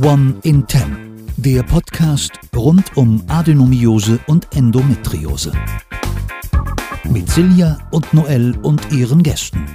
One 0.00 0.36
in 0.42 0.66
Ten, 0.66 0.96
der 1.36 1.62
Podcast 1.62 2.32
rund 2.56 2.96
um 2.96 3.22
Adenomiose 3.28 4.18
und 4.26 4.48
Endometriose. 4.56 5.52
Mit 7.04 7.28
Silja 7.28 7.78
und 7.90 8.12
Noel 8.14 8.56
und 8.62 8.90
ihren 8.90 9.22
Gästen. 9.22 9.66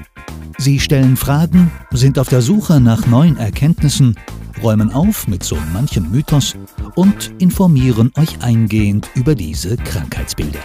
Sie 0.58 0.80
stellen 0.80 1.18
Fragen, 1.18 1.72
sind 1.92 2.18
auf 2.18 2.30
der 2.30 2.42
Suche 2.42 2.82
nach 2.82 3.06
neuen 3.06 3.38
Erkenntnissen, 3.38 4.16
räumen 4.64 4.92
auf 4.92 5.28
mit 5.28 5.44
so 5.44 5.56
manchem 5.72 6.10
Mythos 6.10 6.56
und 6.96 7.32
informieren 7.38 8.12
euch 8.18 8.42
eingehend 8.42 9.10
über 9.14 9.36
diese 9.36 9.78
Krankheitsbilder. 9.78 10.60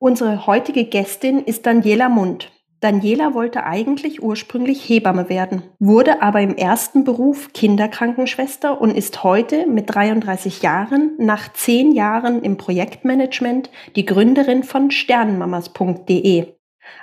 Unsere 0.00 0.46
heutige 0.46 0.84
Gästin 0.84 1.38
ist 1.44 1.66
Daniela 1.66 2.08
Mund. 2.08 2.50
Daniela 2.80 3.34
wollte 3.34 3.64
eigentlich 3.64 4.22
ursprünglich 4.22 4.88
Hebamme 4.88 5.28
werden, 5.28 5.64
wurde 5.80 6.22
aber 6.22 6.40
im 6.40 6.54
ersten 6.54 7.02
Beruf 7.02 7.52
Kinderkrankenschwester 7.52 8.80
und 8.80 8.96
ist 8.96 9.24
heute 9.24 9.66
mit 9.66 9.92
33 9.92 10.62
Jahren 10.62 11.10
nach 11.18 11.52
zehn 11.52 11.90
Jahren 11.90 12.40
im 12.42 12.56
Projektmanagement 12.56 13.70
die 13.96 14.06
Gründerin 14.06 14.62
von 14.62 14.92
Sternenmamas.de. 14.92 16.54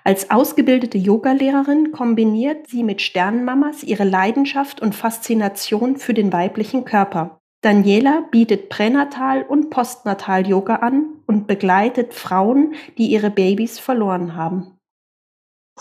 Als 0.05 0.31
ausgebildete 0.31 0.97
Yogalehrerin 0.97 1.91
kombiniert 1.91 2.67
sie 2.67 2.83
mit 2.83 3.01
Sternenmamas 3.01 3.83
ihre 3.83 4.05
Leidenschaft 4.05 4.81
und 4.81 4.95
Faszination 4.95 5.97
für 5.97 6.13
den 6.13 6.31
weiblichen 6.31 6.85
Körper. 6.85 7.41
Daniela 7.59 8.23
bietet 8.31 8.69
Pränatal- 8.69 9.43
und 9.43 9.71
Postnatal-Yoga 9.71 10.75
an 10.77 11.05
und 11.27 11.47
begleitet 11.47 12.13
Frauen, 12.13 12.75
die 12.97 13.07
ihre 13.07 13.29
Babys 13.29 13.77
verloren 13.77 14.35
haben 14.35 14.74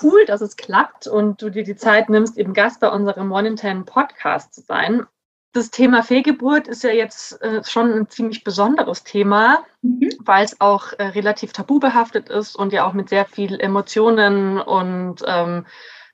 cool, 0.03 0.25
dass 0.27 0.41
es 0.41 0.57
klappt 0.57 1.07
und 1.07 1.41
du 1.41 1.51
dir 1.51 1.65
die 1.65 1.77
Zeit 1.77 2.09
nimmst, 2.09 2.37
eben 2.39 2.53
Gast 2.53 2.81
bei 2.81 2.89
unserem 2.89 3.31
One 3.33 3.49
in 3.49 3.57
Ten 3.57 3.85
Podcast 3.85 4.55
zu 4.55 4.61
sein. 4.61 5.07
Das 5.53 5.71
Thema 5.71 6.03
Fehlgeburt 6.03 6.67
ist 6.67 6.83
ja 6.83 6.91
jetzt 6.91 7.41
äh, 7.41 7.63
schon 7.63 7.93
ein 7.93 8.09
ziemlich 8.09 8.43
besonderes 8.43 9.05
Thema, 9.05 9.65
mhm. 9.83 10.11
weil 10.19 10.45
es 10.45 10.61
auch 10.61 10.93
äh, 10.99 11.05
relativ 11.05 11.53
tabubehaftet 11.53 12.29
ist 12.29 12.57
und 12.57 12.73
ja 12.73 12.85
auch 12.87 12.93
mit 12.93 13.09
sehr 13.09 13.25
viel 13.25 13.61
Emotionen 13.61 14.61
und 14.61 15.23
ähm, 15.27 15.65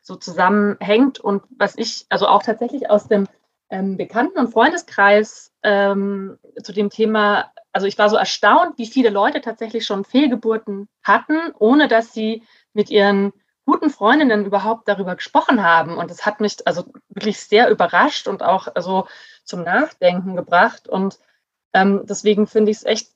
so 0.02 0.16
zusammenhängt. 0.16 1.20
Und 1.20 1.42
was 1.56 1.78
ich, 1.78 2.04
also 2.10 2.26
auch 2.26 2.42
tatsächlich 2.42 2.90
aus 2.90 3.08
dem 3.08 3.26
ähm, 3.70 3.96
Bekannten- 3.96 4.38
und 4.38 4.52
Freundeskreis 4.52 5.52
ähm, 5.62 6.38
zu 6.62 6.74
dem 6.74 6.90
Thema, 6.90 7.50
also 7.72 7.86
ich 7.86 7.96
war 7.96 8.10
so 8.10 8.16
erstaunt, 8.16 8.76
wie 8.76 8.86
viele 8.86 9.08
Leute 9.08 9.40
tatsächlich 9.40 9.86
schon 9.86 10.04
Fehlgeburten 10.04 10.86
hatten, 11.02 11.38
ohne 11.58 11.88
dass 11.88 12.12
sie 12.12 12.42
mit 12.74 12.90
ihren 12.90 13.32
guten 13.70 13.90
Freundinnen 13.90 14.44
überhaupt 14.44 14.88
darüber 14.88 15.14
gesprochen 15.14 15.62
haben. 15.62 15.96
Und 15.96 16.10
es 16.10 16.26
hat 16.26 16.40
mich 16.40 16.66
also 16.66 16.84
wirklich 17.08 17.38
sehr 17.40 17.70
überrascht 17.70 18.26
und 18.26 18.42
auch 18.42 18.66
also 18.74 19.06
zum 19.44 19.62
Nachdenken 19.62 20.34
gebracht. 20.34 20.88
Und 20.88 21.20
ähm, 21.72 22.04
deswegen 22.04 22.48
finde 22.48 22.72
ich 22.72 22.78
es 22.78 22.84
echt 22.84 23.08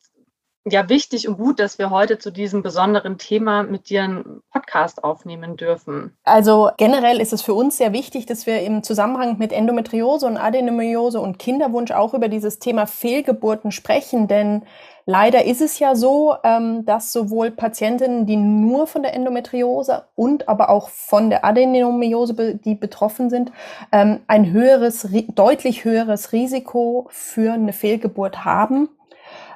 ja 0.67 0.89
wichtig 0.89 1.29
und 1.29 1.37
gut, 1.37 1.61
dass 1.61 1.79
wir 1.79 1.91
heute 1.91 2.19
zu 2.19 2.31
diesem 2.31 2.63
besonderen 2.63 3.19
Thema 3.19 3.63
mit 3.63 3.91
dir 3.91 4.05
einen 4.05 4.43
Podcast 4.53 5.05
aufnehmen 5.05 5.57
dürfen. 5.57 6.17
Also 6.25 6.71
generell 6.77 7.21
ist 7.21 7.33
es 7.33 7.43
für 7.43 7.55
uns 7.55 7.77
sehr 7.77 7.93
wichtig, 7.93 8.27
dass 8.27 8.47
wir 8.47 8.63
im 8.63 8.83
Zusammenhang 8.83 9.39
mit 9.39 9.53
Endometriose 9.53 10.27
und 10.27 10.37
Adenomiose 10.37 11.21
und 11.21 11.39
Kinderwunsch 11.39 11.91
auch 11.91 12.15
über 12.15 12.29
dieses 12.29 12.59
Thema 12.59 12.87
Fehlgeburten 12.87 13.73
sprechen, 13.73 14.29
denn 14.29 14.63
Leider 15.07 15.45
ist 15.45 15.61
es 15.61 15.79
ja 15.79 15.95
so, 15.95 16.35
ähm, 16.45 16.87
dass 16.87 17.13
sowohl 17.13 17.51
Patientinnen, 17.51 18.25
die 18.25 18.37
nur 18.37 18.87
von 18.87 19.03
der 19.03 19.13
Endometriose 19.15 20.05
und 20.15 20.49
aber 20.49 20.71
auch 20.71 20.89
von 20.89 21.29
der 21.29 21.45
Adenomiose, 21.45 22.55
die 22.55 22.75
betroffen 22.75 23.29
sind, 23.29 23.53
ähm, 23.93 24.21
ein 24.29 24.51
höheres, 24.51 25.07
deutlich 25.35 25.85
höheres 25.85 26.33
Risiko 26.33 27.07
für 27.11 27.53
eine 27.53 27.75
Fehlgeburt 27.75 28.47
haben. 28.47 28.89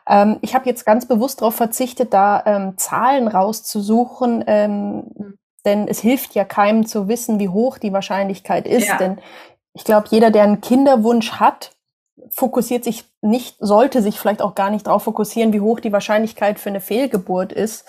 Ähm, 0.09 0.39
ich 0.41 0.55
habe 0.55 0.67
jetzt 0.67 0.87
ganz 0.87 1.07
bewusst 1.07 1.41
darauf 1.41 1.55
verzichtet, 1.55 2.15
da 2.15 2.73
Zahlen 2.77 3.29
rauszusuchen, 3.29 4.45
denn 5.65 5.89
es 5.89 6.01
hilft 6.01 6.35
ja 6.35 6.45
keinem 6.45 6.87
zu 6.87 7.09
wissen, 7.09 7.39
wie 7.39 7.49
hoch 7.49 7.79
die 7.79 7.93
Wahrscheinlichkeit 7.93 8.67
ist. 8.67 8.89
Ja. 8.89 8.97
Denn 8.97 9.19
ich 9.75 9.85
glaube, 9.85 10.07
jeder, 10.11 10.31
der 10.31 10.45
einen 10.45 10.61
Kinderwunsch 10.61 11.33
hat, 11.33 11.73
fokussiert 12.31 12.85
sich 12.85 13.05
nicht, 13.21 13.57
sollte 13.61 14.03
sich 14.03 14.19
vielleicht 14.19 14.43
auch 14.43 14.55
gar 14.55 14.71
nicht 14.71 14.87
darauf 14.87 15.05
fokussieren, 15.05 15.53
wie 15.53 15.61
hoch 15.61 15.81
die 15.81 15.93
Wahrscheinlichkeit 15.93 16.59
für 16.59 16.71
eine 16.71 16.81
Fehlgeburt 16.81 17.53
ist. 17.53 17.85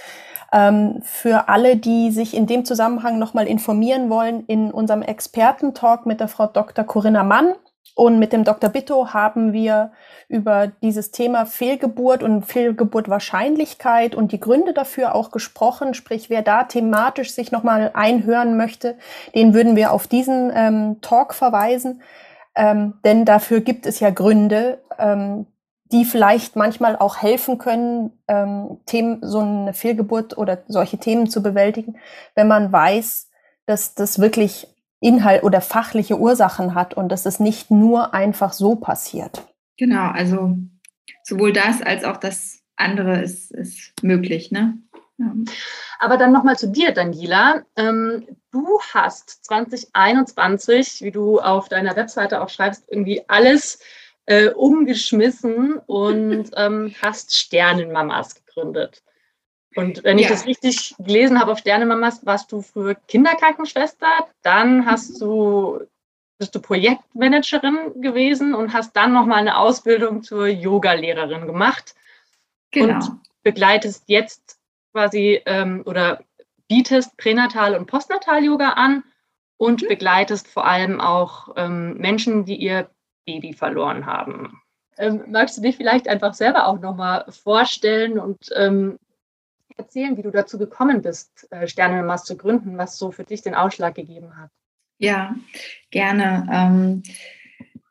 Ähm, 0.51 1.01
für 1.03 1.47
alle, 1.47 1.77
die 1.77 2.11
sich 2.11 2.35
in 2.35 2.47
dem 2.47 2.65
Zusammenhang 2.65 3.19
nochmal 3.19 3.47
informieren 3.47 4.09
wollen, 4.09 4.45
in 4.45 4.71
unserem 4.71 5.03
Expertentalk 5.03 6.05
mit 6.05 6.19
der 6.19 6.27
Frau 6.27 6.47
Dr. 6.47 6.85
Corinna 6.85 7.23
Mann 7.23 7.53
und 7.95 8.19
mit 8.19 8.33
dem 8.33 8.43
Dr. 8.43 8.69
Bitto 8.69 9.13
haben 9.13 9.53
wir 9.53 9.91
über 10.27 10.67
dieses 10.67 11.11
Thema 11.11 11.45
Fehlgeburt 11.45 12.23
und 12.23 12.43
Fehlgeburtwahrscheinlichkeit 12.43 14.15
und 14.15 14.31
die 14.31 14.39
Gründe 14.39 14.73
dafür 14.73 15.15
auch 15.15 15.31
gesprochen. 15.31 15.93
Sprich, 15.93 16.29
wer 16.29 16.41
da 16.41 16.63
thematisch 16.63 17.31
sich 17.33 17.51
nochmal 17.51 17.91
einhören 17.93 18.55
möchte, 18.55 18.97
den 19.35 19.53
würden 19.53 19.75
wir 19.75 19.91
auf 19.91 20.07
diesen 20.07 20.51
ähm, 20.53 20.97
Talk 21.01 21.33
verweisen. 21.33 22.01
Ähm, 22.55 22.95
denn 23.03 23.25
dafür 23.25 23.61
gibt 23.61 23.85
es 23.85 23.99
ja 23.99 24.09
Gründe, 24.09 24.81
ähm, 24.97 25.47
die 25.91 26.05
vielleicht 26.05 26.55
manchmal 26.55 26.95
auch 26.95 27.17
helfen 27.17 27.57
können, 27.57 28.11
ähm, 28.27 28.79
Themen, 28.85 29.19
so 29.21 29.39
eine 29.39 29.73
Fehlgeburt 29.73 30.37
oder 30.37 30.59
solche 30.67 30.99
Themen 30.99 31.29
zu 31.29 31.41
bewältigen, 31.41 31.97
wenn 32.35 32.47
man 32.47 32.71
weiß, 32.71 33.29
dass 33.65 33.95
das 33.95 34.19
wirklich 34.19 34.67
Inhalt 34.99 35.43
oder 35.43 35.61
fachliche 35.61 36.19
Ursachen 36.19 36.75
hat 36.75 36.93
und 36.93 37.09
dass 37.09 37.25
es 37.25 37.39
nicht 37.39 37.71
nur 37.71 38.13
einfach 38.13 38.53
so 38.53 38.75
passiert. 38.75 39.43
Genau, 39.77 40.09
also 40.09 40.57
sowohl 41.23 41.53
das 41.53 41.81
als 41.81 42.03
auch 42.03 42.17
das 42.17 42.59
andere 42.75 43.21
ist, 43.21 43.51
ist 43.51 43.93
möglich. 44.01 44.51
Ne? 44.51 44.77
Aber 45.99 46.17
dann 46.17 46.31
nochmal 46.31 46.57
zu 46.57 46.69
dir, 46.69 46.91
Daniela. 46.91 47.63
Ähm, 47.75 48.25
du 48.51 48.79
hast 48.93 49.45
2021, 49.45 51.01
wie 51.01 51.11
du 51.11 51.39
auf 51.39 51.69
deiner 51.69 51.95
Webseite 51.95 52.41
auch 52.41 52.49
schreibst, 52.49 52.85
irgendwie 52.89 53.21
alles 53.27 53.79
äh, 54.25 54.49
umgeschmissen 54.49 55.77
und 55.87 56.51
ähm, 56.55 56.93
hast 57.01 57.35
Sternenmamas 57.35 58.35
gegründet. 58.35 59.03
Und 59.75 60.03
wenn 60.03 60.17
ich 60.17 60.25
ja. 60.25 60.31
das 60.31 60.45
richtig 60.45 60.95
gelesen 60.97 61.39
habe 61.39 61.51
auf 61.51 61.59
Sternenmamas, 61.59 62.25
warst 62.25 62.51
du 62.51 62.61
früher 62.61 62.95
Kinderkrankenschwester, 62.95 64.07
dann 64.41 64.85
hast 64.85 65.21
du 65.21 65.79
bist 66.39 66.55
du 66.55 66.61
Projektmanagerin 66.61 68.01
gewesen 68.01 68.55
und 68.55 68.73
hast 68.73 68.95
dann 68.95 69.11
nochmal 69.11 69.39
eine 69.39 69.57
Ausbildung 69.57 70.23
zur 70.23 70.47
Yogalehrerin 70.47 71.45
gemacht 71.45 71.95
genau. 72.71 72.95
und 72.95 73.19
begleitest 73.43 74.05
jetzt 74.07 74.57
quasi 74.93 75.41
ähm, 75.45 75.83
oder 75.85 76.23
bietest 76.69 77.17
Pränatal- 77.17 77.75
und 77.75 77.87
Postnatal-Yoga 77.87 78.69
an 78.69 79.03
und 79.57 79.83
mhm. 79.83 79.87
begleitest 79.89 80.47
vor 80.47 80.65
allem 80.65 81.01
auch 81.01 81.49
ähm, 81.57 81.97
Menschen, 81.97 82.45
die 82.45 82.55
ihr 82.55 82.89
Baby 83.25 83.53
verloren 83.53 84.05
haben. 84.05 84.61
Ähm, 84.97 85.25
magst 85.27 85.57
du 85.57 85.61
dich 85.61 85.75
vielleicht 85.75 86.07
einfach 86.07 86.33
selber 86.33 86.67
auch 86.67 86.79
nochmal 86.79 87.25
vorstellen 87.29 88.17
und 88.17 88.37
ähm, 88.55 88.97
erzählen, 89.79 90.17
wie 90.17 90.21
du 90.21 90.31
dazu 90.31 90.57
gekommen 90.57 91.01
bist, 91.01 91.47
äh, 91.51 91.67
Sternenmaß 91.67 92.25
zu 92.25 92.37
gründen, 92.37 92.77
was 92.77 92.97
so 92.97 93.11
für 93.11 93.23
dich 93.23 93.41
den 93.41 93.55
Ausschlag 93.55 93.95
gegeben 93.95 94.37
hat? 94.37 94.51
Ja, 94.99 95.35
gerne. 95.89 96.47
Ähm, 96.51 97.03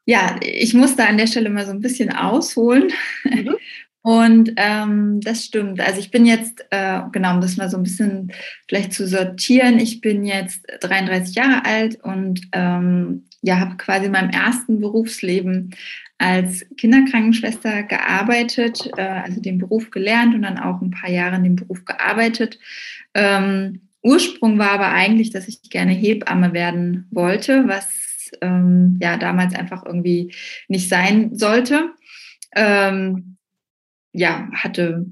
ja, 0.05 0.37
ich 0.41 0.75
musste 0.75 1.07
an 1.07 1.19
der 1.19 1.27
Stelle 1.27 1.51
mal 1.51 1.67
so 1.67 1.73
ein 1.73 1.81
bisschen 1.81 2.15
ausholen. 2.15 2.93
Mhm. 3.25 3.57
Und 4.03 4.53
ähm, 4.57 5.21
das 5.21 5.45
stimmt. 5.45 5.81
Also 5.81 5.99
ich 6.01 6.11
bin 6.11 6.25
jetzt, 6.25 6.65
äh, 6.71 7.01
genau, 7.13 7.35
um 7.35 7.41
das 7.43 7.59
mal 7.59 7.69
so 7.69 7.77
ein 7.77 7.83
bisschen 7.83 8.33
vielleicht 8.67 8.95
zu 8.95 9.07
sortieren, 9.07 9.79
ich 9.79 10.01
bin 10.01 10.25
jetzt 10.25 10.65
33 10.81 11.35
Jahre 11.35 11.65
alt 11.67 12.03
und 12.03 12.41
ähm, 12.53 13.28
ja, 13.43 13.61
habe 13.61 13.77
quasi 13.77 14.07
in 14.07 14.13
meinem 14.13 14.31
ersten 14.31 14.81
Berufsleben 14.81 15.75
als 16.19 16.67
Kinderkrankenschwester 16.77 17.85
gearbeitet, 17.85 18.91
äh, 18.97 19.03
also 19.03 19.41
den 19.41 19.59
Beruf 19.59 19.91
gelernt 19.91 20.35
und 20.35 20.43
dann 20.43 20.59
auch 20.59 20.81
ein 20.81 20.91
paar 20.91 21.11
Jahre 21.11 21.37
in 21.37 21.45
dem 21.45 21.57
Beruf 21.57 21.85
gearbeitet. 21.85 22.59
Ähm, 23.15 23.83
Ursprung 24.03 24.59
war 24.59 24.71
aber 24.71 24.89
eigentlich, 24.89 25.31
dass 25.31 25.49
ich 25.49 25.63
gerne 25.63 25.93
Hebamme 25.93 26.53
werden 26.53 27.07
wollte, 27.11 27.69
was 27.69 28.31
ähm, 28.41 28.99
ja 29.01 29.17
damals 29.17 29.55
einfach 29.55 29.85
irgendwie 29.85 30.35
nicht 30.69 30.89
sein 30.89 31.35
sollte. 31.35 31.91
Ähm, 32.55 33.37
ja, 34.13 34.49
hatte, 34.53 35.07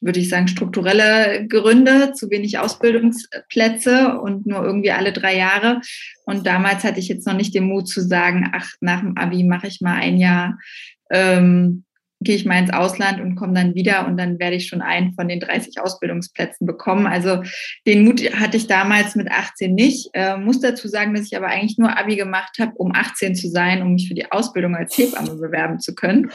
würde 0.00 0.20
ich 0.20 0.28
sagen, 0.28 0.48
strukturelle 0.48 1.46
Gründe, 1.48 2.12
zu 2.14 2.30
wenig 2.30 2.58
Ausbildungsplätze 2.58 4.18
und 4.20 4.46
nur 4.46 4.64
irgendwie 4.64 4.92
alle 4.92 5.12
drei 5.12 5.36
Jahre. 5.36 5.80
Und 6.24 6.46
damals 6.46 6.84
hatte 6.84 7.00
ich 7.00 7.08
jetzt 7.08 7.26
noch 7.26 7.34
nicht 7.34 7.54
den 7.54 7.64
Mut 7.64 7.88
zu 7.88 8.00
sagen, 8.00 8.50
ach, 8.52 8.68
nach 8.80 9.00
dem 9.00 9.16
Abi 9.16 9.44
mache 9.44 9.66
ich 9.66 9.80
mal 9.80 9.94
ein 9.94 10.16
Jahr 10.16 10.58
ähm, 11.10 11.84
gehe 12.24 12.36
ich 12.36 12.44
mal 12.44 12.58
ins 12.58 12.72
Ausland 12.72 13.20
und 13.20 13.36
komme 13.36 13.52
dann 13.52 13.74
wieder 13.74 14.06
und 14.06 14.16
dann 14.16 14.38
werde 14.38 14.56
ich 14.56 14.66
schon 14.66 14.82
einen 14.82 15.12
von 15.14 15.28
den 15.28 15.40
30 15.40 15.80
Ausbildungsplätzen 15.80 16.66
bekommen. 16.66 17.06
Also 17.06 17.42
den 17.86 18.04
Mut 18.04 18.22
hatte 18.34 18.56
ich 18.56 18.66
damals 18.66 19.14
mit 19.14 19.30
18 19.30 19.74
nicht. 19.74 20.10
Äh, 20.14 20.36
muss 20.38 20.60
dazu 20.60 20.88
sagen, 20.88 21.14
dass 21.14 21.26
ich 21.26 21.36
aber 21.36 21.48
eigentlich 21.48 21.78
nur 21.78 21.96
Abi 21.96 22.16
gemacht 22.16 22.56
habe, 22.58 22.72
um 22.76 22.92
18 22.94 23.36
zu 23.36 23.48
sein, 23.48 23.82
um 23.82 23.92
mich 23.92 24.08
für 24.08 24.14
die 24.14 24.30
Ausbildung 24.32 24.74
als 24.74 24.96
Hebamme 24.96 25.34
bewerben 25.36 25.78
zu 25.78 25.94
können. 25.94 26.30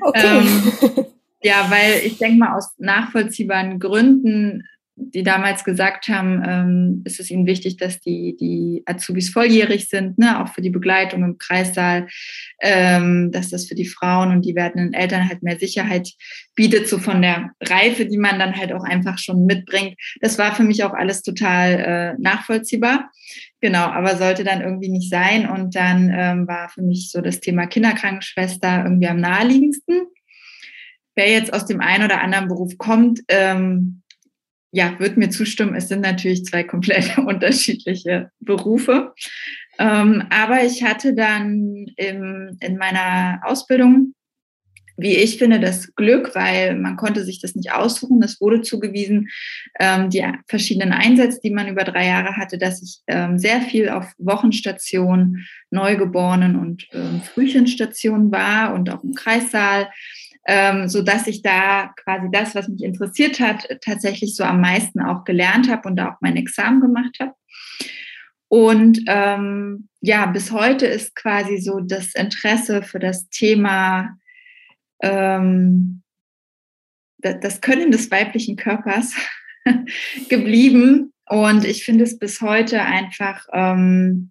Okay. 0.00 0.38
Ähm, 0.38 1.06
ja, 1.44 1.70
weil 1.70 2.00
ich 2.04 2.18
denke 2.18 2.38
mal 2.38 2.56
aus 2.56 2.72
nachvollziehbaren 2.78 3.78
Gründen 3.78 4.64
die 4.96 5.24
damals 5.24 5.64
gesagt 5.64 6.08
haben, 6.08 6.42
ähm, 6.46 7.02
ist 7.04 7.18
es 7.18 7.30
ihnen 7.30 7.46
wichtig, 7.46 7.76
dass 7.78 8.00
die, 8.00 8.36
die 8.38 8.82
Azubis 8.86 9.30
volljährig 9.30 9.88
sind, 9.88 10.18
ne, 10.18 10.40
auch 10.40 10.48
für 10.54 10.62
die 10.62 10.70
Begleitung 10.70 11.24
im 11.24 11.38
Kreissaal, 11.38 12.06
ähm, 12.60 13.32
dass 13.32 13.50
das 13.50 13.66
für 13.66 13.74
die 13.74 13.86
Frauen 13.86 14.30
und 14.30 14.44
die 14.44 14.54
werdenden 14.54 14.92
Eltern 14.92 15.28
halt 15.28 15.42
mehr 15.42 15.58
Sicherheit 15.58 16.10
bietet, 16.54 16.88
so 16.88 16.98
von 16.98 17.22
der 17.22 17.50
Reife, 17.60 18.06
die 18.06 18.18
man 18.18 18.38
dann 18.38 18.56
halt 18.56 18.72
auch 18.72 18.84
einfach 18.84 19.18
schon 19.18 19.46
mitbringt. 19.46 19.96
Das 20.20 20.38
war 20.38 20.54
für 20.54 20.62
mich 20.62 20.84
auch 20.84 20.94
alles 20.94 21.22
total 21.22 21.72
äh, 21.72 22.22
nachvollziehbar. 22.22 23.10
Genau, 23.60 23.86
aber 23.86 24.16
sollte 24.16 24.44
dann 24.44 24.60
irgendwie 24.60 24.90
nicht 24.90 25.10
sein. 25.10 25.48
Und 25.48 25.74
dann 25.74 26.12
ähm, 26.14 26.46
war 26.46 26.68
für 26.68 26.82
mich 26.82 27.10
so 27.10 27.20
das 27.20 27.40
Thema 27.40 27.66
Kinderkrankenschwester 27.66 28.84
irgendwie 28.84 29.08
am 29.08 29.18
naheliegendsten. 29.18 30.06
Wer 31.14 31.30
jetzt 31.30 31.52
aus 31.52 31.66
dem 31.66 31.80
einen 31.80 32.04
oder 32.04 32.20
anderen 32.22 32.48
Beruf 32.48 32.76
kommt, 32.78 33.20
ähm, 33.28 34.02
ja, 34.72 34.98
wird 34.98 35.16
mir 35.16 35.30
zustimmen, 35.30 35.76
es 35.76 35.86
sind 35.86 36.00
natürlich 36.00 36.44
zwei 36.44 36.64
komplett 36.64 37.16
unterschiedliche 37.18 38.30
Berufe. 38.40 39.14
Ähm, 39.78 40.24
aber 40.30 40.64
ich 40.64 40.82
hatte 40.82 41.14
dann 41.14 41.86
im, 41.96 42.56
in 42.60 42.76
meiner 42.76 43.40
Ausbildung, 43.44 44.14
wie 44.96 45.16
ich 45.16 45.38
finde, 45.38 45.58
das 45.58 45.94
Glück, 45.94 46.34
weil 46.34 46.76
man 46.76 46.96
konnte 46.96 47.24
sich 47.24 47.40
das 47.40 47.54
nicht 47.54 47.72
aussuchen. 47.72 48.22
Es 48.22 48.40
wurde 48.40 48.62
zugewiesen, 48.62 49.28
ähm, 49.80 50.10
die 50.10 50.24
verschiedenen 50.46 50.92
Einsätze, 50.92 51.40
die 51.42 51.50
man 51.50 51.68
über 51.68 51.84
drei 51.84 52.06
Jahre 52.06 52.36
hatte, 52.36 52.58
dass 52.58 52.82
ich 52.82 53.00
ähm, 53.08 53.38
sehr 53.38 53.60
viel 53.60 53.88
auf 53.88 54.12
Wochenstationen, 54.18 55.46
Neugeborenen 55.70 56.56
und 56.56 56.86
ähm, 56.92 57.22
Frühchenstationen 57.22 58.30
war 58.30 58.74
und 58.74 58.90
auch 58.90 59.02
im 59.02 59.14
Kreissaal 59.14 59.88
ähm, 60.46 60.88
so 60.88 61.02
dass 61.02 61.26
ich 61.26 61.42
da 61.42 61.92
quasi 62.02 62.28
das, 62.30 62.54
was 62.54 62.68
mich 62.68 62.82
interessiert 62.82 63.40
hat, 63.40 63.66
tatsächlich 63.84 64.36
so 64.36 64.44
am 64.44 64.60
meisten 64.60 65.00
auch 65.00 65.24
gelernt 65.24 65.70
habe 65.70 65.88
und 65.88 65.96
da 65.96 66.10
auch 66.10 66.20
mein 66.20 66.36
Examen 66.36 66.80
gemacht 66.80 67.16
habe. 67.20 67.32
Und 68.48 69.00
ähm, 69.06 69.88
ja, 70.00 70.26
bis 70.26 70.52
heute 70.52 70.86
ist 70.86 71.14
quasi 71.16 71.58
so 71.58 71.80
das 71.80 72.14
Interesse 72.14 72.82
für 72.82 72.98
das 72.98 73.28
Thema 73.30 74.16
ähm, 75.02 76.02
das 77.18 77.60
Können 77.60 77.90
des 77.90 78.10
weiblichen 78.10 78.56
Körpers 78.56 79.14
geblieben. 80.28 81.12
Und 81.26 81.64
ich 81.64 81.84
finde 81.84 82.04
es 82.04 82.18
bis 82.18 82.42
heute 82.42 82.82
einfach 82.82 83.46
ähm, 83.52 84.30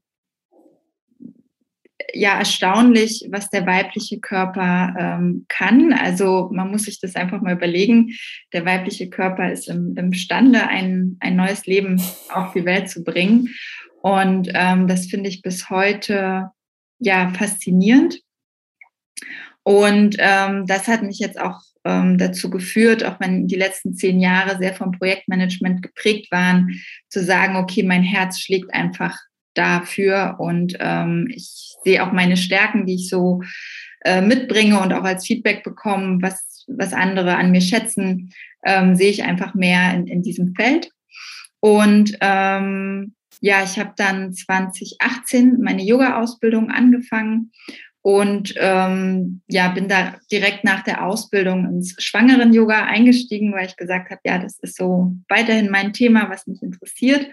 ja 2.14 2.38
erstaunlich, 2.38 3.28
was 3.32 3.50
der 3.50 3.66
weibliche 3.66 4.20
Körper 4.20 4.96
ähm, 4.98 5.46
kann. 5.48 5.94
Also 5.94 6.50
man 6.54 6.72
muss 6.72 6.84
sich 6.84 7.00
das 7.00 7.16
einfach 7.16 7.42
mal 7.42 7.54
überlegen. 7.54 8.14
Der 8.54 8.66
weibliche 8.66 9.10
Körper 9.10 9.52
ist 9.52 9.68
im, 9.68 9.96
imstande, 9.98 10.68
ein, 10.68 11.18
ein 11.20 11.36
neues 11.36 11.66
Leben 11.66 12.02
auf 12.30 12.54
die 12.54 12.66
Welt 12.66 12.90
zu 12.90 13.04
bringen. 13.04 13.50
Und 14.02 14.50
ähm, 14.54 14.88
das 14.88 15.08
finde 15.08 15.30
ich 15.30 15.42
bis 15.42 15.70
heute 15.70 16.50
ja 17.00 17.32
faszinierend. 17.34 18.20
Und 19.64 20.18
ähm, 20.20 20.66
das 20.68 20.88
hat 20.88 21.04
mich 21.04 21.20
jetzt 21.20 21.40
auch 21.40 21.62
ähm, 21.86 22.18
dazu 22.18 22.50
geführt, 22.50 23.04
auch 23.04 23.20
wenn 23.20 23.48
die 23.48 23.56
letzten 23.56 23.96
zehn 23.96 24.20
Jahre 24.20 24.58
sehr 24.58 24.74
vom 24.74 24.92
Projektmanagement 24.92 25.82
geprägt 25.82 26.32
waren, 26.32 26.82
zu 27.10 27.24
sagen, 27.24 27.56
okay, 27.56 27.84
mein 27.84 28.04
Herz 28.04 28.40
schlägt 28.40 28.74
einfach 28.74 29.18
dafür 29.54 30.36
und 30.40 30.76
ähm, 30.80 31.28
ich 31.30 31.76
sehe 31.84 32.04
auch 32.04 32.12
meine 32.12 32.38
Stärken, 32.38 32.86
die 32.86 32.96
ich 32.96 33.10
so 33.10 33.42
äh, 34.04 34.22
mitbringe 34.22 34.80
und 34.80 34.94
auch 34.94 35.04
als 35.04 35.26
Feedback 35.26 35.64
bekomme, 35.64 36.22
was, 36.22 36.66
was 36.68 36.94
andere 36.94 37.36
an 37.36 37.52
mir 37.52 37.62
schätzen, 37.62 38.34
ähm, 38.66 38.96
sehe 38.96 39.10
ich 39.10 39.24
einfach 39.24 39.54
mehr 39.54 39.94
in, 39.94 40.08
in 40.08 40.24
diesem 40.24 40.56
Feld. 40.56 40.90
Und 41.60 42.18
ähm, 42.22 43.14
ja, 43.42 43.64
ich 43.64 43.78
habe 43.80 43.94
dann 43.96 44.34
2018 44.34 45.62
meine 45.62 45.84
Yoga-Ausbildung 45.84 46.72
angefangen 46.72 47.52
und 48.04 48.54
ähm, 48.58 49.42
ja, 49.48 49.70
bin 49.70 49.88
da 49.88 50.16
direkt 50.30 50.66
nach 50.66 50.84
der 50.84 51.06
Ausbildung 51.06 51.66
ins 51.66 51.96
Schwangeren-Yoga 52.04 52.84
eingestiegen, 52.84 53.54
weil 53.54 53.66
ich 53.66 53.78
gesagt 53.78 54.12
habe, 54.12 54.20
ja, 54.26 54.40
das 54.40 54.60
ist 54.60 54.76
so 54.76 55.16
weiterhin 55.30 55.72
mein 55.72 55.94
Thema, 55.94 56.30
was 56.30 56.46
mich 56.46 56.62
interessiert. 56.62 57.26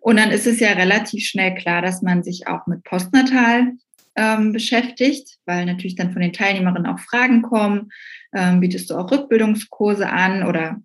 Und 0.00 0.18
dann 0.18 0.32
ist 0.32 0.48
es 0.48 0.58
ja 0.58 0.72
relativ 0.72 1.24
schnell 1.24 1.54
klar, 1.54 1.80
dass 1.80 2.02
man 2.02 2.24
sich 2.24 2.48
auch 2.48 2.66
mit 2.66 2.82
Postnatal 2.82 3.74
ähm, 4.16 4.52
beschäftigt, 4.52 5.38
weil 5.46 5.64
natürlich 5.64 5.94
dann 5.94 6.12
von 6.12 6.22
den 6.22 6.32
Teilnehmerinnen 6.32 6.92
auch 6.92 6.98
Fragen 6.98 7.42
kommen. 7.42 7.92
Ähm, 8.34 8.58
bietest 8.58 8.90
du 8.90 8.96
auch 8.96 9.12
Rückbildungskurse 9.12 10.10
an 10.10 10.42
oder 10.42 10.82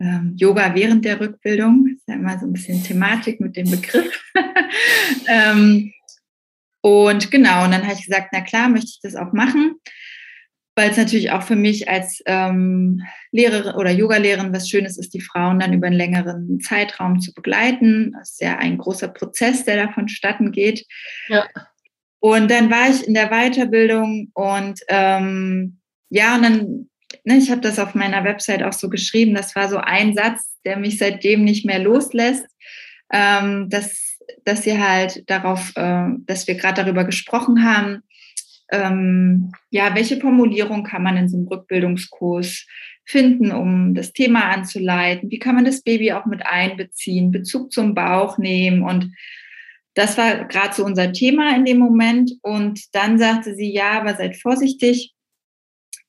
ähm, 0.00 0.34
Yoga 0.36 0.74
während 0.74 1.04
der 1.04 1.20
Rückbildung? 1.20 1.86
Das 1.86 1.98
ist 1.98 2.08
ja 2.08 2.14
immer 2.14 2.40
so 2.40 2.46
ein 2.46 2.52
bisschen 2.52 2.82
Thematik 2.82 3.40
mit 3.40 3.56
dem 3.56 3.70
Begriff. 3.70 4.20
ähm, 5.28 5.93
und 6.84 7.30
genau, 7.30 7.64
und 7.64 7.70
dann 7.70 7.84
habe 7.84 7.94
ich 7.94 8.04
gesagt, 8.04 8.28
na 8.32 8.42
klar, 8.42 8.68
möchte 8.68 8.90
ich 8.90 9.00
das 9.02 9.16
auch 9.16 9.32
machen, 9.32 9.76
weil 10.76 10.90
es 10.90 10.98
natürlich 10.98 11.30
auch 11.30 11.42
für 11.42 11.56
mich 11.56 11.88
als 11.88 12.22
ähm, 12.26 13.00
Lehrerin 13.32 13.74
oder 13.76 13.90
Yogalehrerin 13.90 14.52
was 14.52 14.68
Schönes 14.68 14.98
ist, 14.98 15.14
die 15.14 15.22
Frauen 15.22 15.60
dann 15.60 15.72
über 15.72 15.86
einen 15.86 15.96
längeren 15.96 16.60
Zeitraum 16.60 17.20
zu 17.20 17.32
begleiten. 17.32 18.12
Das 18.18 18.32
ist 18.32 18.42
ja 18.42 18.58
ein 18.58 18.76
großer 18.76 19.08
Prozess, 19.08 19.64
der 19.64 19.76
da 19.76 19.92
vonstatten 19.94 20.52
geht. 20.52 20.84
Ja. 21.28 21.48
Und 22.20 22.50
dann 22.50 22.70
war 22.70 22.90
ich 22.90 23.08
in 23.08 23.14
der 23.14 23.30
Weiterbildung 23.30 24.30
und 24.34 24.78
ähm, 24.88 25.80
ja, 26.10 26.36
und 26.36 26.42
dann, 26.42 26.90
ne, 27.24 27.38
ich 27.38 27.50
habe 27.50 27.62
das 27.62 27.78
auf 27.78 27.94
meiner 27.94 28.24
Website 28.24 28.62
auch 28.62 28.74
so 28.74 28.90
geschrieben, 28.90 29.34
das 29.34 29.56
war 29.56 29.70
so 29.70 29.78
ein 29.78 30.14
Satz, 30.14 30.58
der 30.66 30.76
mich 30.76 30.98
seitdem 30.98 31.44
nicht 31.44 31.64
mehr 31.64 31.78
loslässt. 31.78 32.44
Ähm, 33.10 33.70
das 33.70 34.03
dass 34.44 34.62
sie 34.62 34.78
halt 34.78 35.28
darauf, 35.28 35.72
äh, 35.76 36.08
dass 36.26 36.46
wir 36.46 36.54
gerade 36.54 36.82
darüber 36.84 37.04
gesprochen 37.04 37.64
haben, 37.64 38.02
ähm, 38.70 39.52
ja, 39.70 39.94
welche 39.94 40.18
Formulierung 40.18 40.84
kann 40.84 41.02
man 41.02 41.16
in 41.16 41.28
so 41.28 41.36
einem 41.36 41.48
Rückbildungskurs 41.48 42.66
finden, 43.04 43.52
um 43.52 43.94
das 43.94 44.12
Thema 44.12 44.50
anzuleiten? 44.50 45.30
Wie 45.30 45.38
kann 45.38 45.54
man 45.54 45.64
das 45.64 45.82
Baby 45.82 46.12
auch 46.12 46.26
mit 46.26 46.44
einbeziehen, 46.46 47.30
Bezug 47.30 47.72
zum 47.72 47.94
Bauch 47.94 48.38
nehmen? 48.38 48.82
Und 48.82 49.12
das 49.94 50.16
war 50.18 50.46
gerade 50.46 50.74
so 50.74 50.84
unser 50.84 51.12
Thema 51.12 51.54
in 51.54 51.64
dem 51.64 51.78
Moment. 51.78 52.32
Und 52.42 52.80
dann 52.94 53.18
sagte 53.18 53.54
sie, 53.54 53.72
ja, 53.72 54.00
aber 54.00 54.14
seid 54.14 54.36
vorsichtig, 54.36 55.12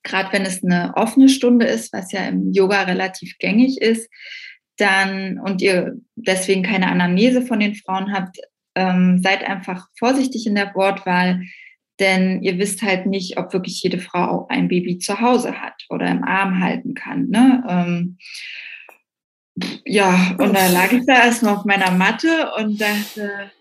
gerade 0.03 0.31
wenn 0.31 0.43
es 0.43 0.63
eine 0.63 0.93
offene 0.95 1.29
Stunde 1.29 1.65
ist, 1.65 1.91
was 1.91 2.11
ja 2.11 2.25
im 2.27 2.51
Yoga 2.51 2.83
relativ 2.83 3.37
gängig 3.37 3.81
ist, 3.81 4.09
dann 4.77 5.39
und 5.39 5.61
ihr 5.61 5.95
deswegen 6.15 6.63
keine 6.63 6.87
Anamnese 6.87 7.41
von 7.41 7.59
den 7.59 7.75
Frauen 7.75 8.13
habt, 8.13 8.37
ähm, 8.75 9.21
seid 9.23 9.43
einfach 9.43 9.87
vorsichtig 9.97 10.45
in 10.45 10.55
der 10.55 10.73
Wortwahl, 10.75 11.41
denn 11.99 12.41
ihr 12.43 12.57
wisst 12.57 12.81
halt 12.81 13.05
nicht, 13.05 13.37
ob 13.37 13.53
wirklich 13.53 13.81
jede 13.81 13.99
Frau 13.99 14.47
ein 14.49 14.67
Baby 14.67 14.99
zu 14.99 15.21
Hause 15.21 15.61
hat 15.61 15.85
oder 15.89 16.07
im 16.07 16.23
Arm 16.23 16.59
halten 16.61 16.93
kann. 16.93 17.29
Ne? 17.29 17.63
Ähm, 17.67 18.17
ja, 19.85 20.35
und 20.37 20.53
da 20.53 20.67
lag 20.67 20.91
ich 20.91 21.05
da 21.05 21.25
erstmal 21.25 21.55
auf 21.55 21.63
meiner 21.63 21.91
Matte 21.91 22.51
und 22.57 22.81
dachte, 22.81 23.51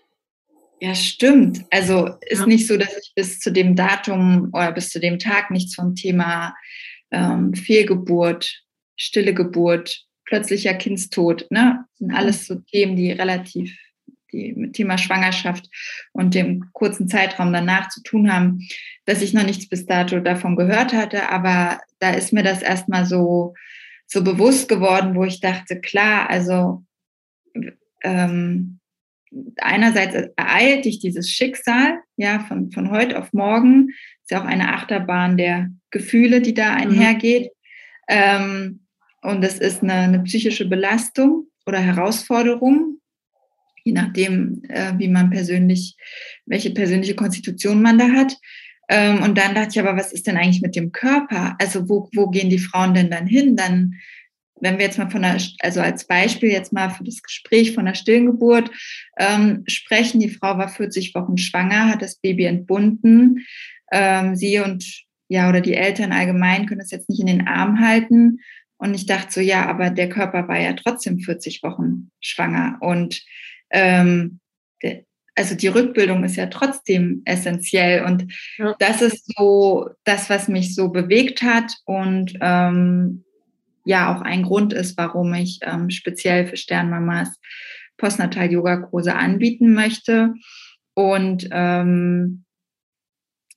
ja, 0.80 0.94
stimmt. 0.94 1.64
Also 1.70 2.10
ist 2.20 2.40
ja. 2.40 2.46
nicht 2.46 2.66
so, 2.66 2.76
dass 2.76 2.96
ich 2.96 3.12
bis 3.14 3.38
zu 3.38 3.52
dem 3.52 3.76
Datum 3.76 4.50
oder 4.52 4.72
bis 4.72 4.90
zu 4.90 4.98
dem 4.98 5.20
Tag 5.20 5.52
nichts 5.52 5.76
vom 5.76 5.94
Thema 5.94 6.56
ähm, 7.12 7.54
Fehlgeburt, 7.54 8.64
stille 8.96 9.32
Geburt 9.32 10.04
plötzlicher 10.24 10.74
Kindstod, 10.74 11.46
ne? 11.50 11.84
Das 11.90 11.98
sind 11.98 12.12
alles 12.12 12.46
so 12.46 12.56
Themen, 12.56 12.96
die 12.96 13.12
relativ 13.12 13.76
die 14.34 14.52
mit 14.52 14.74
Thema 14.74 14.98
Schwangerschaft 14.98 15.70
und 16.12 16.34
dem 16.34 16.70
kurzen 16.72 17.08
Zeitraum 17.08 17.52
danach 17.52 17.88
zu 17.88 18.02
tun 18.02 18.30
haben, 18.30 18.66
dass 19.06 19.22
ich 19.22 19.32
noch 19.32 19.44
nichts 19.44 19.68
bis 19.68 19.86
dato 19.86 20.20
davon 20.20 20.56
gehört 20.56 20.92
hatte, 20.92 21.30
aber 21.30 21.80
da 22.00 22.10
ist 22.10 22.32
mir 22.32 22.42
das 22.42 22.60
erstmal 22.60 23.06
so, 23.06 23.54
so 24.06 24.22
bewusst 24.22 24.68
geworden, 24.68 25.14
wo 25.14 25.24
ich 25.24 25.40
dachte, 25.40 25.80
klar, 25.80 26.28
also 26.28 26.84
ähm, 28.02 28.80
einerseits 29.56 30.14
ereilt 30.36 30.84
dich 30.84 30.98
dieses 30.98 31.30
Schicksal, 31.30 32.00
ja, 32.16 32.40
von, 32.40 32.70
von 32.70 32.90
heute 32.90 33.18
auf 33.18 33.32
morgen, 33.32 33.90
ist 34.22 34.30
ja 34.30 34.42
auch 34.42 34.46
eine 34.46 34.74
Achterbahn 34.74 35.36
der 35.36 35.70
Gefühle, 35.90 36.40
die 36.40 36.54
da 36.54 36.72
mhm. 36.72 36.76
einhergeht. 36.78 37.44
Mhm. 37.44 37.50
Ähm, 38.08 38.80
und 39.24 39.42
das 39.42 39.58
ist 39.58 39.82
eine, 39.82 39.94
eine 39.94 40.22
psychische 40.22 40.68
Belastung 40.68 41.46
oder 41.66 41.80
Herausforderung, 41.80 42.98
je 43.82 43.92
nachdem, 43.92 44.62
äh, 44.68 44.92
wie 44.98 45.08
man 45.08 45.30
persönlich, 45.30 45.96
welche 46.46 46.70
persönliche 46.70 47.14
Konstitution 47.14 47.80
man 47.80 47.98
da 47.98 48.10
hat. 48.10 48.36
Ähm, 48.90 49.22
und 49.22 49.38
dann 49.38 49.54
dachte 49.54 49.70
ich 49.72 49.80
aber, 49.80 49.96
was 49.96 50.12
ist 50.12 50.26
denn 50.26 50.36
eigentlich 50.36 50.60
mit 50.60 50.76
dem 50.76 50.92
Körper? 50.92 51.56
Also 51.58 51.88
wo, 51.88 52.10
wo 52.14 52.28
gehen 52.28 52.50
die 52.50 52.58
Frauen 52.58 52.92
denn 52.92 53.10
dann 53.10 53.26
hin? 53.26 53.56
Dann, 53.56 53.94
wenn 54.60 54.76
wir 54.76 54.84
jetzt 54.84 54.98
mal 54.98 55.10
von 55.10 55.24
einer, 55.24 55.42
also 55.60 55.80
als 55.80 56.06
Beispiel 56.06 56.50
jetzt 56.50 56.74
mal 56.74 56.90
für 56.90 57.04
das 57.04 57.22
Gespräch 57.22 57.72
von 57.74 57.86
der 57.86 57.94
Stillengeburt 57.94 58.70
ähm, 59.18 59.64
sprechen, 59.66 60.20
die 60.20 60.28
Frau 60.28 60.58
war 60.58 60.68
40 60.68 61.14
Wochen 61.14 61.38
schwanger, 61.38 61.88
hat 61.88 62.02
das 62.02 62.16
Baby 62.16 62.44
entbunden. 62.44 63.46
Ähm, 63.90 64.36
sie 64.36 64.60
und 64.60 64.84
ja, 65.28 65.48
oder 65.48 65.62
die 65.62 65.74
Eltern 65.74 66.12
allgemein 66.12 66.66
können 66.66 66.82
es 66.82 66.90
jetzt 66.90 67.08
nicht 67.08 67.20
in 67.20 67.26
den 67.26 67.48
Arm 67.48 67.80
halten. 67.80 68.40
Und 68.76 68.94
ich 68.94 69.06
dachte 69.06 69.32
so, 69.32 69.40
ja, 69.40 69.66
aber 69.66 69.90
der 69.90 70.08
Körper 70.08 70.48
war 70.48 70.58
ja 70.58 70.74
trotzdem 70.74 71.18
40 71.18 71.62
Wochen 71.62 72.10
schwanger. 72.20 72.78
Und 72.80 73.22
ähm, 73.70 74.40
also 75.36 75.54
die 75.54 75.68
Rückbildung 75.68 76.24
ist 76.24 76.36
ja 76.36 76.46
trotzdem 76.46 77.22
essentiell. 77.24 78.04
Und 78.04 78.32
ja. 78.58 78.74
das 78.78 79.02
ist 79.02 79.32
so 79.36 79.90
das, 80.04 80.30
was 80.30 80.48
mich 80.48 80.74
so 80.74 80.90
bewegt 80.90 81.42
hat 81.42 81.72
und 81.84 82.34
ähm, 82.40 83.24
ja 83.84 84.14
auch 84.14 84.22
ein 84.22 84.42
Grund 84.42 84.72
ist, 84.72 84.96
warum 84.96 85.34
ich 85.34 85.58
ähm, 85.62 85.90
speziell 85.90 86.46
für 86.46 86.56
Sternmamas 86.56 87.38
Postnatal-Yoga-Kurse 87.98 89.14
anbieten 89.14 89.74
möchte. 89.74 90.34
Und 90.94 91.48
ähm, 91.50 92.44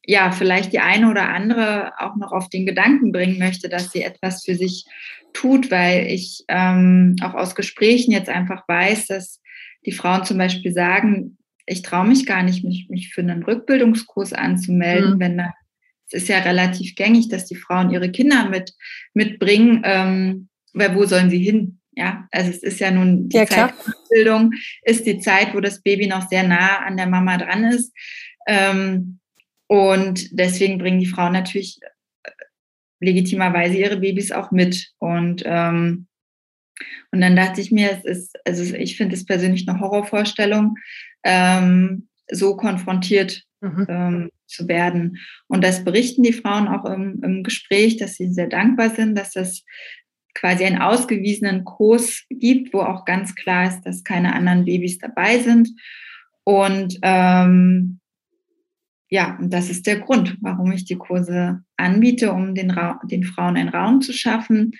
ja, 0.07 0.31
vielleicht 0.31 0.71
die 0.71 0.79
eine 0.79 1.11
oder 1.11 1.27
andere 1.29 1.91
auch 1.99 2.15
noch 2.15 2.31
auf 2.31 2.49
den 2.49 2.65
Gedanken 2.65 3.11
bringen 3.11 3.37
möchte, 3.37 3.67
dass 3.67 3.91
sie 3.91 4.01
etwas 4.01 4.45
für 4.45 4.55
sich 4.55 4.85
tut, 5.33 5.69
weil 5.69 6.07
ich 6.07 6.45
ähm, 6.47 7.17
auch 7.21 7.33
aus 7.33 7.55
Gesprächen 7.55 8.11
jetzt 8.11 8.29
einfach 8.29 8.63
weiß, 8.69 9.07
dass 9.07 9.41
die 9.85 9.91
Frauen 9.91 10.23
zum 10.23 10.37
Beispiel 10.37 10.71
sagen, 10.71 11.37
ich 11.65 11.81
traue 11.81 12.07
mich 12.07 12.25
gar 12.25 12.41
nicht, 12.41 12.63
mich, 12.63 12.87
mich 12.89 13.13
für 13.13 13.19
einen 13.19 13.43
Rückbildungskurs 13.43 14.31
anzumelden, 14.31 15.15
mhm. 15.15 15.19
wenn 15.19 15.37
da, 15.37 15.53
es 16.09 16.23
ist 16.23 16.29
ja 16.29 16.39
relativ 16.39 16.95
gängig, 16.95 17.27
dass 17.27 17.45
die 17.45 17.57
Frauen 17.57 17.91
ihre 17.91 18.09
Kinder 18.09 18.47
mit, 18.47 18.73
mitbringen, 19.13 19.81
ähm, 19.83 20.47
weil 20.71 20.95
wo 20.95 21.05
sollen 21.05 21.29
sie 21.29 21.43
hin? 21.43 21.79
Ja, 21.91 22.27
also 22.31 22.49
es 22.49 22.63
ist 22.63 22.79
ja 22.79 22.91
nun 22.91 23.27
die 23.27 23.37
ja, 23.37 23.45
Zeit 23.45 23.73
Rückbildung, 23.85 24.51
ist 24.83 25.05
die 25.05 25.19
Zeit, 25.19 25.53
wo 25.53 25.59
das 25.59 25.81
Baby 25.81 26.07
noch 26.07 26.29
sehr 26.29 26.43
nah 26.43 26.77
an 26.85 26.95
der 26.95 27.07
Mama 27.07 27.37
dran 27.37 27.65
ist. 27.65 27.91
Ähm, 28.47 29.19
und 29.67 30.37
deswegen 30.37 30.77
bringen 30.77 30.99
die 30.99 31.05
Frauen 31.05 31.33
natürlich 31.33 31.79
äh, 32.23 32.31
legitimerweise 32.99 33.77
ihre 33.77 33.97
Babys 33.97 34.31
auch 34.31 34.51
mit. 34.51 34.91
Und 34.99 35.43
ähm, 35.45 36.07
und 37.11 37.21
dann 37.21 37.35
dachte 37.35 37.61
ich 37.61 37.71
mir, 37.71 37.91
es 37.91 38.05
ist, 38.05 38.37
also 38.45 38.75
ich 38.75 38.97
finde 38.97 39.15
es 39.15 39.25
persönlich 39.25 39.67
eine 39.67 39.79
Horrorvorstellung, 39.79 40.75
ähm, 41.23 42.07
so 42.29 42.55
konfrontiert 42.55 43.43
mhm. 43.61 43.85
ähm, 43.89 44.31
zu 44.45 44.67
werden. 44.67 45.17
Und 45.47 45.63
das 45.63 45.83
berichten 45.83 46.23
die 46.23 46.33
Frauen 46.33 46.67
auch 46.67 46.85
im, 46.85 47.21
im 47.23 47.43
Gespräch, 47.43 47.97
dass 47.97 48.15
sie 48.15 48.31
sehr 48.31 48.47
dankbar 48.47 48.89
sind, 48.91 49.15
dass 49.15 49.35
es 49.35 49.63
quasi 50.33 50.65
einen 50.65 50.81
ausgewiesenen 50.81 51.63
Kurs 51.63 52.23
gibt, 52.29 52.73
wo 52.73 52.81
auch 52.81 53.05
ganz 53.05 53.33
klar 53.33 53.67
ist, 53.67 53.81
dass 53.81 54.03
keine 54.03 54.33
anderen 54.33 54.65
Babys 54.65 54.99
dabei 54.99 55.39
sind. 55.39 55.69
Und 56.43 56.99
ähm, 57.01 57.99
ja, 59.09 59.37
und 59.39 59.53
das 59.53 59.69
ist 59.69 59.87
der 59.87 59.99
Grund, 59.99 60.37
warum 60.41 60.71
ich 60.71 60.85
die 60.85 60.97
Kurse 60.97 61.61
anbiete, 61.77 62.31
um 62.31 62.55
den, 62.55 62.71
Ra 62.71 62.99
den 63.05 63.23
Frauen 63.23 63.55
einen 63.55 63.69
Raum 63.69 64.01
zu 64.01 64.13
schaffen. 64.13 64.71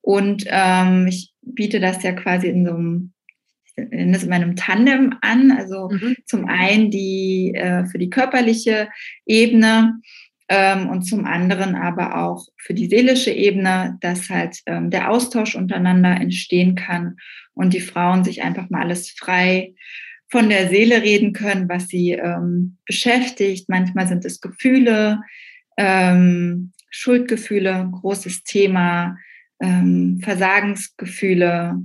Und 0.00 0.44
ähm, 0.48 1.06
ich 1.06 1.32
biete 1.42 1.80
das 1.80 2.02
ja 2.02 2.12
quasi 2.12 2.48
in 2.48 2.66
so 2.66 2.74
einem 2.74 3.12
in 3.76 4.32
einem 4.32 4.56
Tandem 4.56 5.14
an. 5.20 5.52
Also 5.52 5.90
mhm. 5.90 6.16
zum 6.24 6.46
einen 6.46 6.90
die 6.90 7.52
äh, 7.54 7.84
für 7.86 7.98
die 7.98 8.10
körperliche 8.10 8.88
Ebene 9.26 10.00
ähm, 10.48 10.88
und 10.88 11.02
zum 11.02 11.24
anderen 11.24 11.74
aber 11.74 12.24
auch 12.24 12.46
für 12.56 12.74
die 12.74 12.88
seelische 12.88 13.30
Ebene, 13.30 13.98
dass 14.00 14.30
halt 14.30 14.60
ähm, 14.66 14.90
der 14.90 15.10
Austausch 15.10 15.54
untereinander 15.54 16.12
entstehen 16.20 16.74
kann 16.74 17.16
und 17.54 17.74
die 17.74 17.80
Frauen 17.80 18.24
sich 18.24 18.42
einfach 18.42 18.70
mal 18.70 18.82
alles 18.82 19.10
frei 19.10 19.74
von 20.36 20.50
der 20.50 20.68
Seele 20.68 21.00
reden 21.00 21.32
können, 21.32 21.66
was 21.66 21.88
sie 21.88 22.12
ähm, 22.12 22.76
beschäftigt. 22.84 23.70
Manchmal 23.70 24.06
sind 24.06 24.22
es 24.26 24.42
Gefühle, 24.42 25.22
ähm, 25.78 26.72
Schuldgefühle, 26.90 27.88
großes 27.90 28.44
Thema, 28.44 29.16
ähm, 29.62 30.20
Versagensgefühle, 30.22 31.76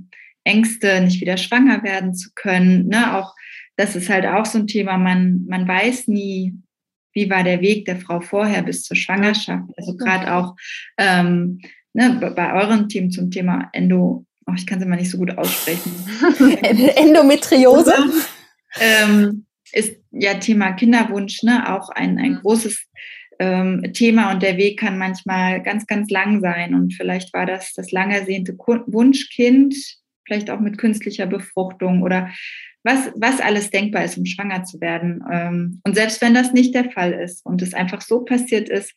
Ängste, 0.44 1.00
nicht 1.00 1.22
wieder 1.22 1.38
schwanger 1.38 1.82
werden 1.82 2.12
zu 2.12 2.28
können. 2.34 2.88
Ne? 2.88 3.16
Auch 3.16 3.34
das 3.76 3.96
ist 3.96 4.10
halt 4.10 4.26
auch 4.26 4.44
so 4.44 4.58
ein 4.58 4.66
Thema. 4.66 4.98
Man, 4.98 5.46
man 5.48 5.66
weiß 5.66 6.08
nie, 6.08 6.52
wie 7.14 7.30
war 7.30 7.44
der 7.44 7.62
Weg 7.62 7.86
der 7.86 7.96
Frau 7.96 8.20
vorher 8.20 8.62
bis 8.62 8.82
zur 8.82 8.98
Schwangerschaft. 8.98 9.70
Also 9.78 9.96
gerade 9.96 10.34
auch 10.34 10.56
ähm, 10.98 11.58
ne, 11.94 12.32
bei 12.36 12.52
euren 12.52 12.90
Themen 12.90 13.10
zum 13.10 13.30
Thema 13.30 13.70
Endo, 13.72 14.26
oh, 14.46 14.52
ich 14.54 14.66
kann 14.66 14.78
es 14.78 14.84
immer 14.84 14.96
nicht 14.96 15.10
so 15.10 15.16
gut 15.16 15.38
aussprechen. 15.38 15.90
Endometriose. 16.96 17.94
Ähm, 18.80 19.46
ist 19.72 19.96
ja 20.10 20.34
Thema 20.34 20.72
Kinderwunsch, 20.72 21.42
ne, 21.42 21.74
auch 21.74 21.88
ein, 21.88 22.18
ein 22.18 22.36
großes 22.42 22.86
ähm, 23.38 23.92
Thema 23.92 24.32
und 24.32 24.42
der 24.42 24.56
Weg 24.56 24.78
kann 24.78 24.98
manchmal 24.98 25.62
ganz, 25.62 25.86
ganz 25.86 26.10
lang 26.10 26.40
sein. 26.40 26.74
Und 26.74 26.94
vielleicht 26.94 27.32
war 27.34 27.46
das 27.46 27.72
das 27.74 27.90
lang 27.90 28.10
ersehnte 28.10 28.56
Wunschkind, 28.56 29.74
vielleicht 30.26 30.50
auch 30.50 30.60
mit 30.60 30.78
künstlicher 30.78 31.26
Befruchtung 31.26 32.02
oder 32.02 32.30
was, 32.84 33.12
was 33.16 33.40
alles 33.40 33.70
denkbar 33.70 34.04
ist, 34.04 34.18
um 34.18 34.26
schwanger 34.26 34.64
zu 34.64 34.80
werden. 34.80 35.24
Ähm, 35.30 35.80
und 35.84 35.94
selbst 35.94 36.20
wenn 36.20 36.34
das 36.34 36.52
nicht 36.52 36.74
der 36.74 36.90
Fall 36.90 37.12
ist 37.12 37.44
und 37.46 37.62
es 37.62 37.74
einfach 37.74 38.00
so 38.00 38.24
passiert 38.24 38.68
ist, 38.68 38.92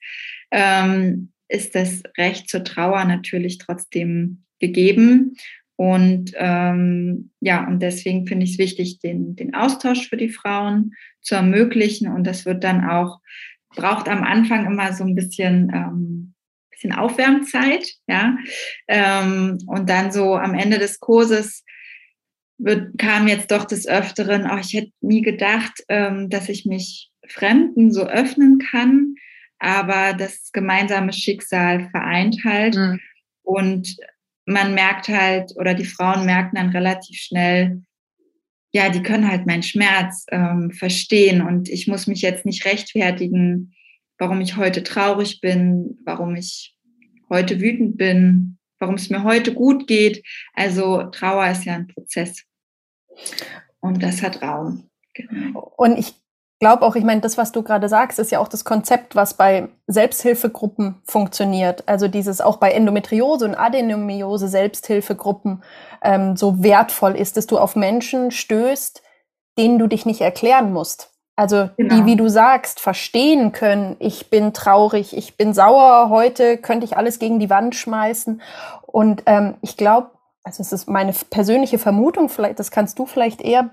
ähm, 0.52 1.32
ist 1.48 1.76
das 1.76 2.02
Recht 2.18 2.50
zur 2.50 2.64
Trauer 2.64 3.06
natürlich 3.06 3.60
trotzdem 3.60 4.44
gegeben. 4.60 5.36
Und 5.78 6.32
ähm, 6.36 7.32
ja, 7.42 7.68
und 7.68 7.82
deswegen 7.82 8.28
finde 8.28 8.46
ich 8.46 8.54
es 8.54 8.58
wichtig, 8.60 9.00
den, 9.00 9.36
den 9.36 9.54
Austausch 9.54 10.08
für 10.10 10.18
die 10.18 10.30
Frauen 10.30 10.94
zu 11.22 11.36
ermöglichen. 11.36 12.12
Und 12.12 12.26
das 12.26 12.46
wird 12.46 12.64
dann 12.64 12.86
auch 12.86 13.20
braucht 13.76 14.08
am 14.08 14.24
Anfang 14.24 14.66
immer 14.66 14.94
so 14.94 15.04
ein 15.04 15.16
bisschen, 15.16 15.72
ähm, 15.74 16.34
bisschen 16.72 16.94
Aufwärmzeit, 16.94 17.88
ja. 18.08 18.38
Ähm, 18.88 19.58
und 19.68 19.90
dann 19.90 20.12
so 20.12 20.36
am 20.36 20.54
Ende 20.54 20.80
des 20.80 21.00
Kurses 21.00 21.64
wird, 22.58 22.98
kam 22.98 23.28
jetzt 23.28 23.52
doch 23.52 23.66
des 23.66 23.88
Öfteren, 23.88 24.48
auch 24.48 24.60
ich 24.60 24.74
hätte 24.74 24.92
nie 25.02 25.22
gedacht, 25.22 25.74
ähm, 25.90 26.30
dass 26.30 26.50
ich 26.50 26.66
mich 26.66 27.12
Fremden 27.28 27.92
so 27.92 28.06
öffnen 28.06 28.60
kann, 28.60 29.16
aber 29.60 30.14
das 30.14 30.52
gemeinsame 30.52 31.12
Schicksal 31.12 31.90
vereint 31.90 32.44
halt. 32.46 32.76
Mhm. 32.76 33.00
Und 33.44 33.98
man 34.46 34.74
merkt 34.74 35.08
halt, 35.08 35.54
oder 35.58 35.74
die 35.74 35.86
Frauen 35.86 36.26
merken 36.26 36.56
dann 36.56 36.70
relativ 36.70 37.18
schnell, 37.18 37.82
ja, 38.72 38.90
die 38.90 39.02
können 39.02 39.30
halt 39.30 39.46
meinen 39.46 39.64
Schmerz 39.64 40.26
ähm, 40.32 40.72
verstehen 40.72 41.42
und 41.42 41.70
ich 41.70 41.88
muss 41.88 42.08
mich 42.08 42.22
jetzt 42.22 42.46
nicht 42.46 42.66
rechtfertigen, 42.66 43.74
warum 44.18 44.42
ich 44.42 44.58
heute 44.58 44.84
traurig 44.84 45.40
bin, 45.42 45.98
warum 46.06 46.36
ich 46.36 46.76
heute 47.30 47.62
wütend 47.62 47.98
bin, 47.98 48.58
warum 48.80 48.96
es 48.96 49.10
mir 49.10 49.24
heute 49.24 49.54
gut 49.54 49.88
geht. 49.88 50.24
Also 50.54 51.04
Trauer 51.04 51.50
ist 51.50 51.66
ja 51.66 51.74
ein 51.74 51.88
Prozess 51.88 52.44
und 53.80 54.04
das 54.04 54.22
hat 54.22 54.42
Raum. 54.42 54.90
Genau. 55.14 55.74
Und 55.78 55.98
ich 55.98 56.14
glaube 56.66 56.84
auch, 56.84 56.96
ich 56.96 57.04
meine, 57.04 57.22
das, 57.22 57.38
was 57.38 57.52
du 57.52 57.62
gerade 57.62 57.88
sagst, 57.88 58.18
ist 58.18 58.32
ja 58.32 58.40
auch 58.40 58.48
das 58.48 58.66
Konzept, 58.66 59.16
was 59.16 59.36
bei 59.36 59.68
Selbsthilfegruppen 59.86 60.96
funktioniert. 61.06 61.88
Also 61.88 62.08
dieses 62.08 62.42
auch 62.42 62.58
bei 62.58 62.72
Endometriose 62.72 63.46
und 63.46 63.54
Adenomiose 63.54 64.48
Selbsthilfegruppen 64.48 65.62
ähm, 66.02 66.36
so 66.36 66.64
wertvoll 66.64 67.16
ist, 67.16 67.38
dass 67.38 67.46
du 67.46 67.60
auf 67.60 67.76
Menschen 67.76 68.32
stößt, 68.32 69.04
denen 69.60 69.78
du 69.78 69.86
dich 69.86 70.08
nicht 70.08 70.22
erklären 70.22 70.74
musst. 70.74 71.12
Also 71.36 71.70
genau. 71.78 71.98
die, 71.98 72.06
wie 72.08 72.16
du 72.16 72.30
sagst, 72.30 72.80
verstehen 72.80 73.52
können, 73.52 73.96
ich 74.00 74.32
bin 74.32 74.52
traurig, 74.52 75.16
ich 75.16 75.38
bin 75.38 75.54
sauer, 75.54 76.10
heute 76.10 76.58
könnte 76.58 76.86
ich 76.86 76.98
alles 76.98 77.20
gegen 77.20 77.38
die 77.38 77.52
Wand 77.52 77.76
schmeißen. 77.76 78.42
Und 78.88 79.22
ähm, 79.28 79.54
ich 79.62 79.78
glaube, 79.78 80.10
also 80.44 80.64
es 80.64 80.72
ist 80.72 80.90
meine 80.90 81.14
persönliche 81.30 81.78
Vermutung, 81.78 82.28
vielleicht, 82.28 82.58
das 82.58 82.72
kannst 82.72 82.98
du 82.98 83.06
vielleicht 83.06 83.44
eher 83.44 83.70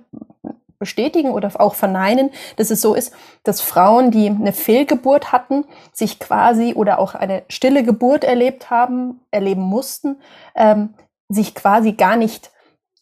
bestätigen 0.82 1.30
oder 1.30 1.52
auch 1.60 1.74
verneinen, 1.74 2.30
dass 2.56 2.70
es 2.70 2.80
so 2.80 2.94
ist, 2.94 3.14
dass 3.44 3.60
Frauen, 3.60 4.10
die 4.10 4.26
eine 4.26 4.52
Fehlgeburt 4.52 5.30
hatten, 5.30 5.64
sich 5.92 6.18
quasi 6.18 6.74
oder 6.74 6.98
auch 6.98 7.14
eine 7.14 7.44
stille 7.48 7.84
Geburt 7.84 8.24
erlebt 8.24 8.68
haben, 8.68 9.20
erleben 9.30 9.62
mussten, 9.62 10.16
ähm, 10.56 10.94
sich 11.28 11.54
quasi 11.54 11.92
gar 11.92 12.16
nicht 12.16 12.50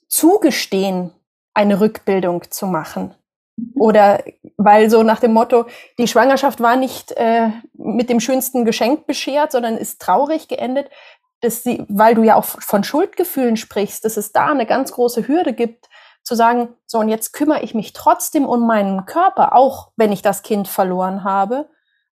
zugestehen, 0.08 1.12
eine 1.54 1.80
Rückbildung 1.80 2.50
zu 2.50 2.66
machen. 2.66 3.14
Oder 3.75 4.22
weil 4.56 4.90
so 4.90 5.02
nach 5.02 5.20
dem 5.20 5.32
Motto, 5.32 5.66
die 5.99 6.08
Schwangerschaft 6.08 6.60
war 6.60 6.76
nicht 6.76 7.12
äh, 7.12 7.49
mit 7.72 8.10
dem 8.10 8.20
schönsten 8.20 8.64
Geschenk 8.64 9.06
beschert, 9.06 9.52
sondern 9.52 9.76
ist 9.76 10.00
traurig 10.00 10.49
geendet, 10.49 10.90
dass 11.40 11.62
sie, 11.62 11.84
weil 11.88 12.14
du 12.14 12.22
ja 12.22 12.37
auch 12.37 12.44
von 12.44 12.84
Schuldgefühlen 12.84 13.56
sprichst, 13.56 14.04
dass 14.04 14.16
es 14.16 14.32
da 14.32 14.49
eine 14.49 14.66
ganz 14.66 14.92
große 14.92 15.26
Hürde 15.26 15.52
gibt, 15.52 15.88
zu 16.30 16.37
sagen, 16.37 16.76
so 16.87 17.00
und 17.00 17.08
jetzt 17.08 17.32
kümmere 17.32 17.62
ich 17.62 17.75
mich 17.75 17.92
trotzdem 17.92 18.46
um 18.46 18.64
meinen 18.64 19.04
Körper, 19.04 19.52
auch 19.52 19.90
wenn 19.96 20.12
ich 20.12 20.22
das 20.22 20.44
Kind 20.44 20.68
verloren 20.68 21.25
habe. 21.25 21.68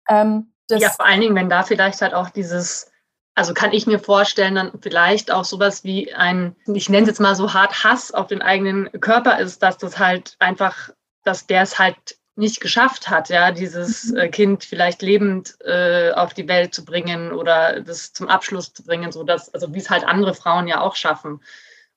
Ähm, 0.08 0.54
ja, 0.70 0.88
vor 0.88 1.04
allen 1.04 1.20
Dingen, 1.20 1.34
wenn 1.34 1.50
da 1.50 1.64
vielleicht 1.64 2.00
halt 2.00 2.14
auch 2.14 2.30
dieses, 2.30 2.90
also 3.34 3.52
kann 3.52 3.74
ich 3.74 3.86
mir 3.86 3.98
vorstellen, 3.98 4.54
dann 4.54 4.72
vielleicht 4.80 5.30
auch 5.30 5.44
sowas 5.44 5.84
wie 5.84 6.14
ein, 6.14 6.56
ich 6.66 6.88
nenne 6.88 7.02
es 7.02 7.08
jetzt 7.08 7.20
mal 7.20 7.36
so 7.36 7.52
hart 7.52 7.84
Hass 7.84 8.10
auf 8.10 8.26
den 8.26 8.40
eigenen 8.40 8.90
Körper 9.02 9.38
ist, 9.38 9.62
dass 9.62 9.76
das 9.76 9.98
halt 9.98 10.36
einfach, 10.38 10.88
dass 11.22 11.46
der 11.46 11.60
es 11.60 11.78
halt 11.78 12.16
nicht 12.36 12.62
geschafft 12.62 13.10
hat, 13.10 13.28
ja, 13.28 13.50
dieses 13.50 14.12
mhm. 14.12 14.16
äh, 14.16 14.28
Kind 14.28 14.64
vielleicht 14.64 15.02
lebend 15.02 15.58
äh, 15.60 16.12
auf 16.12 16.32
die 16.32 16.48
Welt 16.48 16.72
zu 16.72 16.86
bringen 16.86 17.32
oder 17.32 17.80
das 17.80 18.14
zum 18.14 18.28
Abschluss 18.28 18.72
zu 18.72 18.82
bringen, 18.82 19.12
so 19.12 19.24
dass, 19.24 19.52
also 19.52 19.74
wie 19.74 19.78
es 19.78 19.90
halt 19.90 20.04
andere 20.04 20.32
Frauen 20.32 20.68
ja 20.68 20.80
auch 20.80 20.96
schaffen. 20.96 21.42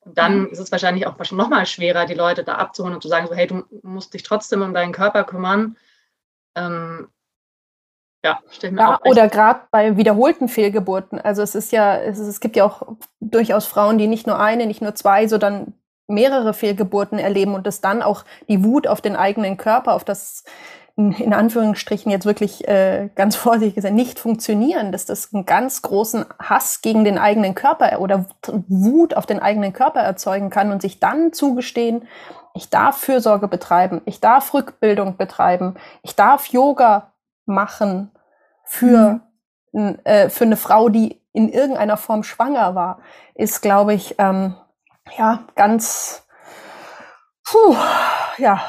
Und 0.01 0.17
dann 0.17 0.41
mhm. 0.41 0.47
ist 0.47 0.59
es 0.59 0.71
wahrscheinlich 0.71 1.07
auch 1.07 1.17
noch 1.31 1.49
mal 1.49 1.65
schwerer, 1.65 2.05
die 2.05 2.13
Leute 2.13 2.43
da 2.43 2.55
abzuholen 2.55 2.95
und 2.95 3.01
zu 3.01 3.09
sagen, 3.09 3.27
so, 3.27 3.35
hey, 3.35 3.47
du 3.47 3.63
musst 3.83 4.13
dich 4.13 4.23
trotzdem 4.23 4.61
um 4.61 4.73
deinen 4.73 4.93
Körper 4.93 5.23
kümmern. 5.23 5.77
Ähm, 6.55 7.09
ja, 8.23 8.39
mir 8.63 8.77
ja, 8.77 8.95
auch 8.95 9.05
oder 9.05 9.29
gerade 9.29 9.61
bei 9.71 9.95
wiederholten 9.95 10.49
Fehlgeburten. 10.49 11.21
Also 11.21 11.41
es 11.41 11.55
ist 11.55 11.71
ja, 11.71 11.97
es, 11.97 12.19
ist, 12.19 12.27
es 12.27 12.39
gibt 12.41 12.57
ja 12.57 12.65
auch 12.65 12.95
durchaus 13.21 13.65
Frauen, 13.65 13.97
die 13.97 14.07
nicht 14.07 14.27
nur 14.27 14.39
eine, 14.39 14.65
nicht 14.65 14.81
nur 14.81 14.93
zwei, 14.95 15.27
sondern 15.27 15.73
mehrere 16.07 16.53
Fehlgeburten 16.53 17.17
erleben 17.19 17.53
und 17.53 17.65
es 17.67 17.81
dann 17.81 18.01
auch 18.01 18.25
die 18.49 18.63
Wut 18.63 18.87
auf 18.87 18.99
den 18.99 19.15
eigenen 19.15 19.57
Körper, 19.57 19.93
auf 19.93 20.03
das 20.03 20.43
in 20.99 21.33
Anführungsstrichen 21.33 22.11
jetzt 22.11 22.25
wirklich 22.25 22.67
äh, 22.67 23.09
ganz 23.15 23.37
vorsichtig 23.37 23.75
gesagt, 23.75 23.95
nicht 23.95 24.19
funktionieren, 24.19 24.91
dass 24.91 25.05
das 25.05 25.33
einen 25.33 25.45
ganz 25.45 25.81
großen 25.81 26.25
Hass 26.39 26.81
gegen 26.81 27.05
den 27.05 27.17
eigenen 27.17 27.55
Körper 27.55 28.01
oder 28.01 28.25
Wut 28.67 29.13
auf 29.13 29.25
den 29.25 29.39
eigenen 29.39 29.71
Körper 29.71 30.01
erzeugen 30.01 30.49
kann 30.49 30.73
und 30.73 30.81
sich 30.81 30.99
dann 30.99 31.31
zugestehen, 31.31 32.05
ich 32.53 32.69
darf 32.69 32.97
Fürsorge 32.97 33.47
betreiben, 33.47 34.01
ich 34.03 34.19
darf 34.19 34.53
Rückbildung 34.53 35.15
betreiben, 35.15 35.75
ich 36.01 36.17
darf 36.17 36.47
Yoga 36.47 37.13
machen 37.45 38.11
für, 38.65 39.21
mhm. 39.71 39.99
äh, 40.03 40.27
für 40.27 40.43
eine 40.43 40.57
Frau, 40.57 40.89
die 40.89 41.21
in 41.31 41.47
irgendeiner 41.47 41.95
Form 41.95 42.23
schwanger 42.23 42.75
war, 42.75 42.99
ist, 43.35 43.61
glaube 43.61 43.93
ich, 43.93 44.15
ähm, 44.17 44.53
ja, 45.17 45.45
ganz, 45.55 46.27
puh, 47.45 47.77
ja, 48.37 48.61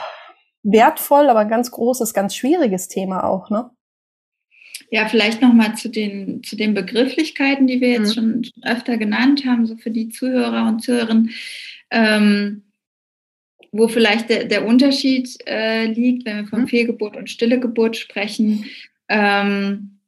wertvoll, 0.62 1.28
aber 1.28 1.44
ganz 1.44 1.70
großes, 1.70 2.14
ganz 2.14 2.34
schwieriges 2.34 2.88
Thema 2.88 3.24
auch, 3.24 3.50
ne? 3.50 3.70
Ja, 4.90 5.06
vielleicht 5.08 5.40
nochmal 5.40 5.76
zu 5.76 5.88
den, 5.88 6.42
zu 6.42 6.56
den 6.56 6.74
Begrifflichkeiten, 6.74 7.66
die 7.66 7.80
wir 7.80 7.90
jetzt 7.90 8.16
mhm. 8.16 8.44
schon 8.44 8.46
öfter 8.64 8.96
genannt 8.96 9.44
haben, 9.46 9.66
so 9.66 9.76
für 9.76 9.90
die 9.90 10.08
Zuhörer 10.08 10.66
und 10.66 10.82
Zuhörerinnen, 10.82 11.30
ähm, 11.90 12.62
wo 13.70 13.86
vielleicht 13.86 14.30
der, 14.30 14.46
der 14.46 14.66
Unterschied 14.66 15.28
äh, 15.46 15.86
liegt, 15.86 16.26
wenn 16.26 16.38
wir 16.38 16.46
von 16.48 16.62
mhm. 16.62 16.68
Fehlgeburt 16.68 17.16
und 17.16 17.30
stille 17.30 17.60
Geburt 17.60 17.96
sprechen. 17.96 18.64
Ähm, 19.08 20.00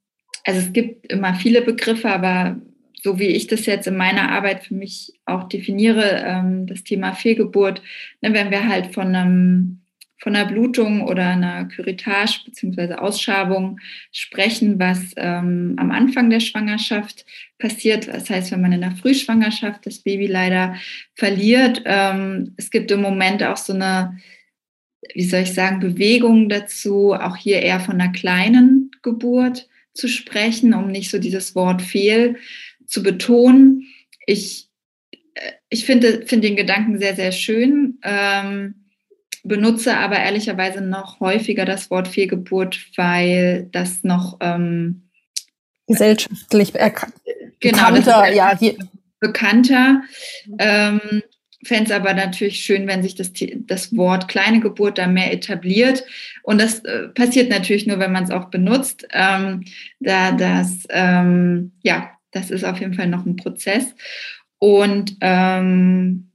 also 0.44 0.61
es 0.61 0.73
gibt 0.73 1.12
immer 1.12 1.35
viele 1.35 1.62
Begriffe, 1.62 2.11
aber 2.11 2.61
so 3.02 3.18
wie 3.21 3.28
ich 3.28 3.47
das 3.47 3.66
jetzt 3.66 3.87
in 3.87 3.97
meiner 3.97 4.30
Arbeit 4.30 4.64
für 4.64 4.75
mich 4.75 5.12
auch 5.26 5.44
definiere, 5.44 6.25
ähm, 6.25 6.66
das 6.66 6.82
Thema 6.82 7.12
Fehlgeburt, 7.12 7.82
ne, 8.21 8.32
wenn 8.32 8.50
wir 8.50 8.68
halt 8.68 8.94
von 8.94 9.14
einem 9.14 9.81
von 10.22 10.36
einer 10.36 10.48
Blutung 10.48 11.02
oder 11.02 11.30
einer 11.30 11.64
Curettage 11.64 12.42
bzw. 12.44 12.94
Ausschabung 12.94 13.80
sprechen, 14.12 14.78
was 14.78 15.12
ähm, 15.16 15.74
am 15.78 15.90
Anfang 15.90 16.30
der 16.30 16.38
Schwangerschaft 16.38 17.26
passiert. 17.58 18.06
Das 18.06 18.30
heißt, 18.30 18.52
wenn 18.52 18.60
man 18.60 18.72
in 18.72 18.82
der 18.82 18.92
Frühschwangerschaft 18.92 19.84
das 19.84 19.98
Baby 19.98 20.28
leider 20.28 20.76
verliert. 21.16 21.82
Ähm, 21.86 22.54
es 22.56 22.70
gibt 22.70 22.92
im 22.92 23.02
Moment 23.02 23.42
auch 23.42 23.56
so 23.56 23.72
eine, 23.72 24.16
wie 25.12 25.24
soll 25.24 25.40
ich 25.40 25.54
sagen, 25.54 25.80
Bewegung 25.80 26.48
dazu, 26.48 27.14
auch 27.14 27.36
hier 27.36 27.60
eher 27.60 27.80
von 27.80 28.00
einer 28.00 28.12
kleinen 28.12 28.92
Geburt 29.02 29.68
zu 29.92 30.06
sprechen, 30.06 30.72
um 30.72 30.86
nicht 30.92 31.10
so 31.10 31.18
dieses 31.18 31.56
Wort 31.56 31.82
fehl 31.82 32.36
zu 32.86 33.02
betonen. 33.02 33.88
Ich, 34.26 34.68
äh, 35.34 35.52
ich 35.68 35.84
finde, 35.84 36.22
finde 36.26 36.46
den 36.46 36.56
Gedanken 36.56 37.00
sehr, 37.00 37.16
sehr 37.16 37.32
schön, 37.32 37.98
ähm, 38.04 38.81
benutze 39.42 39.96
aber 39.96 40.18
ehrlicherweise 40.18 40.80
noch 40.80 41.20
häufiger 41.20 41.64
das 41.64 41.90
Wort 41.90 42.08
Fehlgeburt, 42.08 42.78
weil 42.96 43.68
das 43.72 44.05
noch 44.05 44.38
ähm, 44.40 45.09
gesellschaftlich 45.87 46.72
genau, 46.72 47.92
bekannter, 47.92 48.33
ja, 48.33 48.59
bekannter. 49.18 50.02
Ähm, 50.59 51.22
Fände 51.64 51.85
es 51.85 51.90
aber 51.92 52.12
natürlich 52.12 52.57
schön, 52.64 52.88
wenn 52.88 53.05
sich 53.05 53.14
das, 53.14 53.33
das 53.66 53.96
Wort 53.96 54.26
kleine 54.26 54.59
Geburt 54.59 54.98
da 54.98 55.07
mehr 55.07 55.33
etabliert. 55.33 56.02
Und 56.42 56.61
das 56.61 56.81
äh, 56.81 57.09
passiert 57.09 57.50
natürlich 57.50 57.87
nur, 57.87 58.00
wenn 58.00 58.11
man 58.11 58.24
es 58.24 58.33
auch 58.33 58.46
benutzt. 58.46 59.07
Ähm, 59.12 59.64
da 60.00 60.33
das, 60.33 60.78
ähm, 60.90 61.72
ja, 61.83 62.11
das 62.33 62.50
ist 62.50 62.64
auf 62.64 62.81
jeden 62.81 62.94
Fall 62.94 63.07
noch 63.07 63.24
ein 63.24 63.37
Prozess. 63.37 63.94
Und 64.59 65.16
ähm, 65.20 66.32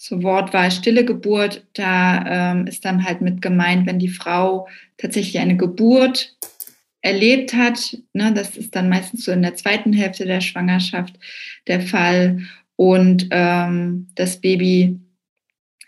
zur 0.00 0.22
Wortwahl 0.22 0.70
stille 0.70 1.04
Geburt, 1.04 1.66
da 1.74 2.52
ähm, 2.52 2.66
ist 2.66 2.86
dann 2.86 3.04
halt 3.04 3.20
mit 3.20 3.42
gemeint, 3.42 3.86
wenn 3.86 3.98
die 3.98 4.08
Frau 4.08 4.66
tatsächlich 4.96 5.38
eine 5.38 5.58
Geburt 5.58 6.34
erlebt 7.02 7.52
hat. 7.52 7.98
Ne, 8.14 8.32
das 8.32 8.56
ist 8.56 8.74
dann 8.74 8.88
meistens 8.88 9.26
so 9.26 9.32
in 9.32 9.42
der 9.42 9.56
zweiten 9.56 9.92
Hälfte 9.92 10.24
der 10.24 10.40
Schwangerschaft 10.40 11.18
der 11.66 11.82
Fall. 11.82 12.40
Und 12.76 13.28
ähm, 13.30 14.08
das 14.14 14.40
Baby 14.40 14.98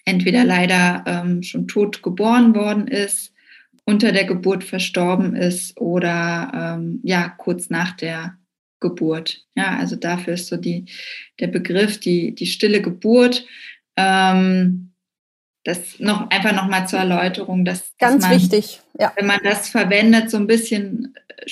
entweder 0.05 0.45
leider 0.45 1.05
ähm, 1.07 1.43
schon 1.43 1.67
tot 1.67 2.03
geboren 2.03 2.55
worden 2.55 2.89
ist, 2.89 3.33
unter 3.87 4.13
der 4.13 4.25
Geburt 4.25 4.63
verstorben 4.63 5.35
ist 5.35 5.81
oder 5.81 6.77
ähm, 6.77 7.01
ja 7.03 7.31
kurz 7.31 7.71
nach 7.71 7.93
der 7.93 8.37
Geburt. 8.79 9.47
Ja, 9.55 9.79
also 9.79 9.97
dafür 9.97 10.35
ist 10.35 10.49
so 10.49 10.59
die, 10.59 10.85
der 11.41 11.47
Begriff, 11.47 11.99
die, 11.99 12.35
die 12.35 12.47
stille 12.47 12.83
Geburt. 12.83 13.47
Ähm, 13.97 14.93
das 15.65 16.01
noch 16.01 16.29
einfach 16.31 16.53
nochmal 16.53 16.89
zur 16.89 16.99
Erläuterung, 16.99 17.65
dass, 17.65 17.93
ganz 17.99 18.23
dass 18.23 18.31
man, 18.31 18.41
wichtig, 18.41 18.81
ja. 18.99 19.13
wenn 19.17 19.27
man 19.27 19.41
das 19.45 19.69
verwendet, 19.69 20.31
so 20.31 20.37
ein 20.37 20.47
bisschen, 20.47 21.15
äh, 21.29 21.47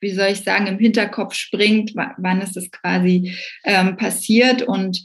wie 0.00 0.12
soll 0.12 0.28
ich 0.28 0.42
sagen, 0.42 0.66
im 0.66 0.78
Hinterkopf 0.78 1.34
springt, 1.34 1.92
wann 1.94 2.40
ist 2.40 2.56
das 2.56 2.70
quasi 2.70 3.36
ähm, 3.64 3.96
passiert 3.96 4.62
und 4.62 5.04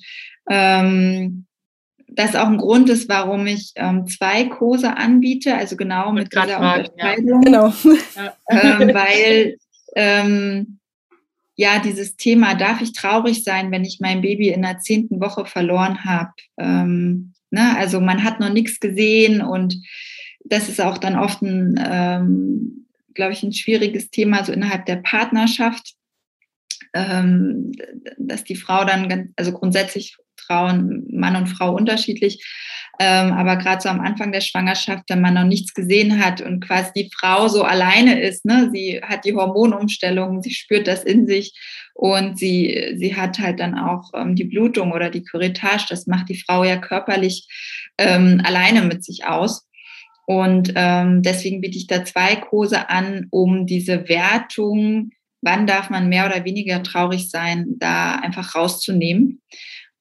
ähm, 0.49 1.45
das 2.07 2.35
auch 2.35 2.47
ein 2.47 2.57
Grund 2.57 2.89
ist, 2.89 3.09
warum 3.09 3.47
ich 3.47 3.73
ähm, 3.75 4.07
zwei 4.07 4.45
Kurse 4.45 4.95
anbiete, 4.95 5.55
also 5.55 5.75
genau 5.75 6.11
mit 6.11 6.31
dieser 6.31 6.59
Unterscheidung. 6.59 7.41
Ja. 7.43 7.73
Genau. 7.73 7.73
Ähm, 8.49 8.93
weil 8.93 9.57
ähm, 9.95 10.79
ja, 11.55 11.79
dieses 11.79 12.17
Thema, 12.17 12.55
darf 12.55 12.81
ich 12.81 12.93
traurig 12.93 13.43
sein, 13.43 13.71
wenn 13.71 13.85
ich 13.85 13.99
mein 14.01 14.21
Baby 14.21 14.49
in 14.49 14.61
der 14.61 14.79
zehnten 14.79 15.21
Woche 15.21 15.45
verloren 15.45 16.03
habe? 16.03 16.31
Ähm, 16.57 17.33
ne? 17.49 17.77
Also 17.77 18.01
man 18.01 18.23
hat 18.23 18.39
noch 18.39 18.51
nichts 18.51 18.79
gesehen 18.79 19.41
und 19.41 19.75
das 20.43 20.69
ist 20.69 20.81
auch 20.81 20.97
dann 20.97 21.17
oft 21.17 21.41
ein, 21.41 21.81
ähm, 21.83 22.87
glaube 23.13 23.33
ich, 23.33 23.43
ein 23.43 23.53
schwieriges 23.53 24.09
Thema 24.09 24.43
so 24.43 24.51
innerhalb 24.51 24.85
der 24.85 24.97
Partnerschaft, 24.97 25.95
ähm, 26.93 27.71
dass 28.17 28.43
die 28.43 28.55
Frau 28.55 28.83
dann, 28.83 29.33
also 29.37 29.53
grundsätzlich 29.53 30.17
Frauen, 30.37 31.07
Mann 31.09 31.35
und 31.35 31.47
Frau 31.47 31.73
unterschiedlich, 31.73 32.43
ähm, 32.99 33.33
aber 33.33 33.57
gerade 33.57 33.81
so 33.81 33.89
am 33.89 33.99
Anfang 33.99 34.31
der 34.31 34.41
Schwangerschaft, 34.41 35.03
wenn 35.09 35.21
man 35.21 35.33
noch 35.33 35.43
nichts 35.43 35.73
gesehen 35.73 36.23
hat 36.23 36.41
und 36.41 36.65
quasi 36.65 36.91
die 36.95 37.11
Frau 37.13 37.47
so 37.47 37.63
alleine 37.63 38.21
ist, 38.21 38.45
ne, 38.45 38.69
sie 38.71 39.01
hat 39.03 39.25
die 39.25 39.33
Hormonumstellung, 39.33 40.41
sie 40.41 40.51
spürt 40.51 40.87
das 40.87 41.03
in 41.03 41.27
sich 41.27 41.53
und 41.93 42.37
sie, 42.37 42.93
sie 42.95 43.15
hat 43.15 43.39
halt 43.39 43.59
dann 43.59 43.77
auch 43.77 44.11
ähm, 44.13 44.35
die 44.35 44.45
Blutung 44.45 44.91
oder 44.91 45.09
die 45.09 45.23
Curettage. 45.23 45.85
Das 45.89 46.07
macht 46.07 46.29
die 46.29 46.41
Frau 46.41 46.63
ja 46.63 46.77
körperlich 46.77 47.47
ähm, 47.97 48.41
alleine 48.43 48.81
mit 48.81 49.03
sich 49.03 49.25
aus. 49.25 49.67
Und 50.27 50.73
ähm, 50.75 51.21
deswegen 51.21 51.61
biete 51.61 51.77
ich 51.77 51.87
da 51.87 52.03
zwei 52.03 52.35
Kurse 52.35 52.89
an, 52.89 53.27
um 53.29 53.65
diese 53.65 54.09
Wertung, 54.09 55.11
wann 55.41 55.67
darf 55.67 55.89
man 55.89 56.09
mehr 56.09 56.25
oder 56.25 56.43
weniger 56.43 56.81
traurig 56.81 57.29
sein, 57.29 57.65
da 57.77 58.15
einfach 58.15 58.55
rauszunehmen 58.55 59.41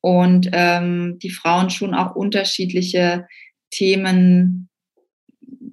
und 0.04 0.50
ähm, 0.52 1.18
die 1.22 1.30
Frauen 1.30 1.70
schon 1.70 1.94
auch 1.94 2.14
unterschiedliche 2.14 3.26
Themen 3.70 4.68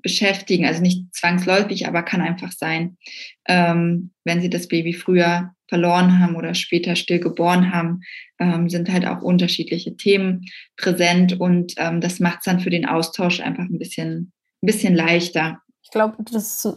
beschäftigen. 0.02 0.66
Also 0.66 0.82
nicht 0.82 1.14
zwangsläufig, 1.14 1.86
aber 1.86 2.02
kann 2.02 2.22
einfach 2.22 2.54
sein, 2.54 2.98
ähm, 3.46 4.12
wenn 4.24 4.40
sie 4.40 4.50
das 4.50 4.70
Baby 4.70 4.94
früher 4.94 5.54
verloren 5.68 6.20
haben 6.20 6.38
oder 6.38 6.54
später 6.54 6.96
stillgeboren 6.96 7.74
haben, 7.74 8.04
ähm, 8.40 8.70
sind 8.70 8.90
halt 8.90 9.06
auch 9.06 9.22
unterschiedliche 9.22 9.98
Themen 9.98 10.46
präsent 10.78 11.38
und 11.38 11.74
ähm, 11.76 12.00
das 12.00 12.22
macht 12.22 12.38
es 12.38 12.46
dann 12.46 12.62
für 12.62 12.70
den 12.70 12.86
Austausch 12.86 13.42
einfach 13.42 13.66
ein 13.66 13.80
bisschen, 13.80 14.32
ein 14.62 14.66
bisschen 14.66 14.96
leichter. 14.96 15.60
Ich 15.92 15.94
glaube, 15.94 16.16
das 16.20 16.74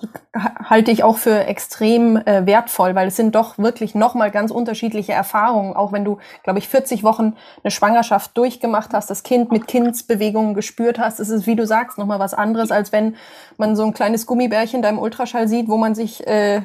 halte 0.69 0.91
ich 0.91 1.05
auch 1.05 1.19
für 1.19 1.45
extrem 1.45 2.17
äh, 2.17 2.47
wertvoll, 2.47 2.97
weil 2.97 3.07
es 3.07 3.15
sind 3.15 3.37
doch 3.37 3.59
wirklich 3.59 3.95
nochmal 3.95 4.33
ganz 4.33 4.51
unterschiedliche 4.51 5.13
Erfahrungen. 5.13 5.77
Auch 5.77 5.93
wenn 5.93 6.05
du, 6.05 6.19
glaube 6.43 6.59
ich, 6.59 6.67
40 6.67 7.05
Wochen 7.05 7.37
eine 7.63 7.71
Schwangerschaft 7.71 8.37
durchgemacht 8.37 8.93
hast, 8.93 9.11
das 9.11 9.23
Kind 9.23 9.53
mit 9.53 9.69
Kindsbewegungen 9.69 10.55
gespürt 10.55 10.99
hast, 10.99 11.21
ist 11.21 11.29
es, 11.29 11.47
wie 11.47 11.55
du 11.55 11.65
sagst, 11.65 11.97
nochmal 11.97 12.19
was 12.19 12.35
anderes, 12.35 12.73
als 12.73 12.91
wenn 12.91 13.15
man 13.57 13.77
so 13.77 13.85
ein 13.85 13.95
kleines 13.95 14.27
Gummibärchen 14.27 14.83
da 14.83 14.89
im 14.89 14.99
Ultraschall 14.99 15.47
sieht, 15.47 15.69
wo 15.69 15.77
man 15.77 15.95
sich, 15.95 16.27
äh, 16.27 16.63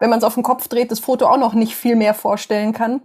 wenn 0.00 0.10
man 0.10 0.18
es 0.18 0.24
auf 0.24 0.34
den 0.34 0.42
Kopf 0.42 0.66
dreht, 0.66 0.90
das 0.90 0.98
Foto 0.98 1.28
auch 1.28 1.38
noch 1.38 1.54
nicht 1.54 1.76
viel 1.76 1.94
mehr 1.94 2.14
vorstellen 2.14 2.72
kann. 2.72 3.02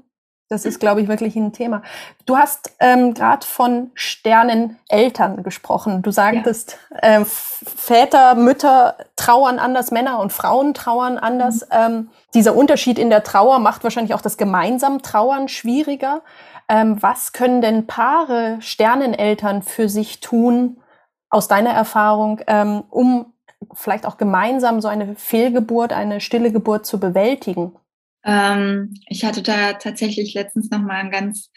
Das 0.50 0.66
ist, 0.66 0.80
glaube 0.80 1.00
ich, 1.00 1.08
wirklich 1.08 1.36
ein 1.36 1.54
Thema. 1.54 1.84
Du 2.26 2.36
hast 2.36 2.74
ähm, 2.80 3.14
gerade 3.14 3.46
von 3.46 3.92
Sterneneltern 3.94 5.44
gesprochen. 5.44 6.02
Du 6.02 6.10
sagtest, 6.10 6.80
ja. 6.92 7.22
äh, 7.22 7.26
Väter, 7.26 8.34
Mütter 8.34 8.98
trauern 9.16 9.60
anders, 9.60 9.92
Männer 9.92 10.18
und 10.18 10.34
Frauen 10.34 10.74
trauern 10.74 11.20
anders. 11.20 11.62
Mhm. 11.62 11.68
Ähm, 11.72 12.10
dieser 12.34 12.56
Unterschied 12.56 12.98
in 12.98 13.12
der 13.12 13.24
Trauer 13.24 13.60
macht 13.60 13.84
wahrscheinlich 13.84 14.16
auch 14.16 14.22
das 14.22 14.38
gemeinsam 14.38 15.04
Trauern 15.04 15.50
schwieriger. 15.50 16.24
Ähm, 16.68 17.02
was 17.02 17.32
können 17.32 17.62
denn 17.62 17.86
Paare, 17.86 18.58
Sterneneltern 18.60 19.62
für 19.62 19.88
sich 19.88 20.20
tun, 20.20 20.82
aus 21.30 21.48
deiner 21.48 21.72
Erfahrung, 21.72 22.42
ähm, 22.48 22.84
um 22.90 23.34
vielleicht 23.74 24.08
auch 24.08 24.18
gemeinsam 24.18 24.82
so 24.82 24.88
eine 24.88 25.16
Fehlgeburt, 25.16 25.94
eine 25.94 26.22
stille 26.22 26.52
Geburt 26.52 26.88
zu 26.88 27.00
bewältigen? 27.00 27.76
Ähm, 28.24 28.94
ich 29.08 29.26
hatte 29.26 29.42
da 29.42 29.74
tatsächlich 29.74 30.34
letztens 30.34 30.70
noch 30.70 30.82
mal 30.82 30.96
ein 30.96 31.12
ganz 31.12 31.52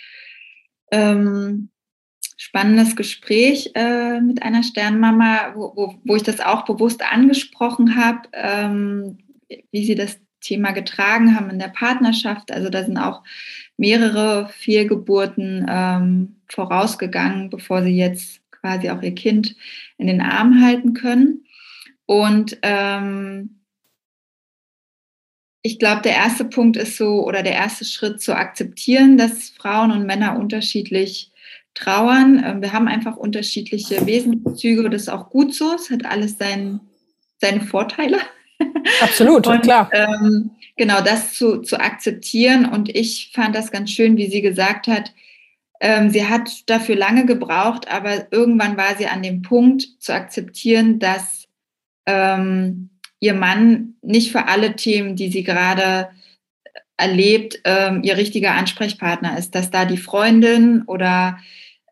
ähm, 0.91 1.71
spannendes 2.37 2.97
Gespräch 2.97 3.71
äh, 3.75 4.21
mit 4.21 4.43
einer 4.43 4.63
Sternmama, 4.63 5.55
wo, 5.55 5.73
wo, 5.75 5.95
wo, 6.05 6.17
ich 6.17 6.23
das 6.23 6.41
auch 6.41 6.65
bewusst 6.65 7.03
angesprochen 7.03 7.97
habe, 7.97 8.29
ähm, 8.33 9.19
wie 9.71 9.85
sie 9.85 9.95
das 9.95 10.19
Thema 10.41 10.73
getragen 10.73 11.37
haben 11.37 11.51
in 11.51 11.59
der 11.59 11.69
Partnerschaft. 11.69 12.51
Also 12.51 12.69
da 12.69 12.85
sind 12.85 12.99
auch 12.99 13.23
mehrere 13.77 14.49
Fehlgeburten 14.49 15.67
ähm, 15.69 16.37
vorausgegangen, 16.49 17.49
bevor 17.49 17.83
sie 17.83 17.97
jetzt 17.97 18.41
quasi 18.51 18.91
auch 18.91 19.03
ihr 19.03 19.15
Kind 19.15 19.57
in 19.99 20.09
den 20.09 20.21
Arm 20.21 20.61
halten 20.63 20.95
können. 20.95 21.45
Und 22.07 22.59
ähm, 22.63 23.62
ich 25.63 25.79
glaube, 25.79 26.03
der 26.03 26.13
erste 26.13 26.45
Punkt 26.45 26.77
ist 26.77 26.97
so, 26.97 27.25
oder 27.25 27.43
der 27.43 27.53
erste 27.53 27.85
Schritt 27.85 28.21
zu 28.21 28.37
akzeptieren, 28.37 29.17
dass 29.17 29.51
Frauen 29.51 29.93
und 29.93 30.07
Männer 30.07 30.39
unterschiedlich 30.39 31.31
trauern. 31.75 32.43
Ähm, 32.45 32.63
wir 32.63 32.73
haben 32.73 32.89
einfach 32.89 33.17
unterschiedliche 33.17 34.05
Wesenszüge. 34.05 34.91
Das 34.91 35.03
ist 35.03 35.09
auch 35.09 35.31
gut 35.31 35.55
so. 35.55 35.75
Es 35.75 35.91
hat 35.91 36.05
alles 36.05 36.37
sein, 36.37 36.81
seine 37.41 37.61
Vorteile. 37.61 38.19
Absolut, 39.01 39.47
und, 39.49 39.63
klar. 39.63 39.89
Ähm, 39.93 40.51
genau, 40.77 41.01
das 41.01 41.35
zu, 41.35 41.63
zu 41.63 41.81
akzeptieren. 41.81 42.67
Und 42.67 42.95
ich 42.95 43.31
fand 43.33 43.55
das 43.55 43.71
ganz 43.71 43.91
schön, 43.91 44.17
wie 44.17 44.29
sie 44.29 44.43
gesagt 44.43 44.89
hat, 44.89 45.13
ähm, 45.81 46.11
sie 46.11 46.27
hat 46.27 46.69
dafür 46.69 46.97
lange 46.97 47.27
gebraucht, 47.27 47.91
aber 47.91 48.33
irgendwann 48.33 48.77
war 48.77 48.97
sie 48.97 49.07
an 49.07 49.23
dem 49.23 49.43
Punkt 49.43 49.85
zu 49.99 50.13
akzeptieren, 50.13 51.01
dass 51.01 51.49
ähm, 52.07 52.91
ihr 53.23 53.35
Mann 53.35 53.95
nicht 54.03 54.33
für 54.33 54.49
alle 54.49 54.75
Themen, 54.75 55.15
die 55.15 55.31
sie 55.31 55.45
gerade 55.45 56.09
erlebt, 56.97 57.61
ähm, 57.65 58.03
ihr 58.03 58.17
richtiger 58.17 58.55
Ansprechpartner 58.55 59.39
ist, 59.39 59.55
dass 59.55 59.71
da 59.71 59.85
die 59.85 59.97
Freundin 59.97 60.83
oder 60.83 61.39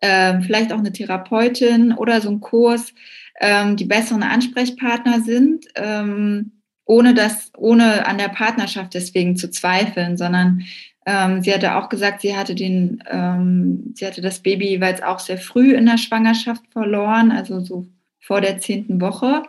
ähm, 0.02 0.42
vielleicht 0.42 0.72
auch 0.72 0.78
eine 0.78 0.92
Therapeutin 0.92 1.92
oder 1.92 2.20
so 2.20 2.30
ein 2.30 2.40
Kurs 2.40 2.92
ähm, 3.40 3.76
die 3.76 3.84
besseren 3.84 4.24
Ansprechpartner 4.24 5.20
sind, 5.20 5.66
ähm, 5.76 6.50
ohne 6.84 7.14
das, 7.14 7.52
ohne 7.56 8.06
an 8.06 8.18
der 8.18 8.28
Partnerschaft 8.28 8.94
deswegen 8.94 9.36
zu 9.36 9.52
zweifeln, 9.52 10.16
sondern 10.16 10.64
ähm, 11.06 11.42
sie 11.42 11.54
hatte 11.54 11.76
auch 11.76 11.88
gesagt, 11.88 12.22
sie 12.22 12.36
hatte 12.36 12.56
den, 12.56 13.04
ähm, 13.08 13.94
sie 13.94 14.04
hatte 14.04 14.20
das 14.20 14.40
Baby 14.40 14.68
jeweils 14.68 15.00
auch 15.00 15.20
sehr 15.20 15.38
früh 15.38 15.74
in 15.74 15.86
der 15.86 15.96
Schwangerschaft 15.96 16.64
verloren, 16.72 17.30
also 17.30 17.60
so 17.60 17.86
vor 18.18 18.40
der 18.40 18.58
zehnten 18.58 19.00
Woche. 19.00 19.44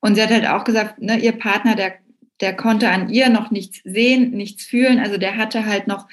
Und 0.00 0.14
sie 0.14 0.22
hat 0.22 0.30
halt 0.30 0.46
auch 0.46 0.64
gesagt, 0.64 1.00
ne, 1.00 1.18
ihr 1.18 1.32
Partner, 1.32 1.74
der, 1.74 1.94
der 2.40 2.54
konnte 2.54 2.90
an 2.90 3.08
ihr 3.08 3.28
noch 3.28 3.50
nichts 3.50 3.80
sehen, 3.84 4.30
nichts 4.30 4.64
fühlen. 4.64 4.98
Also 4.98 5.18
der 5.18 5.36
hatte 5.36 5.66
halt 5.66 5.86
noch, 5.86 6.06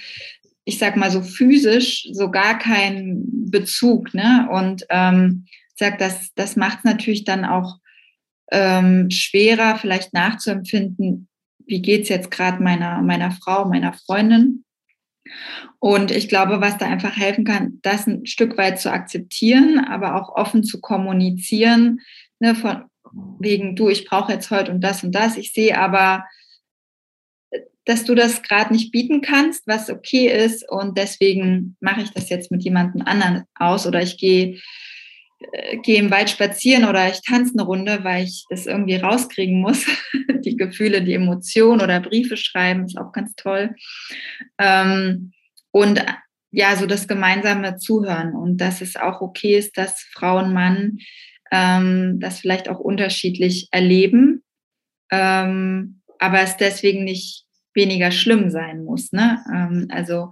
ich 0.64 0.80
sag 0.80 0.96
mal 0.96 1.12
so 1.12 1.22
physisch, 1.22 2.08
so 2.12 2.32
gar 2.32 2.58
keinen 2.58 3.50
Bezug. 3.52 4.14
Ne? 4.14 4.48
Und 4.52 4.86
ähm, 4.90 5.46
sagt, 5.76 6.02
das, 6.02 6.34
das 6.36 6.56
macht 6.56 6.80
es 6.80 6.84
natürlich 6.86 7.26
dann 7.26 7.46
auch 7.46 7.80
ähm, 8.52 9.10
schwerer, 9.12 9.78
vielleicht 9.78 10.14
nachzuempfinden, 10.14 11.28
wie 11.66 11.82
geht's 11.82 12.10
jetzt 12.10 12.32
gerade 12.32 12.64
meiner, 12.64 13.02
meiner 13.02 13.32
Frau, 13.32 13.66
meiner 13.66 13.94
Freundin. 13.94 14.64
Und 15.80 16.12
ich 16.12 16.30
glaube, 16.30 16.62
was 16.62 16.78
da 16.78 16.86
einfach 16.86 17.16
helfen 17.18 17.46
kann, 17.46 17.80
das 17.82 18.08
ein 18.08 18.26
Stück 18.26 18.58
weit 18.58 18.80
zu 18.80 18.92
akzeptieren, 18.92 19.80
aber 19.80 20.16
auch 20.16 20.30
offen 20.36 20.64
zu 20.64 20.80
kommunizieren, 20.80 22.02
ne, 22.40 22.56
von, 22.56 22.86
wegen, 23.40 23.76
du, 23.76 23.90
ich 23.90 24.06
brauche 24.06 24.32
jetzt 24.32 24.52
heute 24.52 24.72
und 24.72 24.82
das 24.82 25.04
und 25.04 25.14
das. 25.14 25.38
Ich 25.38 25.54
sehe 25.54 25.78
aber, 25.78 26.26
dass 27.86 28.04
du 28.04 28.16
das 28.16 28.42
gerade 28.42 28.74
nicht 28.74 28.92
bieten 28.92 29.22
kannst, 29.22 29.68
was 29.68 29.90
okay 29.90 30.28
ist 30.28 30.68
und 30.70 30.98
deswegen 30.98 31.78
mache 31.80 32.02
ich 32.02 32.12
das 32.12 32.30
jetzt 32.30 32.52
mit 32.52 32.64
jemandem 32.64 33.04
anderen 33.04 33.44
aus 33.56 33.86
oder 33.86 34.02
ich 34.02 34.18
gehe 34.18 34.60
äh, 35.52 35.78
gehe 35.78 36.00
im 36.00 36.12
Wald 36.12 36.30
spazieren 36.30 36.86
oder 36.86 37.10
ich 37.10 37.22
tanze 37.22 37.54
eine 37.54 37.64
Runde, 37.64 38.04
weil 38.04 38.24
ich 38.24 38.46
das 38.50 38.66
irgendwie 38.66 38.96
rauskriegen 38.96 39.62
muss. 39.62 39.86
die 40.46 40.58
Gefühle, 40.58 41.04
die 41.04 41.14
Emotionen 41.14 41.82
oder 41.82 42.00
Briefe 42.00 42.38
schreiben 42.38 42.86
ist 42.86 42.98
auch 42.98 43.12
ganz 43.12 43.36
toll. 43.36 43.76
Ähm, 44.58 45.34
und 45.72 46.04
ja, 46.52 46.76
so 46.78 46.86
das 46.86 47.08
gemeinsame 47.08 47.78
Zuhören 47.78 48.34
und 48.34 48.58
dass 48.58 48.82
es 48.82 48.96
auch 48.96 49.22
okay 49.22 49.58
ist, 49.58 49.78
dass 49.78 50.00
Frau 50.14 50.40
und 50.40 50.54
Mann 50.54 51.00
ähm, 51.52 52.20
das 52.20 52.40
vielleicht 52.40 52.70
auch 52.70 52.80
unterschiedlich 52.80 53.68
erleben, 53.72 54.44
ähm, 55.12 56.02
aber 56.20 56.42
es 56.42 56.58
deswegen 56.58 57.04
nicht 57.04 57.46
weniger 57.74 58.12
schlimm 58.12 58.50
sein 58.50 58.84
muss. 58.84 59.12
Ne? 59.12 59.40
Ähm, 59.54 59.88
also 59.92 60.32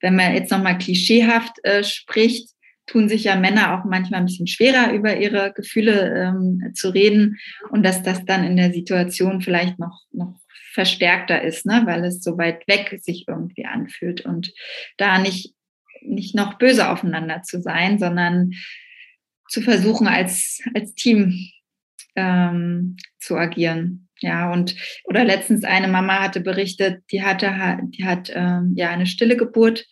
wenn 0.00 0.16
man 0.16 0.34
jetzt 0.34 0.50
nochmal 0.50 0.78
klischeehaft 0.78 1.64
äh, 1.64 1.82
spricht, 1.82 2.50
tun 2.86 3.08
sich 3.08 3.24
ja 3.24 3.36
Männer 3.36 3.78
auch 3.78 3.84
manchmal 3.84 4.20
ein 4.20 4.26
bisschen 4.26 4.46
schwerer, 4.46 4.92
über 4.92 5.16
ihre 5.16 5.52
Gefühle 5.54 6.14
ähm, 6.14 6.74
zu 6.74 6.90
reden 6.90 7.38
und 7.70 7.82
dass 7.82 8.02
das 8.02 8.24
dann 8.26 8.44
in 8.44 8.56
der 8.56 8.72
Situation 8.72 9.40
vielleicht 9.40 9.78
noch, 9.78 10.02
noch 10.12 10.34
verstärkter 10.72 11.40
ist, 11.40 11.64
ne? 11.64 11.82
weil 11.86 12.04
es 12.04 12.22
so 12.22 12.36
weit 12.36 12.66
weg 12.68 12.98
sich 13.00 13.26
irgendwie 13.28 13.64
anfühlt 13.64 14.22
und 14.22 14.52
da 14.98 15.18
nicht, 15.18 15.54
nicht 16.02 16.34
noch 16.34 16.58
böse 16.58 16.90
aufeinander 16.90 17.42
zu 17.42 17.62
sein, 17.62 17.98
sondern 17.98 18.52
zu 19.54 19.62
versuchen, 19.62 20.08
als, 20.08 20.60
als 20.74 20.94
Team 20.94 21.48
ähm, 22.16 22.96
zu 23.20 23.36
agieren. 23.36 24.08
Ja, 24.20 24.52
und 24.52 24.74
oder 25.04 25.24
letztens 25.24 25.64
eine 25.64 25.88
Mama 25.88 26.20
hatte 26.20 26.40
berichtet, 26.40 27.02
die 27.10 27.22
hatte, 27.22 27.52
die 27.84 28.04
hat 28.04 28.32
ähm, 28.34 28.72
ja 28.74 28.90
eine 28.90 29.06
stille 29.06 29.36
Geburt 29.36 29.86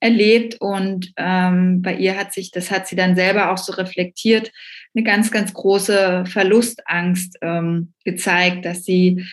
erlebt 0.00 0.56
und 0.60 1.12
ähm, 1.16 1.82
bei 1.82 1.94
ihr 1.94 2.18
hat 2.18 2.32
sich, 2.32 2.50
das 2.50 2.70
hat 2.70 2.86
sie 2.86 2.96
dann 2.96 3.16
selber 3.16 3.50
auch 3.50 3.58
so 3.58 3.72
reflektiert, 3.72 4.50
eine 4.94 5.04
ganz, 5.04 5.30
ganz 5.30 5.54
große 5.54 6.24
Verlustangst 6.26 7.38
ähm, 7.42 7.92
gezeigt, 8.04 8.64
dass 8.64 8.84
sie, 8.84 9.24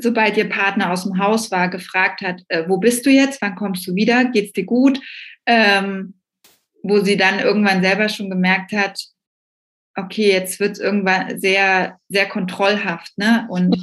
sobald 0.00 0.36
ihr 0.36 0.48
Partner 0.48 0.92
aus 0.92 1.04
dem 1.04 1.18
Haus 1.18 1.50
war, 1.50 1.68
gefragt 1.68 2.22
hat, 2.22 2.42
äh, 2.48 2.64
wo 2.66 2.78
bist 2.78 3.04
du 3.04 3.10
jetzt, 3.10 3.42
wann 3.42 3.56
kommst 3.56 3.86
du 3.86 3.94
wieder, 3.94 4.24
geht's 4.24 4.52
dir 4.52 4.64
gut? 4.64 5.00
Ähm, 5.46 6.14
wo 6.82 7.00
sie 7.00 7.16
dann 7.16 7.40
irgendwann 7.40 7.82
selber 7.82 8.08
schon 8.08 8.30
gemerkt 8.30 8.72
hat, 8.72 8.98
okay, 9.98 10.32
jetzt 10.32 10.60
wird 10.60 10.72
es 10.72 10.78
irgendwann 10.78 11.38
sehr, 11.38 11.98
sehr 12.08 12.28
kontrollhaft, 12.28 13.16
ne? 13.18 13.46
Und 13.50 13.76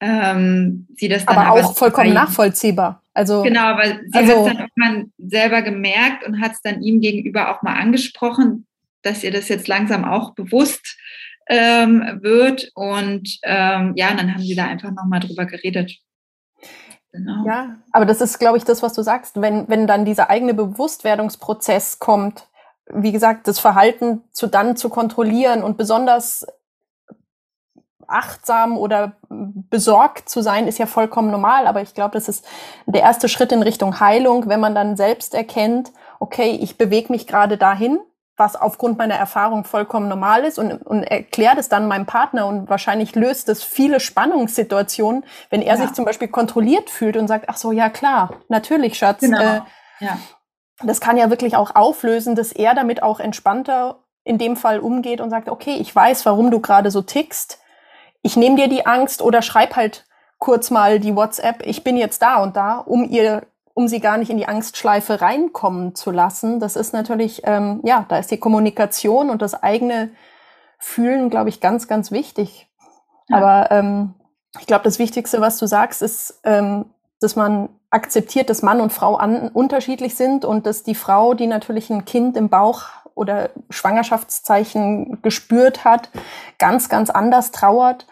ähm, 0.00 0.86
sie 0.96 1.08
das 1.08 1.26
dann 1.26 1.36
aber, 1.36 1.58
aber 1.58 1.66
auch 1.66 1.76
vollkommen 1.76 2.12
nachvollziehbar. 2.12 3.02
Also 3.14 3.42
genau, 3.42 3.62
aber 3.62 3.84
sie 3.84 4.12
also, 4.12 4.32
hat 4.32 4.38
es 4.38 4.46
dann 4.46 4.68
irgendwann 4.68 5.12
selber 5.18 5.62
gemerkt 5.62 6.24
und 6.24 6.40
hat 6.40 6.52
es 6.52 6.62
dann 6.62 6.82
ihm 6.82 7.00
gegenüber 7.00 7.50
auch 7.50 7.62
mal 7.62 7.74
angesprochen, 7.74 8.66
dass 9.02 9.24
ihr 9.24 9.32
das 9.32 9.48
jetzt 9.48 9.66
langsam 9.66 10.04
auch 10.04 10.34
bewusst 10.34 10.96
ähm, 11.48 12.20
wird 12.22 12.70
und 12.74 13.38
ähm, 13.42 13.94
ja, 13.96 14.10
und 14.10 14.20
dann 14.20 14.32
haben 14.32 14.42
sie 14.42 14.54
da 14.54 14.66
einfach 14.66 14.92
nochmal 14.92 15.20
drüber 15.20 15.46
geredet. 15.46 15.96
Genau. 17.10 17.44
Ja, 17.46 17.78
aber 17.90 18.04
das 18.04 18.20
ist, 18.20 18.38
glaube 18.38 18.58
ich, 18.58 18.64
das, 18.64 18.82
was 18.82 18.92
du 18.92 19.02
sagst, 19.02 19.40
wenn, 19.40 19.66
wenn 19.68 19.86
dann 19.86 20.04
dieser 20.04 20.30
eigene 20.30 20.54
Bewusstwerdungsprozess 20.54 21.98
kommt, 21.98 22.46
wie 22.92 23.12
gesagt, 23.12 23.48
das 23.48 23.58
Verhalten 23.58 24.22
zu 24.32 24.46
dann 24.46 24.76
zu 24.76 24.88
kontrollieren 24.88 25.62
und 25.62 25.76
besonders 25.76 26.46
achtsam 28.06 28.78
oder 28.78 29.12
besorgt 29.28 30.28
zu 30.28 30.40
sein, 30.40 30.66
ist 30.66 30.78
ja 30.78 30.86
vollkommen 30.86 31.30
normal. 31.30 31.66
Aber 31.66 31.82
ich 31.82 31.94
glaube, 31.94 32.14
das 32.14 32.28
ist 32.28 32.46
der 32.86 33.02
erste 33.02 33.28
Schritt 33.28 33.52
in 33.52 33.62
Richtung 33.62 34.00
Heilung, 34.00 34.48
wenn 34.48 34.60
man 34.60 34.74
dann 34.74 34.96
selbst 34.96 35.34
erkennt, 35.34 35.92
okay, 36.18 36.58
ich 36.60 36.78
bewege 36.78 37.12
mich 37.12 37.26
gerade 37.26 37.58
dahin. 37.58 38.00
was 38.38 38.54
aufgrund 38.54 38.98
meiner 38.98 39.16
Erfahrung 39.16 39.64
vollkommen 39.64 40.08
normal 40.08 40.44
ist 40.44 40.58
und, 40.60 40.72
und 40.86 41.02
erkläre 41.02 41.56
das 41.56 41.68
dann 41.68 41.88
meinem 41.88 42.06
Partner 42.06 42.46
und 42.46 42.68
wahrscheinlich 42.68 43.16
löst 43.16 43.48
das 43.48 43.64
viele 43.64 43.98
Spannungssituationen, 43.98 45.24
wenn 45.50 45.60
er 45.60 45.74
ja. 45.74 45.82
sich 45.82 45.92
zum 45.92 46.04
Beispiel 46.04 46.28
kontrolliert 46.28 46.88
fühlt 46.88 47.16
und 47.16 47.26
sagt, 47.26 47.46
ach 47.48 47.56
so, 47.56 47.72
ja 47.72 47.90
klar, 47.90 48.30
natürlich, 48.48 48.96
Schatz. 48.96 49.20
Genau. 49.20 49.40
Äh, 49.40 49.60
ja. 49.98 50.18
Das 50.82 51.00
kann 51.00 51.16
ja 51.16 51.30
wirklich 51.30 51.56
auch 51.56 51.74
auflösen, 51.74 52.34
dass 52.34 52.52
er 52.52 52.74
damit 52.74 53.02
auch 53.02 53.20
entspannter 53.20 53.98
in 54.24 54.38
dem 54.38 54.56
Fall 54.56 54.78
umgeht 54.78 55.20
und 55.20 55.30
sagt, 55.30 55.48
okay, 55.48 55.76
ich 55.80 55.94
weiß, 55.94 56.26
warum 56.26 56.50
du 56.50 56.60
gerade 56.60 56.90
so 56.90 57.02
tickst. 57.02 57.60
Ich 58.22 58.36
nehme 58.36 58.56
dir 58.56 58.68
die 58.68 58.86
Angst 58.86 59.22
oder 59.22 59.42
schreib 59.42 59.76
halt 59.76 60.06
kurz 60.38 60.70
mal 60.70 61.00
die 61.00 61.16
WhatsApp, 61.16 61.66
ich 61.66 61.82
bin 61.82 61.96
jetzt 61.96 62.22
da 62.22 62.42
und 62.42 62.56
da, 62.56 62.78
um 62.78 63.08
ihr 63.08 63.42
um 63.78 63.86
sie 63.86 64.00
gar 64.00 64.18
nicht 64.18 64.28
in 64.28 64.38
die 64.38 64.48
Angstschleife 64.48 65.20
reinkommen 65.20 65.94
zu 65.94 66.10
lassen. 66.10 66.58
Das 66.58 66.74
ist 66.74 66.92
natürlich, 66.92 67.42
ähm, 67.44 67.80
ja, 67.84 68.06
da 68.08 68.18
ist 68.18 68.28
die 68.32 68.40
Kommunikation 68.40 69.30
und 69.30 69.40
das 69.40 69.54
eigene 69.54 70.10
Fühlen, 70.80 71.30
glaube 71.30 71.48
ich, 71.48 71.60
ganz, 71.60 71.86
ganz 71.86 72.10
wichtig. 72.10 72.68
Ja. 73.28 73.36
Aber 73.36 73.70
ähm, 73.70 74.14
ich 74.58 74.66
glaube, 74.66 74.82
das 74.82 74.98
Wichtigste, 74.98 75.40
was 75.40 75.58
du 75.58 75.66
sagst, 75.66 76.02
ist, 76.02 76.40
ähm, 76.42 76.86
dass 77.20 77.36
man 77.36 77.68
akzeptiert, 77.90 78.50
dass 78.50 78.62
Mann 78.62 78.80
und 78.80 78.92
Frau 78.92 79.16
an, 79.16 79.48
unterschiedlich 79.48 80.14
sind 80.14 80.44
und 80.44 80.66
dass 80.66 80.82
die 80.82 80.94
Frau, 80.94 81.34
die 81.34 81.46
natürlich 81.46 81.90
ein 81.90 82.04
Kind 82.04 82.36
im 82.36 82.48
Bauch 82.48 82.84
oder 83.14 83.50
Schwangerschaftszeichen 83.70 85.22
gespürt 85.22 85.84
hat, 85.84 86.10
ganz, 86.58 86.88
ganz 86.88 87.10
anders 87.10 87.50
trauert 87.50 88.06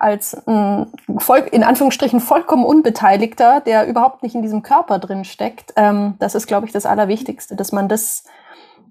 als 0.00 0.34
ein 0.46 0.86
voll, 1.18 1.40
in 1.52 1.62
Anführungsstrichen 1.62 2.20
vollkommen 2.20 2.64
Unbeteiligter, 2.64 3.60
der 3.60 3.86
überhaupt 3.86 4.22
nicht 4.22 4.34
in 4.34 4.40
diesem 4.40 4.62
Körper 4.62 4.98
drin 4.98 5.24
steckt. 5.24 5.74
Ähm, 5.76 6.14
das 6.18 6.34
ist, 6.34 6.46
glaube 6.46 6.66
ich, 6.66 6.72
das 6.72 6.86
Allerwichtigste, 6.86 7.54
dass 7.54 7.70
man 7.70 7.88
das 7.88 8.24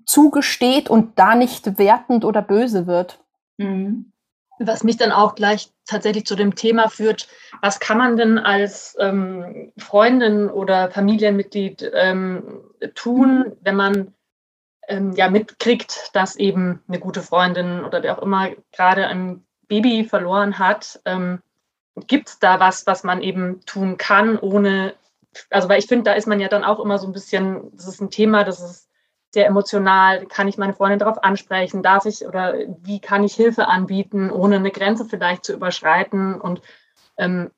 zugesteht 0.06 0.90
und 0.90 1.18
da 1.18 1.34
nicht 1.34 1.80
wertend 1.80 2.26
oder 2.26 2.44
böse 2.44 2.86
wird. 2.86 3.20
Mhm. 3.58 4.12
Was 4.60 4.84
mich 4.84 4.98
dann 4.98 5.12
auch 5.12 5.36
gleich 5.36 5.72
tatsächlich 5.86 6.26
zu 6.26 6.36
dem 6.36 6.54
Thema 6.54 6.90
führt, 6.90 7.28
was 7.62 7.80
kann 7.80 7.98
man 7.98 8.18
denn 8.18 8.38
als 8.38 8.96
ähm, 9.00 9.72
Freundin 9.78 10.50
oder 10.50 10.92
Familienmitglied 10.92 11.90
ähm, 11.94 12.62
tun, 12.94 13.54
wenn 13.62 13.76
man 13.76 14.14
ähm, 14.90 15.14
ja 15.14 15.30
mitkriegt, 15.30 16.10
dass 16.14 16.36
eben 16.36 16.82
eine 16.88 17.00
gute 17.00 17.22
Freundin 17.22 17.86
oder 17.86 18.04
wer 18.04 18.18
auch 18.18 18.22
immer 18.22 18.50
gerade 18.74 19.08
ein 19.08 19.46
Baby 19.68 20.04
verloren 20.04 20.60
hat, 20.60 21.00
ähm, 21.06 21.42
gibt 22.08 22.30
es 22.30 22.40
da 22.40 22.60
was, 22.60 22.86
was 22.88 23.04
man 23.04 23.22
eben 23.22 23.62
tun 23.66 23.98
kann, 23.98 24.38
ohne, 24.38 24.96
also 25.50 25.70
weil 25.70 25.80
ich 25.80 25.88
finde, 25.88 26.06
da 26.06 26.14
ist 26.14 26.28
man 26.28 26.40
ja 26.40 26.48
dann 26.48 26.64
auch 26.64 26.80
immer 26.80 26.98
so 26.98 27.08
ein 27.08 27.14
bisschen, 27.14 27.72
das 27.76 27.88
ist 27.88 28.02
ein 28.02 28.10
Thema, 28.10 28.44
das 28.44 28.60
ist 28.60 28.89
sehr 29.32 29.46
emotional, 29.46 30.26
kann 30.26 30.48
ich 30.48 30.58
meine 30.58 30.74
Freundin 30.74 31.00
darauf 31.00 31.24
ansprechen, 31.24 31.84
darf 31.84 32.06
ich 32.06 32.26
oder 32.26 32.56
wie 32.82 33.00
kann 33.00 33.24
ich 33.24 33.36
Hilfe 33.36 33.68
anbieten, 33.68 34.32
ohne 34.32 34.56
eine 34.56 34.72
Grenze 34.72 35.06
vielleicht 35.06 35.46
zu 35.46 35.54
überschreiten 35.54 36.40
und 36.40 36.62
ähm, 37.18 37.52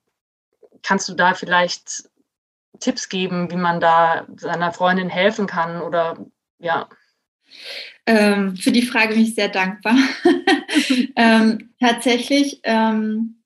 kannst 0.84 1.08
du 1.08 1.14
da 1.14 1.34
vielleicht 1.34 2.10
Tipps 2.80 3.10
geben, 3.10 3.52
wie 3.52 3.58
man 3.58 3.80
da 3.80 4.26
seiner 4.36 4.74
Freundin 4.74 5.10
helfen 5.10 5.48
kann 5.48 5.82
oder 5.82 6.18
ja. 6.60 6.90
Ähm, 8.06 8.56
für 8.56 8.72
die 8.72 8.86
Frage 8.86 9.14
bin 9.14 9.24
ich 9.24 9.36
sehr 9.36 9.50
dankbar. 9.50 9.96
ähm, 11.16 11.74
tatsächlich 11.80 12.60
ähm, 12.64 13.42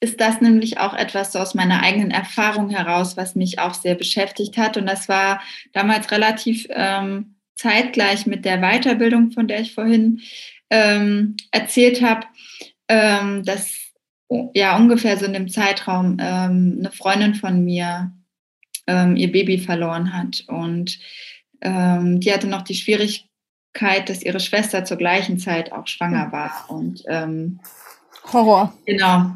ist 0.00 0.20
das 0.20 0.40
nämlich 0.40 0.78
auch 0.78 0.94
etwas 0.94 1.32
so 1.32 1.38
aus 1.38 1.54
meiner 1.54 1.82
eigenen 1.82 2.10
Erfahrung 2.10 2.70
heraus, 2.70 3.16
was 3.16 3.34
mich 3.34 3.58
auch 3.58 3.74
sehr 3.74 3.94
beschäftigt 3.94 4.56
hat. 4.56 4.76
Und 4.76 4.86
das 4.86 5.08
war 5.08 5.40
damals 5.72 6.10
relativ 6.10 6.66
ähm, 6.70 7.35
zeitgleich 7.56 8.26
mit 8.26 8.44
der 8.44 8.58
Weiterbildung, 8.60 9.32
von 9.32 9.48
der 9.48 9.60
ich 9.60 9.74
vorhin 9.74 10.20
ähm, 10.70 11.36
erzählt 11.50 12.02
habe, 12.02 12.26
ähm, 12.88 13.44
dass 13.44 13.72
ja 14.54 14.76
ungefähr 14.76 15.16
so 15.16 15.24
in 15.24 15.32
dem 15.32 15.48
Zeitraum 15.48 16.18
eine 16.18 16.90
Freundin 16.92 17.34
von 17.36 17.64
mir 17.64 18.12
ihr 18.88 19.32
Baby 19.32 19.58
verloren 19.58 20.12
hat. 20.12 20.44
Und 20.48 20.98
die 21.62 22.32
hatte 22.32 22.48
noch 22.48 22.62
die 22.62 22.74
Schwierigkeit, 22.74 24.08
dass 24.08 24.24
ihre 24.24 24.40
Schwester 24.40 24.84
zur 24.84 24.96
gleichen 24.96 25.38
Zeit 25.38 25.70
auch 25.70 25.86
schwanger 25.86 26.32
war. 26.32 26.66
Und 26.68 27.04
ähm, 27.06 27.60
Horror. 28.32 28.72
Genau. 28.86 29.34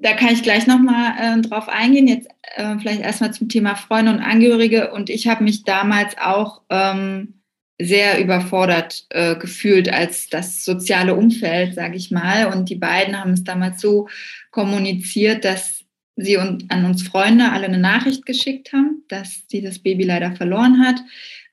Da 0.00 0.12
kann 0.12 0.32
ich 0.32 0.42
gleich 0.42 0.66
nochmal 0.66 1.14
äh, 1.18 1.40
drauf 1.42 1.68
eingehen. 1.68 2.06
Jetzt 2.06 2.28
äh, 2.54 2.76
vielleicht 2.78 3.00
erstmal 3.00 3.32
zum 3.32 3.48
Thema 3.48 3.74
Freunde 3.74 4.12
und 4.12 4.20
Angehörige. 4.20 4.92
Und 4.92 5.10
ich 5.10 5.26
habe 5.26 5.42
mich 5.42 5.64
damals 5.64 6.16
auch 6.18 6.62
ähm, 6.70 7.37
sehr 7.80 8.20
überfordert 8.20 9.06
äh, 9.10 9.36
gefühlt 9.36 9.92
als 9.92 10.28
das 10.28 10.64
soziale 10.64 11.14
Umfeld, 11.14 11.74
sage 11.74 11.96
ich 11.96 12.10
mal. 12.10 12.52
Und 12.52 12.68
die 12.68 12.76
beiden 12.76 13.18
haben 13.18 13.32
es 13.32 13.44
damals 13.44 13.80
so 13.80 14.08
kommuniziert, 14.50 15.44
dass 15.44 15.84
sie 16.16 16.36
und, 16.36 16.70
an 16.70 16.84
uns 16.84 17.02
Freunde 17.02 17.52
alle 17.52 17.66
eine 17.66 17.78
Nachricht 17.78 18.26
geschickt 18.26 18.72
haben, 18.72 19.04
dass 19.08 19.42
sie 19.48 19.62
das 19.62 19.78
Baby 19.78 20.04
leider 20.04 20.34
verloren 20.34 20.84
hat, 20.84 21.00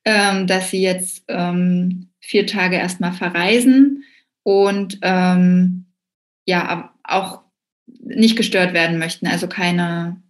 ähm, 0.04 0.48
dass 0.48 0.72
sie 0.72 0.82
jetzt 0.82 1.24
ähm, 1.28 2.10
vier 2.20 2.48
Tage 2.48 2.76
erstmal 2.76 3.14
verreisen 3.14 4.04
und 4.44 5.00
ähm, 5.04 5.86
ja, 6.48 6.94
auch 7.04 7.42
nicht 7.88 8.36
gestört 8.36 8.74
werden 8.74 8.98
möchten, 8.98 9.28
also 9.28 9.48
keine, 9.48 10.22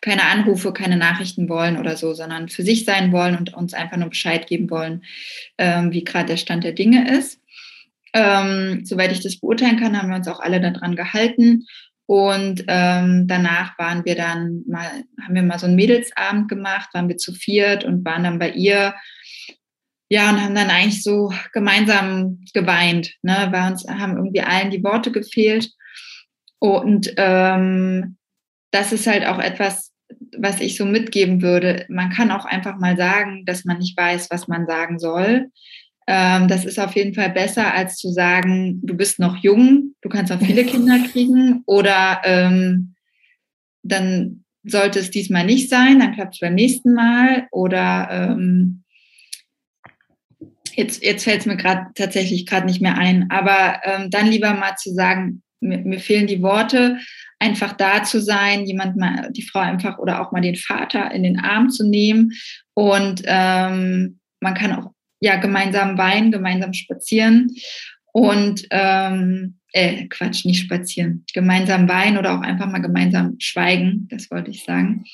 keine 0.00 0.24
Anrufe, 0.24 0.72
keine 0.72 0.96
Nachrichten 0.96 1.48
wollen 1.48 1.78
oder 1.78 1.96
so, 1.96 2.14
sondern 2.14 2.48
für 2.48 2.62
sich 2.62 2.84
sein 2.84 3.12
wollen 3.12 3.36
und 3.36 3.54
uns 3.54 3.74
einfach 3.74 3.96
nur 3.96 4.10
Bescheid 4.10 4.46
geben 4.46 4.70
wollen, 4.70 5.02
ähm, 5.58 5.92
wie 5.92 6.04
gerade 6.04 6.26
der 6.26 6.36
Stand 6.36 6.64
der 6.64 6.72
Dinge 6.72 7.16
ist. 7.18 7.40
Ähm, 8.14 8.84
soweit 8.84 9.12
ich 9.12 9.20
das 9.20 9.38
beurteilen 9.38 9.78
kann, 9.78 10.00
haben 10.00 10.08
wir 10.08 10.16
uns 10.16 10.28
auch 10.28 10.40
alle 10.40 10.60
daran 10.60 10.96
gehalten. 10.96 11.66
Und 12.06 12.64
ähm, 12.68 13.26
danach 13.26 13.78
waren 13.78 14.04
wir 14.06 14.14
dann 14.14 14.62
mal, 14.66 14.88
haben 15.22 15.34
wir 15.34 15.42
mal 15.42 15.58
so 15.58 15.66
einen 15.66 15.76
Mädelsabend 15.76 16.48
gemacht, 16.48 16.88
waren 16.94 17.08
wir 17.08 17.18
zu 17.18 17.34
viert 17.34 17.84
und 17.84 18.04
waren 18.04 18.24
dann 18.24 18.38
bei 18.38 18.50
ihr 18.50 18.94
ja, 20.10 20.30
und 20.30 20.42
haben 20.42 20.54
dann 20.54 20.70
eigentlich 20.70 21.02
so 21.02 21.32
gemeinsam 21.52 22.42
geweint, 22.54 23.14
ne, 23.22 23.48
weil 23.50 23.70
uns 23.70 23.86
haben 23.86 24.16
irgendwie 24.16 24.40
allen 24.40 24.70
die 24.70 24.82
Worte 24.82 25.12
gefehlt. 25.12 25.70
Und 26.58 27.12
ähm, 27.16 28.16
das 28.70 28.92
ist 28.92 29.06
halt 29.06 29.26
auch 29.26 29.38
etwas, 29.38 29.87
was 30.36 30.60
ich 30.60 30.76
so 30.76 30.84
mitgeben 30.84 31.42
würde. 31.42 31.86
Man 31.88 32.10
kann 32.10 32.30
auch 32.30 32.44
einfach 32.44 32.78
mal 32.78 32.96
sagen, 32.96 33.44
dass 33.44 33.64
man 33.64 33.78
nicht 33.78 33.96
weiß, 33.96 34.30
was 34.30 34.48
man 34.48 34.66
sagen 34.66 34.98
soll. 34.98 35.50
Ähm, 36.06 36.48
das 36.48 36.64
ist 36.64 36.78
auf 36.78 36.94
jeden 36.96 37.14
Fall 37.14 37.30
besser, 37.30 37.74
als 37.74 37.96
zu 37.96 38.10
sagen, 38.10 38.80
du 38.82 38.94
bist 38.94 39.18
noch 39.18 39.36
jung, 39.36 39.94
du 40.00 40.08
kannst 40.08 40.32
auch 40.32 40.40
viele 40.40 40.64
Kinder 40.66 40.98
kriegen 41.12 41.62
oder 41.66 42.22
ähm, 42.24 42.94
dann 43.82 44.44
sollte 44.64 44.98
es 44.98 45.10
diesmal 45.10 45.44
nicht 45.44 45.68
sein, 45.70 45.98
dann 45.98 46.14
klappt 46.14 46.34
es 46.34 46.40
beim 46.40 46.54
nächsten 46.54 46.94
Mal 46.94 47.46
oder 47.50 48.08
ähm, 48.10 48.84
Jetzt, 50.78 51.02
jetzt 51.02 51.24
fällt 51.24 51.40
es 51.40 51.46
mir 51.46 51.56
gerade 51.56 51.88
tatsächlich 51.96 52.46
gerade 52.46 52.64
nicht 52.64 52.80
mehr 52.80 52.96
ein. 52.96 53.32
Aber 53.32 53.80
ähm, 53.82 54.10
dann 54.10 54.28
lieber 54.28 54.54
mal 54.54 54.76
zu 54.76 54.94
sagen, 54.94 55.42
mir, 55.58 55.78
mir, 55.78 55.98
fehlen 55.98 56.28
die 56.28 56.40
Worte, 56.40 56.98
einfach 57.38 57.72
da 57.72 58.02
zu 58.02 58.20
sein, 58.20 58.66
jemand 58.66 58.96
mal, 58.96 59.30
die 59.32 59.42
Frau 59.42 59.60
einfach 59.60 59.98
oder 59.98 60.20
auch 60.20 60.32
mal 60.32 60.40
den 60.40 60.56
Vater 60.56 61.10
in 61.12 61.22
den 61.22 61.38
Arm 61.38 61.70
zu 61.70 61.88
nehmen. 61.88 62.32
Und 62.74 63.22
ähm, 63.24 64.18
man 64.40 64.54
kann 64.54 64.72
auch 64.72 64.90
ja 65.20 65.36
gemeinsam 65.36 65.98
weinen, 65.98 66.32
gemeinsam 66.32 66.72
spazieren 66.72 67.54
und 68.12 68.66
ähm, 68.70 69.58
äh, 69.72 70.06
Quatsch, 70.08 70.44
nicht 70.44 70.64
spazieren, 70.64 71.24
gemeinsam 71.32 71.88
weinen 71.88 72.18
oder 72.18 72.34
auch 72.34 72.40
einfach 72.40 72.70
mal 72.70 72.80
gemeinsam 72.80 73.36
schweigen, 73.38 74.08
das 74.10 74.30
wollte 74.30 74.50
ich 74.50 74.64
sagen. 74.64 75.04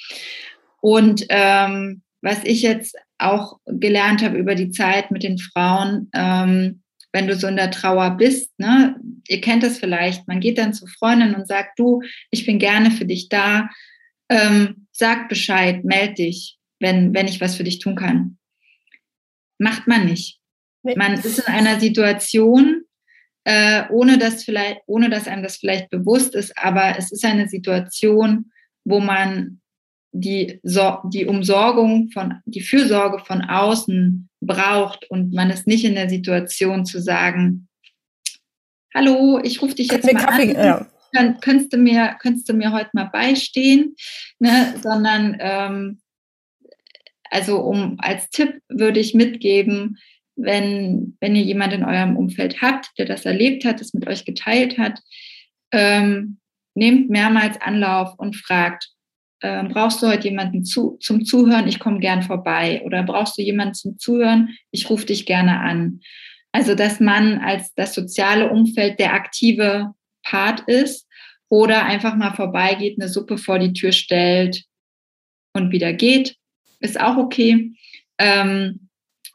Und 0.80 1.26
ähm, 1.28 2.02
was 2.22 2.44
ich 2.44 2.62
jetzt 2.62 2.96
auch 3.18 3.58
gelernt 3.66 4.22
habe 4.22 4.38
über 4.38 4.54
die 4.54 4.70
Zeit 4.70 5.10
mit 5.10 5.22
den 5.22 5.38
Frauen, 5.38 6.10
ähm, 6.14 6.82
wenn 7.14 7.28
du 7.28 7.36
so 7.36 7.46
in 7.46 7.56
der 7.56 7.70
Trauer 7.70 8.16
bist, 8.16 8.50
ne, 8.58 8.96
ihr 9.28 9.40
kennt 9.40 9.62
das 9.62 9.78
vielleicht, 9.78 10.26
man 10.26 10.40
geht 10.40 10.58
dann 10.58 10.74
zu 10.74 10.86
Freundinnen 10.86 11.36
und 11.36 11.46
sagt, 11.46 11.78
du, 11.78 12.02
ich 12.32 12.44
bin 12.44 12.58
gerne 12.58 12.90
für 12.90 13.04
dich 13.04 13.28
da, 13.28 13.70
ähm, 14.28 14.88
sag 14.90 15.28
Bescheid, 15.28 15.84
meld 15.84 16.18
dich, 16.18 16.58
wenn, 16.80 17.14
wenn 17.14 17.28
ich 17.28 17.40
was 17.40 17.54
für 17.54 17.62
dich 17.62 17.78
tun 17.78 17.94
kann. 17.94 18.36
Macht 19.58 19.86
man 19.86 20.06
nicht. 20.06 20.40
Man 20.82 21.14
ist 21.14 21.38
in 21.38 21.46
einer 21.46 21.78
Situation, 21.78 22.82
äh, 23.44 23.84
ohne 23.90 24.18
dass 24.18 24.42
vielleicht, 24.42 24.80
ohne 24.86 25.08
dass 25.08 25.28
einem 25.28 25.44
das 25.44 25.58
vielleicht 25.58 25.90
bewusst 25.90 26.34
ist, 26.34 26.58
aber 26.58 26.98
es 26.98 27.12
ist 27.12 27.24
eine 27.24 27.48
Situation, 27.48 28.50
wo 28.84 28.98
man 28.98 29.60
die, 30.10 30.60
die 30.64 31.26
Umsorgung 31.26 32.10
von, 32.10 32.40
die 32.44 32.60
Fürsorge 32.60 33.24
von 33.24 33.42
außen 33.42 34.28
braucht 34.46 35.10
und 35.10 35.32
man 35.32 35.50
ist 35.50 35.66
nicht 35.66 35.84
in 35.84 35.94
der 35.94 36.08
Situation 36.08 36.84
zu 36.86 37.00
sagen, 37.00 37.68
hallo, 38.94 39.40
ich 39.42 39.60
rufe 39.60 39.74
dich 39.74 39.90
jetzt 39.90 40.04
mal 40.04 40.24
Kaffee, 40.24 40.56
an. 40.56 40.66
Ja. 40.66 40.86
Dann 41.12 41.40
könntest 41.40 41.72
du 41.72 41.76
mir, 41.76 42.16
könntest 42.20 42.48
du 42.48 42.54
mir 42.54 42.72
heute 42.72 42.90
mal 42.92 43.10
beistehen, 43.12 43.94
ne? 44.38 44.74
sondern 44.82 45.36
ähm, 45.40 46.00
also 47.30 47.58
um 47.58 47.96
als 47.98 48.30
Tipp 48.30 48.60
würde 48.68 49.00
ich 49.00 49.14
mitgeben, 49.14 49.98
wenn, 50.36 51.16
wenn 51.20 51.36
ihr 51.36 51.42
jemand 51.42 51.72
in 51.72 51.84
eurem 51.84 52.16
Umfeld 52.16 52.62
habt, 52.62 52.90
der 52.98 53.06
das 53.06 53.24
erlebt 53.24 53.64
hat, 53.64 53.80
das 53.80 53.94
mit 53.94 54.06
euch 54.08 54.24
geteilt 54.24 54.78
hat, 54.78 55.00
ähm, 55.72 56.38
nehmt 56.74 57.10
mehrmals 57.10 57.60
Anlauf 57.60 58.14
und 58.18 58.36
fragt, 58.36 58.93
äh, 59.44 59.62
brauchst 59.64 60.02
du 60.02 60.06
heute 60.06 60.28
jemanden 60.28 60.64
zu, 60.64 60.96
zum 61.00 61.26
Zuhören? 61.26 61.68
Ich 61.68 61.78
komme 61.78 62.00
gern 62.00 62.22
vorbei. 62.22 62.80
Oder 62.86 63.02
brauchst 63.02 63.36
du 63.36 63.42
jemanden 63.42 63.74
zum 63.74 63.98
Zuhören? 63.98 64.56
Ich 64.70 64.88
rufe 64.88 65.04
dich 65.04 65.26
gerne 65.26 65.60
an. 65.60 66.00
Also, 66.52 66.74
dass 66.74 66.98
man 66.98 67.40
als 67.40 67.74
das 67.74 67.94
soziale 67.94 68.48
Umfeld 68.48 68.98
der 68.98 69.12
aktive 69.12 69.92
Part 70.22 70.60
ist 70.60 71.06
oder 71.50 71.84
einfach 71.84 72.16
mal 72.16 72.32
vorbeigeht, 72.32 72.98
eine 72.98 73.10
Suppe 73.10 73.36
vor 73.36 73.58
die 73.58 73.74
Tür 73.74 73.92
stellt 73.92 74.64
und 75.52 75.72
wieder 75.72 75.92
geht, 75.92 76.36
ist 76.80 76.98
auch 76.98 77.18
okay. 77.18 77.72
Ähm, 78.18 78.88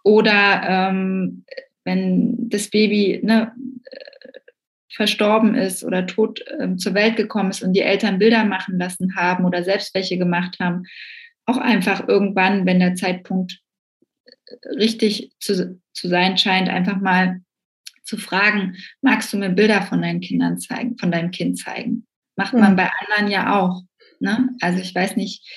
oder 0.03 0.63
ähm, 0.67 1.45
wenn 1.83 2.49
das 2.49 2.69
Baby 2.71 3.19
ne, 3.21 3.51
verstorben 4.91 5.55
ist 5.55 5.83
oder 5.83 6.05
tot 6.05 6.41
äh, 6.59 6.75
zur 6.75 6.93
Welt 6.93 7.15
gekommen 7.15 7.51
ist 7.51 7.63
und 7.63 7.73
die 7.73 7.81
Eltern 7.81 8.19
Bilder 8.19 8.43
machen 8.43 8.77
lassen 8.79 9.15
haben 9.15 9.45
oder 9.45 9.63
selbst 9.63 9.93
welche 9.93 10.17
gemacht 10.17 10.57
haben, 10.59 10.83
auch 11.45 11.57
einfach 11.57 12.07
irgendwann, 12.07 12.65
wenn 12.65 12.79
der 12.79 12.95
Zeitpunkt 12.95 13.59
äh, 14.25 14.55
richtig 14.75 15.31
zu, 15.39 15.79
zu 15.93 16.07
sein 16.07 16.37
scheint, 16.37 16.69
einfach 16.69 16.99
mal 16.99 17.41
zu 18.03 18.17
fragen, 18.17 18.75
magst 19.01 19.31
du 19.31 19.37
mir 19.37 19.49
Bilder 19.49 19.83
von 19.83 20.01
deinen 20.01 20.21
Kindern 20.21 20.57
zeigen, 20.57 20.97
von 20.97 21.11
deinem 21.11 21.31
Kind 21.31 21.59
zeigen? 21.59 22.07
Macht 22.35 22.53
man 22.53 22.73
mhm. 22.73 22.77
bei 22.77 22.89
anderen 23.01 23.31
ja 23.31 23.59
auch. 23.59 23.83
Ne? 24.19 24.49
Also 24.59 24.79
ich 24.79 24.93
weiß 24.93 25.15
nicht, 25.15 25.47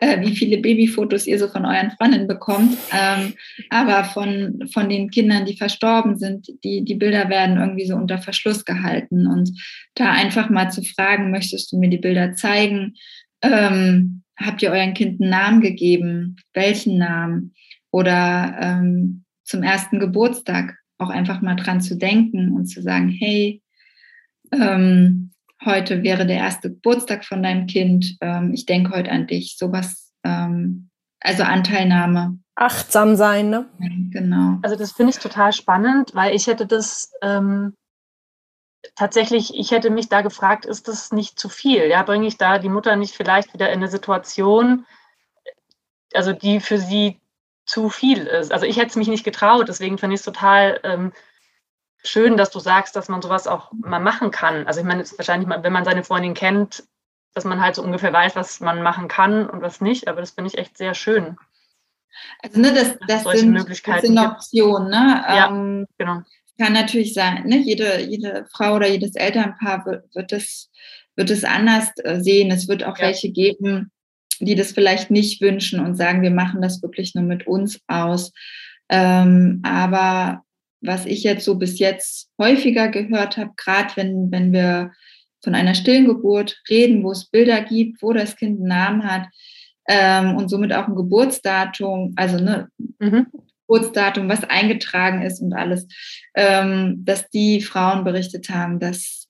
äh, 0.00 0.20
wie 0.20 0.34
viele 0.34 0.58
Babyfotos 0.58 1.26
ihr 1.26 1.38
so 1.38 1.48
von 1.48 1.64
euren 1.64 1.92
Freundinnen 1.92 2.26
bekommt, 2.26 2.76
ähm, 2.92 3.34
aber 3.70 4.04
von, 4.04 4.68
von 4.72 4.88
den 4.88 5.10
Kindern, 5.10 5.44
die 5.44 5.56
verstorben 5.56 6.18
sind, 6.18 6.48
die, 6.64 6.84
die 6.84 6.94
Bilder 6.96 7.28
werden 7.28 7.58
irgendwie 7.58 7.86
so 7.86 7.94
unter 7.94 8.18
Verschluss 8.18 8.64
gehalten. 8.64 9.26
Und 9.26 9.50
da 9.94 10.12
einfach 10.12 10.50
mal 10.50 10.70
zu 10.70 10.82
fragen, 10.82 11.30
möchtest 11.30 11.70
du 11.70 11.78
mir 11.78 11.90
die 11.90 11.98
Bilder 11.98 12.34
zeigen? 12.34 12.94
Ähm, 13.42 14.22
habt 14.36 14.62
ihr 14.62 14.70
euren 14.70 14.94
Kind 14.94 15.20
einen 15.20 15.30
Namen 15.30 15.60
gegeben? 15.60 16.36
Welchen 16.54 16.98
Namen? 16.98 17.54
Oder 17.90 18.56
ähm, 18.60 19.24
zum 19.44 19.62
ersten 19.62 20.00
Geburtstag 20.00 20.76
auch 20.98 21.10
einfach 21.10 21.40
mal 21.40 21.54
dran 21.54 21.80
zu 21.80 21.96
denken 21.96 22.52
und 22.52 22.66
zu 22.66 22.82
sagen, 22.82 23.08
hey, 23.08 23.62
ähm, 24.52 25.30
heute 25.64 26.02
wäre 26.02 26.26
der 26.26 26.36
erste 26.36 26.70
Geburtstag 26.70 27.24
von 27.24 27.42
deinem 27.42 27.66
Kind, 27.66 28.16
ähm, 28.20 28.52
ich 28.52 28.66
denke 28.66 28.96
heute 28.96 29.10
an 29.10 29.26
dich, 29.26 29.56
sowas, 29.58 30.12
ähm, 30.24 30.90
also 31.20 31.42
Anteilnahme. 31.42 32.38
Achtsam 32.54 33.16
sein, 33.16 33.50
ne? 33.50 33.68
Genau. 34.10 34.58
Also 34.62 34.76
das 34.76 34.92
finde 34.92 35.10
ich 35.10 35.18
total 35.18 35.52
spannend, 35.52 36.14
weil 36.14 36.34
ich 36.34 36.46
hätte 36.46 36.66
das 36.66 37.12
ähm, 37.22 37.74
tatsächlich, 38.94 39.54
ich 39.54 39.70
hätte 39.70 39.90
mich 39.90 40.08
da 40.08 40.22
gefragt, 40.22 40.64
ist 40.64 40.88
das 40.88 41.12
nicht 41.12 41.38
zu 41.38 41.48
viel? 41.48 41.86
Ja, 41.88 42.02
bringe 42.02 42.26
ich 42.26 42.36
da 42.36 42.58
die 42.58 42.68
Mutter 42.68 42.96
nicht 42.96 43.14
vielleicht 43.14 43.54
wieder 43.54 43.68
in 43.68 43.78
eine 43.78 43.88
Situation, 43.88 44.86
also 46.14 46.32
die 46.32 46.60
für 46.60 46.78
sie 46.78 47.20
zu 47.64 47.90
viel 47.90 48.26
ist? 48.26 48.52
Also 48.52 48.66
ich 48.66 48.76
hätte 48.76 48.88
es 48.88 48.96
mich 48.96 49.08
nicht 49.08 49.24
getraut, 49.24 49.68
deswegen 49.68 49.98
finde 49.98 50.14
ich 50.14 50.20
es 50.20 50.24
total 50.24 50.80
ähm, 50.84 51.12
schön, 52.08 52.36
dass 52.36 52.50
du 52.50 52.58
sagst, 52.58 52.96
dass 52.96 53.08
man 53.08 53.22
sowas 53.22 53.46
auch 53.46 53.72
mal 53.72 54.00
machen 54.00 54.30
kann. 54.30 54.66
Also 54.66 54.80
ich 54.80 54.86
meine, 54.86 55.02
es 55.02 55.12
ist 55.12 55.18
wahrscheinlich, 55.18 55.48
wenn 55.48 55.72
man 55.72 55.84
seine 55.84 56.04
Freundin 56.04 56.34
kennt, 56.34 56.84
dass 57.34 57.44
man 57.44 57.60
halt 57.60 57.74
so 57.74 57.82
ungefähr 57.82 58.12
weiß, 58.12 58.36
was 58.36 58.60
man 58.60 58.82
machen 58.82 59.08
kann 59.08 59.48
und 59.48 59.62
was 59.62 59.80
nicht. 59.80 60.08
Aber 60.08 60.20
das 60.20 60.32
finde 60.32 60.50
ich 60.50 60.58
echt 60.58 60.76
sehr 60.76 60.94
schön. 60.94 61.36
Also 62.42 62.60
ne, 62.60 62.72
das, 62.72 62.96
das, 63.06 63.24
das 63.24 63.40
sind, 63.40 63.54
das 63.54 64.00
sind 64.00 64.18
Optionen. 64.18 64.90
Ne? 64.90 65.24
Ja, 65.28 65.48
ähm, 65.48 65.86
genau. 65.98 66.22
Kann 66.58 66.72
natürlich 66.72 67.14
sein, 67.14 67.44
ne? 67.46 67.58
jede, 67.58 68.00
jede 68.00 68.46
Frau 68.50 68.74
oder 68.74 68.88
jedes 68.88 69.14
Elternpaar 69.14 69.86
wird, 69.86 70.12
wird, 70.14 70.32
das, 70.32 70.70
wird 71.14 71.30
es 71.30 71.44
anders 71.44 71.90
äh, 72.02 72.20
sehen. 72.20 72.50
Es 72.50 72.66
wird 72.66 72.82
auch 72.82 72.98
ja. 72.98 73.06
welche 73.06 73.30
geben, 73.30 73.92
die 74.40 74.56
das 74.56 74.72
vielleicht 74.72 75.10
nicht 75.10 75.40
wünschen 75.40 75.78
und 75.78 75.94
sagen, 75.94 76.22
wir 76.22 76.32
machen 76.32 76.60
das 76.60 76.82
wirklich 76.82 77.14
nur 77.14 77.24
mit 77.24 77.46
uns 77.46 77.80
aus. 77.86 78.32
Ähm, 78.88 79.60
aber 79.64 80.42
was 80.80 81.06
ich 81.06 81.22
jetzt 81.22 81.44
so 81.44 81.56
bis 81.56 81.78
jetzt 81.78 82.30
häufiger 82.38 82.88
gehört 82.88 83.36
habe, 83.36 83.52
gerade 83.56 83.96
wenn, 83.96 84.30
wenn 84.30 84.52
wir 84.52 84.92
von 85.42 85.54
einer 85.54 85.74
stillen 85.74 86.06
Geburt 86.06 86.60
reden, 86.68 87.02
wo 87.04 87.12
es 87.12 87.30
Bilder 87.30 87.62
gibt, 87.62 88.02
wo 88.02 88.12
das 88.12 88.36
Kind 88.36 88.58
einen 88.58 88.68
Namen 88.68 89.04
hat 89.04 89.28
ähm, 89.88 90.36
und 90.36 90.48
somit 90.48 90.72
auch 90.72 90.88
ein 90.88 90.96
Geburtsdatum, 90.96 92.12
also 92.16 92.42
ne, 92.42 92.68
mhm. 92.98 93.26
Geburtsdatum, 93.66 94.28
was 94.28 94.44
eingetragen 94.44 95.22
ist 95.22 95.40
und 95.40 95.52
alles, 95.52 95.86
ähm, 96.34 97.04
dass 97.04 97.28
die 97.28 97.60
Frauen 97.60 98.04
berichtet 98.04 98.50
haben, 98.50 98.80
dass 98.80 99.28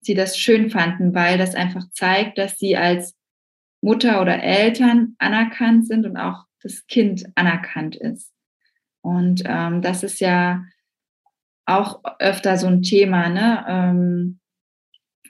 sie 0.00 0.14
das 0.14 0.38
schön 0.38 0.70
fanden, 0.70 1.14
weil 1.14 1.38
das 1.38 1.54
einfach 1.54 1.84
zeigt, 1.92 2.38
dass 2.38 2.58
sie 2.58 2.76
als 2.76 3.14
Mutter 3.80 4.20
oder 4.20 4.42
Eltern 4.42 5.14
anerkannt 5.18 5.86
sind 5.86 6.06
und 6.06 6.16
auch 6.16 6.44
das 6.62 6.86
Kind 6.86 7.26
anerkannt 7.34 7.96
ist. 7.96 8.30
Und 9.00 9.42
ähm, 9.44 9.82
das 9.82 10.02
ist 10.02 10.20
ja 10.20 10.64
auch 11.66 12.00
öfter 12.18 12.56
so 12.58 12.66
ein 12.66 12.82
Thema, 12.82 13.28
ne? 13.28 13.64
Ähm, 13.68 14.38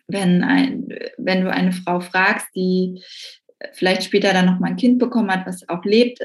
wenn, 0.08 0.42
ein, 0.42 0.88
wenn 1.18 1.42
du 1.42 1.50
eine 1.50 1.72
Frau 1.72 2.00
fragst, 2.00 2.48
die 2.54 3.02
vielleicht 3.72 4.04
später 4.04 4.32
dann 4.32 4.46
noch 4.46 4.58
mal 4.58 4.68
ein 4.68 4.76
Kind 4.76 4.98
bekommen 4.98 5.30
hat, 5.30 5.46
was 5.46 5.68
auch 5.68 5.84
lebt, 5.84 6.20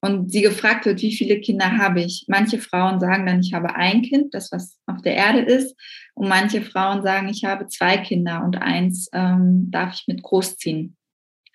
und 0.00 0.30
sie 0.30 0.42
gefragt 0.42 0.86
wird, 0.86 1.02
wie 1.02 1.14
viele 1.14 1.40
Kinder 1.40 1.76
habe 1.76 2.00
ich? 2.02 2.24
Manche 2.28 2.58
Frauen 2.58 3.00
sagen 3.00 3.26
dann, 3.26 3.40
ich 3.40 3.52
habe 3.52 3.74
ein 3.74 4.02
Kind, 4.02 4.32
das 4.32 4.52
was 4.52 4.78
auf 4.86 5.02
der 5.02 5.14
Erde 5.14 5.40
ist. 5.40 5.74
Und 6.14 6.28
manche 6.28 6.62
Frauen 6.62 7.02
sagen, 7.02 7.28
ich 7.28 7.44
habe 7.44 7.66
zwei 7.66 7.96
Kinder 7.98 8.44
und 8.44 8.58
eins 8.58 9.08
ähm, 9.12 9.70
darf 9.70 9.94
ich 9.94 10.04
mit 10.06 10.22
großziehen. 10.22 10.96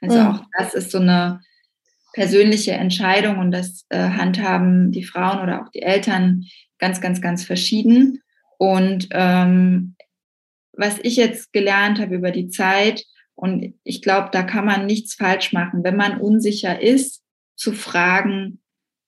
Also 0.02 0.20
mhm. 0.20 0.28
auch 0.28 0.42
das 0.58 0.74
ist 0.74 0.92
so 0.92 1.00
eine 1.00 1.40
persönliche 2.14 2.74
Entscheidung 2.74 3.40
und 3.40 3.52
das 3.52 3.86
äh, 3.90 4.10
handhaben 4.10 4.92
die 4.92 5.04
Frauen 5.04 5.40
oder 5.40 5.64
auch 5.64 5.70
die 5.70 5.82
Eltern 5.82 6.44
ganz, 6.84 7.00
ganz, 7.00 7.22
ganz 7.22 7.46
verschieden. 7.46 8.22
Und 8.58 9.08
ähm, 9.12 9.96
was 10.74 11.00
ich 11.02 11.16
jetzt 11.16 11.54
gelernt 11.54 11.98
habe 11.98 12.16
über 12.16 12.32
die 12.32 12.50
Zeit, 12.50 13.06
und 13.36 13.74
ich 13.86 14.02
glaube, 14.02 14.32
da 14.34 14.44
kann 14.44 14.66
man 14.66 14.86
nichts 14.86 15.14
falsch 15.14 15.54
machen, 15.54 15.86
wenn 15.86 15.96
man 15.96 16.20
unsicher 16.20 16.82
ist, 16.82 17.24
zu 17.56 17.72
fragen, 17.72 18.60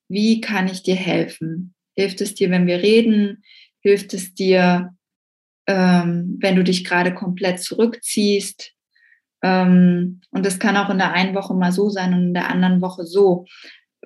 wie 0.08 0.40
kann 0.40 0.68
ich 0.68 0.84
dir 0.84 0.96
helfen? 0.96 1.74
Hilft 1.98 2.22
es 2.22 2.34
dir, 2.34 2.50
wenn 2.50 2.66
wir 2.66 2.82
reden? 2.82 3.44
Hilft 3.82 4.14
es 4.14 4.34
dir, 4.34 4.96
ähm, 5.68 6.38
wenn 6.40 6.56
du 6.56 6.64
dich 6.64 6.86
gerade 6.86 7.14
komplett 7.14 7.60
zurückziehst? 7.60 8.72
Ähm, 9.44 10.22
und 10.32 10.46
das 10.46 10.60
kann 10.60 10.78
auch 10.78 10.90
in 10.90 10.98
der 10.98 11.12
einen 11.12 11.36
Woche 11.36 11.54
mal 11.54 11.74
so 11.74 11.90
sein 11.90 12.14
und 12.14 12.24
in 12.28 12.34
der 12.34 12.50
anderen 12.50 12.80
Woche 12.80 13.06
so. 13.06 13.46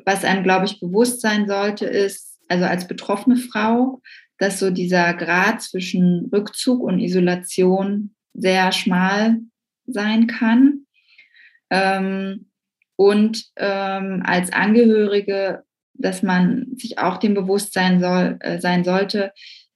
Was 0.06 0.24
einem, 0.24 0.44
glaube 0.44 0.66
ich, 0.66 0.80
bewusst 0.80 1.22
sein 1.22 1.48
sollte, 1.48 1.86
ist, 1.86 2.29
also 2.50 2.66
als 2.66 2.88
betroffene 2.88 3.38
Frau, 3.38 4.02
dass 4.38 4.60
so 4.60 4.72
dieser 4.72 5.14
Grad 5.14 5.62
zwischen 5.62 6.30
Rückzug 6.34 6.82
und 6.82 7.00
Isolation 7.00 8.16
sehr 8.34 8.72
schmal 8.72 9.38
sein 9.86 10.28
kann. 10.28 10.86
Ähm, 11.70 12.50
und 12.96 13.46
ähm, 13.56 14.24
als 14.26 14.52
Angehörige, 14.52 15.64
dass 15.94 16.24
man 16.24 16.68
sich 16.76 16.98
auch 16.98 17.18
dem 17.18 17.34
Bewusstsein 17.34 18.00
soll, 18.00 18.38
äh, 18.42 18.60
sein 18.60 18.84
sollte, 18.84 19.32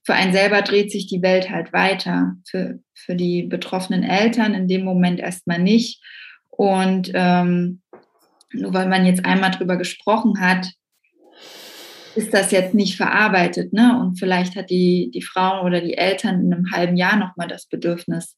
für 0.05 0.13
einen 0.13 0.33
selber 0.33 0.62
dreht 0.62 0.91
sich 0.91 1.07
die 1.07 1.21
Welt 1.21 1.49
halt 1.49 1.71
weiter. 1.71 2.36
Für, 2.45 2.79
für 2.93 3.15
die 3.15 3.43
betroffenen 3.43 4.03
Eltern 4.03 4.53
in 4.53 4.67
dem 4.67 4.83
Moment 4.83 5.19
erstmal 5.19 5.59
nicht. 5.59 6.03
Und 6.49 7.12
ähm, 7.13 7.81
nur 8.51 8.73
weil 8.73 8.88
man 8.88 9.05
jetzt 9.05 9.25
einmal 9.25 9.51
drüber 9.51 9.77
gesprochen 9.77 10.39
hat, 10.39 10.71
ist 12.15 12.34
das 12.34 12.52
jetzt 12.52 12.73
nicht 12.73 12.97
verarbeitet, 12.97 13.73
ne? 13.73 13.99
Und 13.99 14.19
vielleicht 14.19 14.56
hat 14.56 14.69
die, 14.69 15.12
die 15.13 15.21
Frau 15.21 15.63
oder 15.63 15.82
die 15.82 15.97
Eltern 15.97 16.41
in 16.41 16.54
einem 16.54 16.71
halben 16.71 16.95
Jahr 16.95 17.17
nochmal 17.17 17.47
das 17.47 17.65
Bedürfnis, 17.67 18.38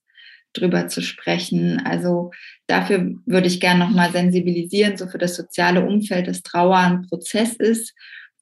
drüber 0.56 0.88
zu 0.88 1.02
sprechen. 1.02 1.82
Also 1.86 2.32
dafür 2.68 3.14
würde 3.26 3.48
ich 3.48 3.60
gerne 3.60 3.86
nochmal 3.86 4.12
sensibilisieren, 4.12 4.98
so 4.98 5.08
für 5.08 5.18
das 5.18 5.36
soziale 5.36 5.86
Umfeld, 5.86 6.28
dass 6.28 6.42
Trauer 6.42 6.78
ein 6.78 7.02
Prozess 7.04 7.56
ist 7.56 7.94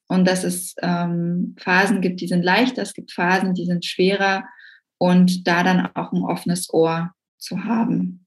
und 0.06 0.26
dass 0.26 0.44
es 0.44 0.74
ähm, 0.82 1.56
Phasen 1.58 2.00
gibt, 2.00 2.20
die 2.20 2.28
sind 2.28 2.44
leichter, 2.44 2.82
es 2.82 2.94
gibt 2.94 3.12
Phasen, 3.12 3.54
die 3.54 3.66
sind 3.66 3.84
schwerer 3.84 4.44
und 4.98 5.46
da 5.46 5.62
dann 5.62 5.86
auch 5.94 6.12
ein 6.12 6.22
offenes 6.22 6.72
Ohr 6.72 7.12
zu 7.38 7.64
haben. 7.64 8.26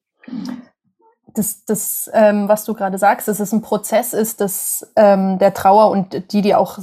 Das, 1.37 1.65
das 1.65 2.09
ähm, 2.13 2.47
was 2.47 2.65
du 2.65 2.73
gerade 2.73 2.97
sagst, 2.97 3.27
dass 3.27 3.39
es 3.39 3.51
ein 3.51 3.61
Prozess 3.61 4.13
ist, 4.13 4.41
dass 4.41 4.91
ähm, 4.95 5.37
der 5.39 5.53
Trauer 5.53 5.91
und 5.91 6.31
die, 6.31 6.41
die 6.41 6.55
auch 6.55 6.79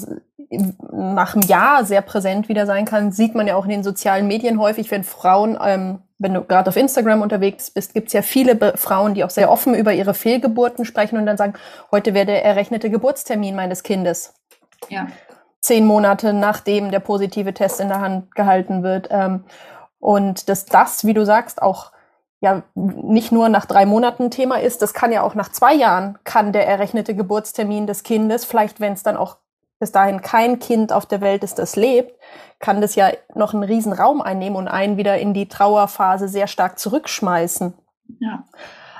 nach 0.92 1.34
einem 1.34 1.42
Jahr 1.42 1.84
sehr 1.84 2.02
präsent 2.02 2.48
wieder 2.48 2.66
sein 2.66 2.84
kann, 2.84 3.12
sieht 3.12 3.34
man 3.34 3.46
ja 3.46 3.56
auch 3.56 3.64
in 3.64 3.70
den 3.70 3.82
sozialen 3.82 4.26
Medien 4.26 4.60
häufig, 4.60 4.90
wenn 4.90 5.04
Frauen, 5.04 5.58
ähm, 5.60 6.00
wenn 6.18 6.34
du 6.34 6.42
gerade 6.42 6.68
auf 6.68 6.76
Instagram 6.76 7.22
unterwegs 7.22 7.70
bist, 7.70 7.94
gibt 7.94 8.08
es 8.08 8.12
ja 8.12 8.22
viele 8.22 8.54
Be 8.54 8.74
Frauen, 8.76 9.14
die 9.14 9.24
auch 9.24 9.30
sehr 9.30 9.50
offen 9.50 9.74
über 9.74 9.92
ihre 9.92 10.14
Fehlgeburten 10.14 10.84
sprechen 10.84 11.18
und 11.18 11.26
dann 11.26 11.36
sagen, 11.36 11.54
heute 11.90 12.14
wäre 12.14 12.26
der 12.26 12.44
errechnete 12.44 12.90
Geburtstermin 12.90 13.54
meines 13.56 13.82
Kindes. 13.82 14.34
Ja. 14.88 15.06
zehn 15.60 15.86
Monate 15.86 16.34
nachdem 16.34 16.90
der 16.90 17.00
positive 17.00 17.54
Test 17.54 17.80
in 17.80 17.88
der 17.88 18.00
Hand 18.00 18.34
gehalten 18.34 18.82
wird. 18.82 19.08
Ähm, 19.10 19.44
und 19.98 20.48
dass 20.50 20.66
das, 20.66 21.06
wie 21.06 21.14
du 21.14 21.24
sagst, 21.24 21.62
auch 21.62 21.90
ja 22.44 22.62
nicht 22.74 23.32
nur 23.32 23.48
nach 23.48 23.66
drei 23.66 23.86
Monaten 23.86 24.30
Thema 24.30 24.60
ist, 24.60 24.82
das 24.82 24.94
kann 24.94 25.10
ja 25.10 25.22
auch 25.22 25.34
nach 25.34 25.50
zwei 25.50 25.74
Jahren, 25.74 26.18
kann 26.24 26.52
der 26.52 26.68
errechnete 26.68 27.16
Geburtstermin 27.16 27.86
des 27.86 28.02
Kindes, 28.02 28.44
vielleicht 28.44 28.80
wenn 28.80 28.92
es 28.92 29.02
dann 29.02 29.16
auch 29.16 29.38
bis 29.80 29.90
dahin 29.90 30.20
kein 30.20 30.60
Kind 30.60 30.92
auf 30.92 31.06
der 31.06 31.20
Welt 31.20 31.42
ist, 31.42 31.58
das 31.58 31.74
lebt, 31.74 32.14
kann 32.60 32.80
das 32.80 32.94
ja 32.94 33.10
noch 33.34 33.54
einen 33.54 33.64
riesen 33.64 33.92
Raum 33.92 34.20
einnehmen 34.20 34.56
und 34.56 34.68
einen 34.68 34.96
wieder 34.96 35.18
in 35.18 35.34
die 35.34 35.48
Trauerphase 35.48 36.28
sehr 36.28 36.46
stark 36.46 36.78
zurückschmeißen. 36.78 37.74
Ja. 38.20 38.44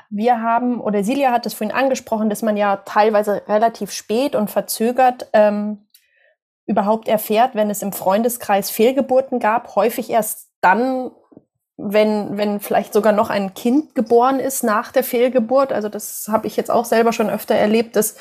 Wir 0.09 0.41
haben, 0.41 0.81
oder 0.81 1.03
Silja 1.03 1.31
hat 1.31 1.45
es 1.45 1.53
vorhin 1.53 1.75
angesprochen, 1.75 2.29
dass 2.29 2.41
man 2.41 2.57
ja 2.57 2.77
teilweise 2.77 3.43
relativ 3.47 3.91
spät 3.91 4.35
und 4.35 4.49
verzögert 4.49 5.27
ähm, 5.33 5.87
überhaupt 6.65 7.07
erfährt, 7.07 7.55
wenn 7.55 7.69
es 7.69 7.81
im 7.81 7.93
Freundeskreis 7.93 8.69
Fehlgeburten 8.71 9.39
gab, 9.39 9.75
häufig 9.75 10.09
erst 10.09 10.49
dann, 10.61 11.11
wenn, 11.77 12.37
wenn 12.37 12.59
vielleicht 12.59 12.93
sogar 12.93 13.11
noch 13.11 13.29
ein 13.29 13.53
Kind 13.53 13.95
geboren 13.95 14.39
ist 14.39 14.63
nach 14.63 14.91
der 14.91 15.03
Fehlgeburt. 15.03 15.73
Also 15.73 15.89
das 15.89 16.27
habe 16.31 16.47
ich 16.47 16.55
jetzt 16.55 16.71
auch 16.71 16.85
selber 16.85 17.11
schon 17.11 17.29
öfter 17.29 17.55
erlebt, 17.55 17.95
dass 17.95 18.17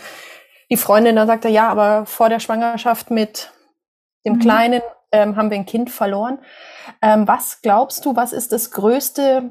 die 0.70 0.76
Freundin 0.76 1.16
dann 1.16 1.26
sagte, 1.26 1.48
ja, 1.48 1.68
aber 1.68 2.07
vor 2.07 2.28
der 2.28 2.40
Schwangerschaft 2.40 3.11
mit 3.11 3.52
dem 4.26 4.34
mhm. 4.34 4.38
Kleinen 4.40 4.82
ähm, 5.12 5.36
haben 5.36 5.50
wir 5.50 5.57
ein 5.57 5.66
Kind 5.66 5.90
verloren. 5.90 6.38
Ähm, 7.00 7.28
was 7.28 7.62
glaubst 7.62 8.05
du, 8.05 8.16
was 8.16 8.32
ist 8.32 8.52
das 8.52 8.72
größte 8.72 9.50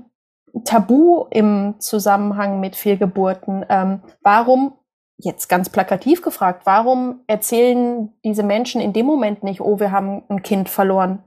Tabu 0.66 1.26
im 1.30 1.76
Zusammenhang 1.80 2.60
mit 2.60 2.76
Fehlgeburten? 2.76 3.66
Ähm, 3.70 4.02
warum, 4.22 4.74
jetzt 5.18 5.48
ganz 5.48 5.70
plakativ 5.70 6.22
gefragt, 6.22 6.64
warum 6.66 7.22
erzählen 7.28 8.12
diese 8.26 8.44
Menschen 8.44 8.82
in 8.82 8.92
dem 8.92 9.06
Moment 9.06 9.44
nicht, 9.44 9.62
oh, 9.62 9.80
wir 9.80 9.92
haben 9.92 10.24
ein 10.28 10.44
Kind 10.44 10.68
verloren, 10.68 11.24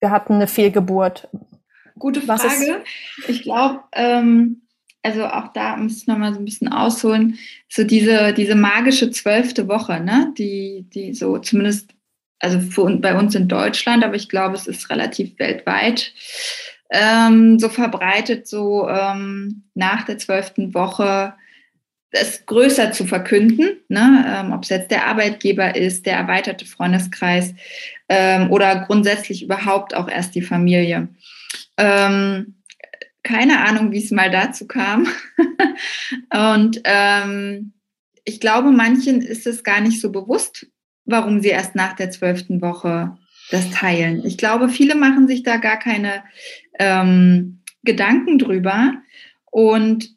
wir 0.00 0.10
hatten 0.10 0.34
eine 0.34 0.46
Fehlgeburt? 0.46 1.28
Gute 2.02 2.20
Frage. 2.20 2.82
Ich 3.28 3.42
glaube, 3.42 3.84
ähm, 3.92 4.62
also 5.04 5.24
auch 5.24 5.52
da 5.52 5.76
muss 5.76 5.98
ich 5.98 6.08
nochmal 6.08 6.34
so 6.34 6.40
ein 6.40 6.44
bisschen 6.44 6.66
ausholen, 6.66 7.38
so 7.68 7.84
diese, 7.84 8.32
diese 8.32 8.56
magische 8.56 9.12
zwölfte 9.12 9.68
Woche, 9.68 10.00
ne, 10.00 10.34
die, 10.36 10.84
die 10.92 11.14
so 11.14 11.38
zumindest, 11.38 11.90
also 12.40 12.58
für, 12.58 12.90
bei 12.96 13.16
uns 13.16 13.36
in 13.36 13.46
Deutschland, 13.46 14.02
aber 14.02 14.16
ich 14.16 14.28
glaube, 14.28 14.56
es 14.56 14.66
ist 14.66 14.90
relativ 14.90 15.38
weltweit 15.38 16.12
ähm, 16.90 17.60
so 17.60 17.68
verbreitet, 17.68 18.48
so 18.48 18.88
ähm, 18.88 19.62
nach 19.74 20.04
der 20.04 20.18
zwölften 20.18 20.74
Woche 20.74 21.34
es 22.10 22.44
größer 22.44 22.90
zu 22.90 23.06
verkünden, 23.06 23.78
ne? 23.88 24.24
ähm, 24.26 24.52
ob 24.52 24.64
es 24.64 24.70
jetzt 24.70 24.90
der 24.90 25.06
Arbeitgeber 25.06 25.76
ist, 25.76 26.04
der 26.04 26.16
erweiterte 26.16 26.66
Freundeskreis 26.66 27.54
ähm, 28.08 28.50
oder 28.50 28.84
grundsätzlich 28.86 29.44
überhaupt 29.44 29.94
auch 29.94 30.08
erst 30.08 30.34
die 30.34 30.42
Familie. 30.42 31.08
Ähm, 31.76 32.62
keine 33.22 33.64
Ahnung, 33.64 33.92
wie 33.92 34.02
es 34.02 34.10
mal 34.10 34.30
dazu 34.30 34.66
kam. 34.66 35.06
und 36.54 36.80
ähm, 36.84 37.72
ich 38.24 38.40
glaube, 38.40 38.70
manchen 38.70 39.20
ist 39.22 39.46
es 39.46 39.64
gar 39.64 39.80
nicht 39.80 40.00
so 40.00 40.10
bewusst, 40.10 40.66
warum 41.04 41.40
sie 41.40 41.48
erst 41.48 41.74
nach 41.74 41.94
der 41.94 42.10
zwölften 42.10 42.60
Woche 42.60 43.16
das 43.50 43.70
teilen. 43.70 44.24
Ich 44.24 44.38
glaube, 44.38 44.68
viele 44.68 44.94
machen 44.94 45.28
sich 45.28 45.42
da 45.42 45.56
gar 45.56 45.78
keine 45.78 46.24
ähm, 46.78 47.62
Gedanken 47.82 48.38
drüber. 48.38 48.94
Und 49.50 50.16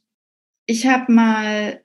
ich 0.66 0.88
habe 0.88 1.12
mal 1.12 1.82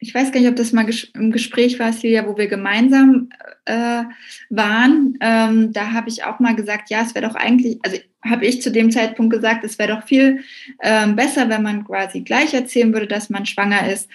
ich 0.00 0.14
weiß 0.14 0.30
gar 0.30 0.40
nicht, 0.40 0.48
ob 0.48 0.56
das 0.56 0.72
mal 0.72 0.88
im 1.14 1.32
Gespräch 1.32 1.78
war, 1.78 1.92
Silja, 1.92 2.26
wo 2.26 2.36
wir 2.36 2.46
gemeinsam 2.46 3.30
äh, 3.64 4.04
waren. 4.48 5.18
Ähm, 5.20 5.72
da 5.72 5.92
habe 5.92 6.08
ich 6.08 6.24
auch 6.24 6.38
mal 6.38 6.54
gesagt, 6.54 6.90
ja, 6.90 7.02
es 7.02 7.14
wäre 7.14 7.26
doch 7.26 7.34
eigentlich, 7.34 7.78
also 7.82 7.98
habe 8.24 8.46
ich 8.46 8.62
zu 8.62 8.70
dem 8.70 8.90
Zeitpunkt 8.90 9.32
gesagt, 9.32 9.64
es 9.64 9.78
wäre 9.78 9.96
doch 9.96 10.06
viel 10.06 10.40
ähm, 10.82 11.16
besser, 11.16 11.48
wenn 11.48 11.62
man 11.62 11.84
quasi 11.84 12.20
gleich 12.20 12.54
erzählen 12.54 12.92
würde, 12.92 13.06
dass 13.06 13.30
man 13.30 13.46
schwanger 13.46 13.90
ist, 13.90 14.08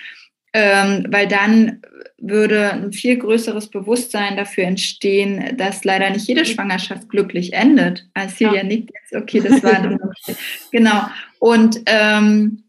ähm, 0.54 1.06
weil 1.10 1.28
dann 1.28 1.82
würde 2.18 2.72
ein 2.72 2.94
viel 2.94 3.18
größeres 3.18 3.70
Bewusstsein 3.70 4.38
dafür 4.38 4.64
entstehen, 4.66 5.58
dass 5.58 5.84
leider 5.84 6.10
nicht 6.10 6.28
jede 6.28 6.46
Schwangerschaft 6.46 7.10
glücklich 7.10 7.54
endet. 7.54 8.08
Als 8.14 8.38
Silja 8.38 8.58
ja. 8.58 8.64
nickt 8.64 8.92
jetzt, 8.94 9.22
okay, 9.22 9.42
das 9.42 9.62
war 9.64 10.00
genau. 10.72 11.02
Und 11.40 11.82
ähm, 11.88 12.63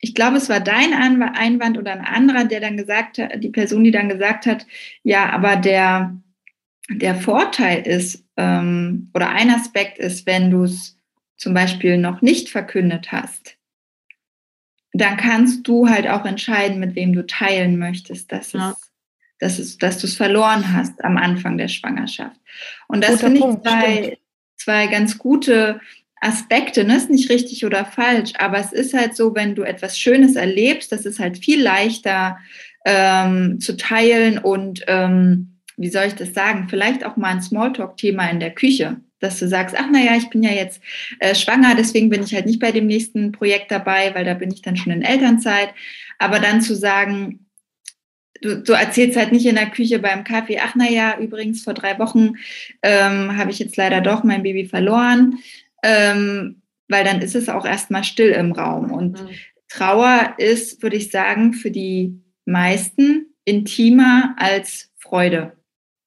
ich 0.00 0.14
glaube, 0.14 0.36
es 0.36 0.48
war 0.48 0.60
dein 0.60 0.92
Einwand 0.94 1.76
oder 1.76 1.92
ein 1.92 2.04
anderer, 2.04 2.44
der 2.44 2.60
dann 2.60 2.76
gesagt 2.76 3.18
hat, 3.18 3.42
die 3.42 3.50
Person, 3.50 3.82
die 3.84 3.90
dann 3.90 4.08
gesagt 4.08 4.46
hat, 4.46 4.66
ja, 5.02 5.30
aber 5.30 5.56
der, 5.56 6.16
der 6.88 7.16
Vorteil 7.16 7.86
ist, 7.86 8.24
ähm, 8.36 9.10
oder 9.14 9.30
ein 9.30 9.50
Aspekt 9.50 9.98
ist, 9.98 10.26
wenn 10.26 10.50
du 10.50 10.64
es 10.64 10.96
zum 11.36 11.52
Beispiel 11.52 11.98
noch 11.98 12.22
nicht 12.22 12.48
verkündet 12.48 13.10
hast, 13.10 13.56
dann 14.92 15.16
kannst 15.16 15.66
du 15.66 15.88
halt 15.88 16.08
auch 16.08 16.24
entscheiden, 16.24 16.78
mit 16.78 16.94
wem 16.94 17.12
du 17.12 17.26
teilen 17.26 17.78
möchtest, 17.78 18.30
dass, 18.32 18.52
ja. 18.52 18.70
es, 18.70 18.92
dass, 19.38 19.58
es, 19.58 19.78
dass 19.78 19.98
du 19.98 20.06
es 20.06 20.16
verloren 20.16 20.72
hast 20.72 21.04
am 21.04 21.16
Anfang 21.16 21.58
der 21.58 21.68
Schwangerschaft. 21.68 22.40
Und 22.86 23.04
das 23.04 23.20
finde 23.20 23.38
ich 23.38 23.62
zwei, 23.62 24.18
zwei 24.56 24.86
ganz 24.86 25.18
gute 25.18 25.80
Aspekte, 26.20 26.84
ne? 26.84 26.96
ist 26.96 27.10
nicht 27.10 27.30
richtig 27.30 27.64
oder 27.64 27.84
falsch, 27.84 28.32
aber 28.38 28.58
es 28.58 28.72
ist 28.72 28.94
halt 28.94 29.16
so, 29.16 29.34
wenn 29.34 29.54
du 29.54 29.62
etwas 29.62 29.98
Schönes 29.98 30.36
erlebst, 30.36 30.92
das 30.92 31.06
ist 31.06 31.18
halt 31.18 31.38
viel 31.38 31.62
leichter 31.62 32.38
ähm, 32.84 33.60
zu 33.60 33.76
teilen 33.76 34.38
und 34.38 34.84
ähm, 34.86 35.58
wie 35.76 35.90
soll 35.90 36.06
ich 36.06 36.14
das 36.14 36.34
sagen, 36.34 36.66
vielleicht 36.68 37.04
auch 37.04 37.16
mal 37.16 37.28
ein 37.28 37.42
Smalltalk-Thema 37.42 38.28
in 38.30 38.40
der 38.40 38.50
Küche, 38.50 38.96
dass 39.20 39.38
du 39.38 39.48
sagst, 39.48 39.76
ach 39.78 39.90
naja, 39.90 40.16
ich 40.16 40.28
bin 40.28 40.42
ja 40.42 40.50
jetzt 40.50 40.80
äh, 41.20 41.34
schwanger, 41.34 41.74
deswegen 41.76 42.08
bin 42.08 42.22
ich 42.22 42.34
halt 42.34 42.46
nicht 42.46 42.60
bei 42.60 42.72
dem 42.72 42.86
nächsten 42.86 43.32
Projekt 43.32 43.70
dabei, 43.70 44.14
weil 44.14 44.24
da 44.24 44.34
bin 44.34 44.50
ich 44.50 44.62
dann 44.62 44.76
schon 44.76 44.92
in 44.92 45.02
Elternzeit. 45.02 45.70
Aber 46.18 46.40
dann 46.40 46.62
zu 46.62 46.74
sagen, 46.74 47.46
du, 48.42 48.62
du 48.62 48.72
erzählst 48.72 49.16
halt 49.16 49.32
nicht 49.32 49.46
in 49.46 49.54
der 49.54 49.70
Küche 49.70 49.98
beim 49.98 50.24
Kaffee, 50.24 50.60
ach 50.60 50.74
naja, 50.74 51.16
übrigens 51.18 51.62
vor 51.62 51.74
drei 51.74 51.98
Wochen 51.98 52.34
ähm, 52.82 53.36
habe 53.36 53.50
ich 53.50 53.58
jetzt 53.58 53.76
leider 53.76 54.00
doch 54.00 54.24
mein 54.24 54.42
Baby 54.42 54.66
verloren 54.66 55.38
ähm, 55.82 56.62
weil 56.88 57.04
dann 57.04 57.20
ist 57.20 57.34
es 57.34 57.48
auch 57.48 57.64
erstmal 57.64 58.04
still 58.04 58.30
im 58.30 58.52
Raum. 58.52 58.92
Und 58.92 59.22
mhm. 59.22 59.28
Trauer 59.68 60.34
ist, 60.38 60.82
würde 60.82 60.96
ich 60.96 61.10
sagen, 61.10 61.52
für 61.52 61.70
die 61.70 62.22
meisten 62.44 63.26
intimer 63.44 64.34
als 64.38 64.90
Freude. 64.96 65.52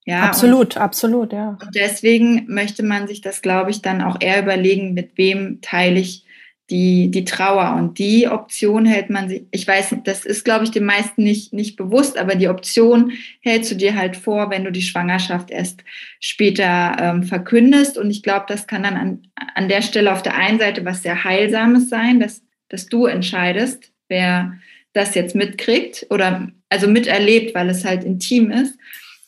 Ja, 0.04 0.22
absolut, 0.22 0.76
und, 0.76 0.82
absolut, 0.82 1.32
ja. 1.32 1.50
Und 1.50 1.74
deswegen 1.76 2.46
möchte 2.48 2.82
man 2.82 3.06
sich 3.06 3.20
das, 3.20 3.40
glaube 3.40 3.70
ich, 3.70 3.82
dann 3.82 4.02
auch 4.02 4.16
eher 4.20 4.42
überlegen, 4.42 4.94
mit 4.94 5.16
wem 5.16 5.60
teile 5.60 6.00
ich 6.00 6.24
die, 6.72 7.10
die 7.10 7.26
Trauer. 7.26 7.76
Und 7.76 7.98
die 7.98 8.28
Option 8.28 8.86
hält 8.86 9.10
man 9.10 9.28
sich, 9.28 9.42
ich 9.50 9.68
weiß, 9.68 9.94
das 10.04 10.24
ist, 10.24 10.42
glaube 10.42 10.64
ich, 10.64 10.70
den 10.70 10.86
meisten 10.86 11.22
nicht, 11.22 11.52
nicht 11.52 11.76
bewusst, 11.76 12.16
aber 12.16 12.34
die 12.34 12.48
Option 12.48 13.12
hältst 13.42 13.70
du 13.70 13.74
dir 13.74 13.94
halt 13.94 14.16
vor, 14.16 14.48
wenn 14.50 14.64
du 14.64 14.72
die 14.72 14.80
Schwangerschaft 14.80 15.50
erst 15.50 15.84
später 16.18 16.96
ähm, 16.98 17.24
verkündest. 17.24 17.98
Und 17.98 18.10
ich 18.10 18.22
glaube, 18.22 18.46
das 18.48 18.66
kann 18.66 18.84
dann 18.84 18.96
an, 18.96 19.22
an 19.54 19.68
der 19.68 19.82
Stelle 19.82 20.12
auf 20.12 20.22
der 20.22 20.34
einen 20.34 20.58
Seite 20.58 20.84
was 20.86 21.02
sehr 21.02 21.24
Heilsames 21.24 21.90
sein, 21.90 22.20
dass, 22.20 22.42
dass 22.70 22.86
du 22.86 23.04
entscheidest, 23.04 23.92
wer 24.08 24.54
das 24.94 25.14
jetzt 25.14 25.34
mitkriegt 25.34 26.06
oder 26.08 26.48
also 26.70 26.88
miterlebt, 26.88 27.54
weil 27.54 27.68
es 27.68 27.84
halt 27.84 28.02
intim 28.02 28.50
ist. 28.50 28.78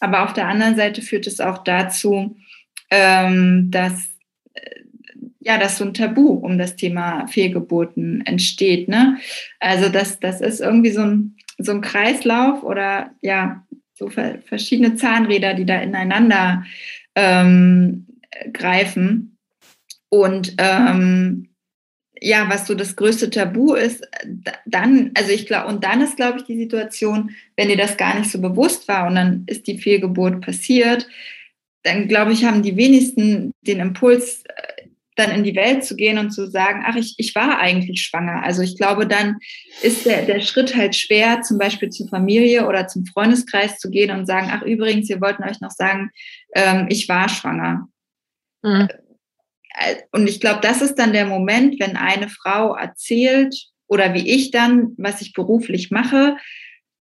Aber 0.00 0.24
auf 0.24 0.32
der 0.32 0.48
anderen 0.48 0.76
Seite 0.76 1.02
führt 1.02 1.26
es 1.26 1.40
auch 1.40 1.58
dazu, 1.58 2.36
ähm, 2.90 3.70
dass 3.70 4.13
ja, 5.44 5.58
dass 5.58 5.78
so 5.78 5.84
ein 5.84 5.94
Tabu 5.94 6.28
um 6.28 6.58
das 6.58 6.76
Thema 6.76 7.26
Fehlgeburten 7.26 8.24
entsteht. 8.26 8.88
Ne? 8.88 9.18
Also 9.60 9.88
das, 9.88 10.18
das 10.20 10.40
ist 10.40 10.60
irgendwie 10.60 10.90
so 10.90 11.02
ein, 11.02 11.36
so 11.58 11.72
ein 11.72 11.80
Kreislauf 11.80 12.62
oder 12.62 13.10
ja, 13.20 13.64
so 13.94 14.08
verschiedene 14.08 14.96
Zahnräder, 14.96 15.54
die 15.54 15.66
da 15.66 15.80
ineinander 15.80 16.64
ähm, 17.14 18.06
greifen. 18.52 19.38
Und 20.08 20.54
ähm, 20.58 21.48
ja, 22.20 22.48
was 22.48 22.66
so 22.66 22.74
das 22.74 22.96
größte 22.96 23.30
Tabu 23.30 23.74
ist, 23.74 24.06
dann, 24.64 25.10
also 25.14 25.30
ich 25.30 25.46
glaube, 25.46 25.68
und 25.68 25.84
dann 25.84 26.00
ist, 26.00 26.16
glaube 26.16 26.38
ich, 26.38 26.44
die 26.44 26.58
Situation, 26.58 27.30
wenn 27.56 27.68
dir 27.68 27.76
das 27.76 27.96
gar 27.96 28.18
nicht 28.18 28.30
so 28.30 28.40
bewusst 28.40 28.88
war 28.88 29.06
und 29.06 29.14
dann 29.16 29.44
ist 29.46 29.66
die 29.66 29.78
Fehlgeburt 29.78 30.40
passiert, 30.40 31.06
dann 31.82 32.08
glaube 32.08 32.32
ich, 32.32 32.44
haben 32.44 32.62
die 32.62 32.76
wenigsten 32.76 33.52
den 33.62 33.80
Impuls, 33.80 34.42
äh, 34.46 34.88
dann 35.16 35.30
in 35.30 35.44
die 35.44 35.54
Welt 35.54 35.84
zu 35.84 35.96
gehen 35.96 36.18
und 36.18 36.30
zu 36.30 36.50
sagen, 36.50 36.82
ach, 36.86 36.96
ich, 36.96 37.14
ich 37.18 37.34
war 37.34 37.58
eigentlich 37.58 38.02
schwanger. 38.02 38.42
Also 38.42 38.62
ich 38.62 38.76
glaube, 38.76 39.06
dann 39.06 39.38
ist 39.82 40.06
der, 40.06 40.22
der 40.22 40.40
Schritt 40.40 40.76
halt 40.76 40.96
schwer, 40.96 41.42
zum 41.42 41.58
Beispiel 41.58 41.90
zur 41.90 42.08
Familie 42.08 42.66
oder 42.66 42.88
zum 42.88 43.06
Freundeskreis 43.06 43.78
zu 43.78 43.90
gehen 43.90 44.10
und 44.10 44.26
sagen, 44.26 44.50
ach, 44.50 44.62
übrigens, 44.62 45.08
wir 45.08 45.20
wollten 45.20 45.44
euch 45.44 45.60
noch 45.60 45.70
sagen, 45.70 46.10
ähm, 46.54 46.86
ich 46.88 47.08
war 47.08 47.28
schwanger. 47.28 47.88
Mhm. 48.62 48.88
Äh, 49.74 49.96
und 50.12 50.28
ich 50.28 50.40
glaube, 50.40 50.60
das 50.62 50.82
ist 50.82 50.96
dann 50.96 51.12
der 51.12 51.26
Moment, 51.26 51.78
wenn 51.78 51.96
eine 51.96 52.28
Frau 52.28 52.74
erzählt 52.74 53.54
oder 53.86 54.14
wie 54.14 54.28
ich 54.28 54.50
dann, 54.50 54.94
was 54.96 55.20
ich 55.20 55.32
beruflich 55.32 55.90
mache, 55.90 56.36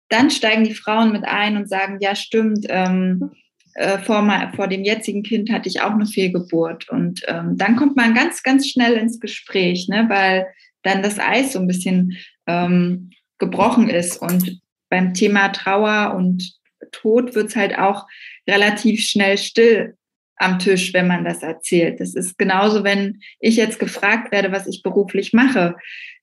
dann 0.10 0.30
steigen 0.30 0.64
die 0.64 0.76
Frauen 0.76 1.12
mit 1.12 1.26
ein 1.26 1.58
und 1.58 1.68
sagen, 1.68 1.98
ja, 2.00 2.16
stimmt, 2.16 2.66
ähm, 2.70 3.32
äh, 3.78 4.00
vor, 4.00 4.24
mal, 4.24 4.52
vor 4.56 4.68
dem 4.68 4.84
jetzigen 4.84 5.22
Kind 5.22 5.52
hatte 5.52 5.70
ich 5.70 5.82
auch 5.82 5.92
eine 5.92 6.08
Fehlgeburt. 6.08 6.90
Und 6.90 7.22
ähm, 7.28 7.58
dann 7.58 7.76
kommt 7.76 7.96
man 7.96 8.16
ganz, 8.16 8.42
ganz 8.42 8.68
schnell 8.68 8.94
ins 8.94 9.20
Gespräch, 9.20 9.88
ne, 9.88 10.06
weil 10.10 10.48
dann 10.82 11.04
das 11.04 11.20
Eis 11.20 11.54
so 11.54 11.60
ein 11.60 11.68
bisschen 11.68 12.18
ähm, 12.48 13.12
gebrochen 13.38 13.88
ist. 13.88 14.18
Und 14.20 14.60
beim 14.90 15.14
Thema 15.14 15.50
Trauer 15.50 16.16
und 16.16 16.58
Tod 16.92 17.36
wird 17.36 17.50
es 17.50 17.56
halt 17.56 17.78
auch 17.78 18.08
relativ 18.50 19.04
schnell 19.04 19.38
still 19.38 19.96
am 20.38 20.58
Tisch, 20.58 20.94
wenn 20.94 21.08
man 21.08 21.24
das 21.24 21.44
erzählt. 21.44 22.00
Das 22.00 22.16
ist 22.16 22.38
genauso, 22.40 22.84
wenn 22.84 23.20
ich 23.40 23.58
jetzt 23.58 23.78
gefragt 23.78 24.32
werde, 24.32 24.52
was 24.52 24.66
ich 24.66 24.82
beruflich 24.82 25.34
mache 25.34 25.76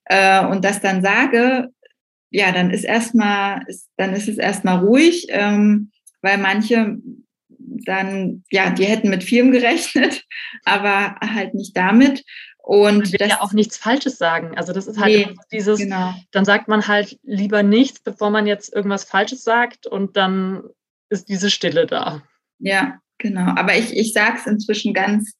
äh, 0.06 0.44
und 0.44 0.64
das 0.64 0.80
dann 0.80 1.02
sage, 1.02 1.68
ja, 2.30 2.50
dann 2.50 2.70
ist 2.70 2.84
erstmal, 2.84 3.62
dann 3.96 4.12
ist 4.12 4.28
es 4.28 4.38
erstmal 4.38 4.84
ruhig, 4.84 5.26
ähm, 5.28 5.92
weil 6.20 6.38
manche 6.38 6.96
dann, 7.66 8.44
ja, 8.50 8.70
die 8.70 8.84
hätten 8.84 9.10
mit 9.10 9.24
Firmen 9.24 9.52
gerechnet, 9.52 10.24
aber 10.64 11.16
halt 11.20 11.54
nicht 11.54 11.76
damit. 11.76 12.24
Und 12.58 12.98
man 12.98 13.12
will 13.12 13.28
ja 13.28 13.42
auch 13.42 13.52
nichts 13.52 13.76
Falsches 13.76 14.16
sagen. 14.16 14.56
Also 14.56 14.72
das 14.72 14.86
ist 14.86 14.98
halt 14.98 15.12
nee, 15.12 15.36
dieses, 15.52 15.78
genau. 15.78 16.14
dann 16.32 16.46
sagt 16.46 16.66
man 16.66 16.88
halt 16.88 17.18
lieber 17.22 17.62
nichts, 17.62 18.00
bevor 18.00 18.30
man 18.30 18.46
jetzt 18.46 18.74
irgendwas 18.74 19.04
Falsches 19.04 19.44
sagt 19.44 19.86
und 19.86 20.16
dann 20.16 20.62
ist 21.10 21.28
diese 21.28 21.50
Stille 21.50 21.86
da. 21.86 22.22
Ja, 22.58 22.98
genau. 23.18 23.52
Aber 23.56 23.76
ich, 23.76 23.94
ich 23.94 24.14
sage 24.14 24.38
es 24.38 24.46
inzwischen 24.46 24.94
ganz, 24.94 25.34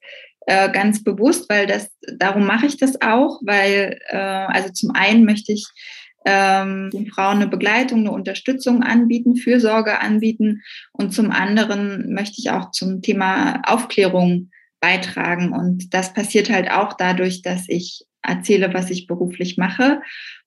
äh, 0.47 0.71
ganz 0.71 1.03
bewusst, 1.03 1.49
weil 1.49 1.67
das, 1.67 1.89
darum 2.19 2.45
mache 2.45 2.67
ich 2.67 2.77
das 2.77 3.01
auch, 3.01 3.41
weil, 3.43 3.99
äh, 4.09 4.17
also 4.17 4.71
zum 4.71 4.91
einen 4.91 5.25
möchte 5.25 5.53
ich 5.53 5.67
ähm, 6.25 6.91
den 6.93 7.07
Frauen 7.07 7.37
eine 7.37 7.49
Begleitung, 7.49 8.01
eine 8.01 8.13
Unterstützung 8.13 8.83
anbieten, 8.83 9.37
Fürsorge 9.37 10.01
anbieten 10.01 10.63
und 10.93 11.13
zum 11.13 11.31
anderen 11.31 12.13
möchte 12.13 12.37
ich 12.39 12.51
auch 12.51 12.71
zum 12.71 13.03
Thema 13.03 13.63
Aufklärung 13.67 14.51
beitragen. 14.81 15.53
Und 15.53 15.95
das 15.95 16.13
passiert 16.13 16.51
halt 16.51 16.71
auch 16.71 16.93
dadurch, 16.93 17.41
dass 17.41 17.65
ich 17.69 18.05
erzähle, 18.23 18.75
was 18.75 18.91
ich 18.91 19.07
beruflich 19.07 19.57
mache. 19.57 20.03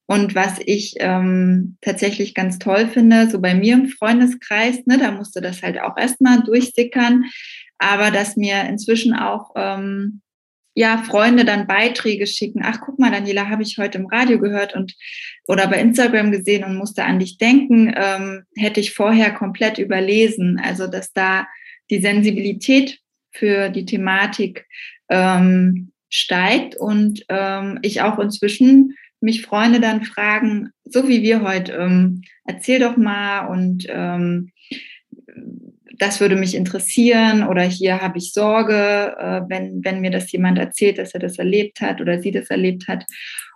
Und 0.09 0.35
was 0.35 0.59
ich 0.65 0.95
ähm, 0.99 1.77
tatsächlich 1.81 2.33
ganz 2.33 2.59
toll 2.59 2.87
finde, 2.87 3.29
so 3.29 3.41
bei 3.41 3.53
mir 3.53 3.73
im 3.73 3.89
Freundeskreis, 3.89 4.85
ne, 4.85 4.97
da 4.97 5.11
musste 5.11 5.41
das 5.41 5.61
halt 5.63 5.81
auch 5.81 5.97
erstmal 5.97 6.43
durchsickern, 6.43 7.25
aber 7.77 8.09
dass 8.09 8.37
mir 8.37 8.63
inzwischen 8.69 9.13
auch 9.13 9.51
ähm, 9.57 10.21
ja, 10.77 10.99
Freunde 10.99 11.43
dann 11.43 11.65
Beiträge 11.65 12.27
schicken. 12.27 12.61
Ach, 12.63 12.79
guck 12.79 12.99
mal, 12.99 13.09
Daniela, 13.09 13.49
habe 13.49 13.63
ich 13.63 13.79
heute 13.79 13.97
im 13.97 14.05
Radio 14.05 14.37
gehört 14.37 14.75
und 14.75 14.93
oder 15.47 15.65
bei 15.65 15.79
Instagram 15.79 16.31
gesehen 16.31 16.63
und 16.63 16.75
musste 16.75 17.03
an 17.03 17.17
dich 17.17 17.39
denken, 17.39 17.91
ähm, 17.97 18.43
hätte 18.55 18.79
ich 18.79 18.93
vorher 18.93 19.31
komplett 19.31 19.79
überlesen. 19.79 20.61
Also, 20.63 20.85
dass 20.85 21.13
da 21.13 21.47
die 21.89 21.97
Sensibilität 21.97 22.99
für 23.31 23.69
die 23.69 23.85
Thematik 23.85 24.67
ähm, 25.09 25.93
steigt 26.09 26.75
und 26.75 27.25
ähm, 27.29 27.79
ich 27.81 28.03
auch 28.03 28.19
inzwischen 28.19 28.95
mich 29.19 29.41
Freunde 29.41 29.79
dann 29.79 30.03
fragen, 30.03 30.69
so 30.85 31.07
wie 31.07 31.23
wir 31.23 31.41
heute, 31.41 31.71
ähm, 31.71 32.21
erzähl 32.45 32.79
doch 32.79 32.97
mal 32.97 33.47
und 33.47 33.87
ähm, 33.89 34.51
das 35.99 36.19
würde 36.19 36.35
mich 36.35 36.55
interessieren 36.55 37.43
oder 37.43 37.63
hier 37.63 38.01
habe 38.01 38.17
ich 38.17 38.33
Sorge, 38.33 39.15
äh, 39.19 39.41
wenn, 39.47 39.83
wenn 39.83 40.01
mir 40.01 40.11
das 40.11 40.31
jemand 40.31 40.57
erzählt, 40.57 40.97
dass 40.97 41.13
er 41.13 41.19
das 41.19 41.37
erlebt 41.37 41.81
hat 41.81 42.01
oder 42.01 42.21
sie 42.21 42.31
das 42.31 42.49
erlebt 42.49 42.87
hat. 42.87 43.05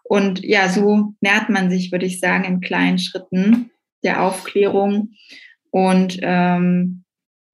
Und 0.04 0.44
ja, 0.44 0.70
so 0.70 1.14
nährt 1.22 1.50
man 1.50 1.70
sich, 1.70 1.92
würde 1.92 2.06
ich 2.06 2.20
sagen, 2.20 2.44
in 2.44 2.60
kleinen 2.60 3.00
Schritten 3.00 3.72
der 4.04 4.24
Aufklärung. 4.24 5.14
Und 5.70 6.20
ähm, 6.22 7.04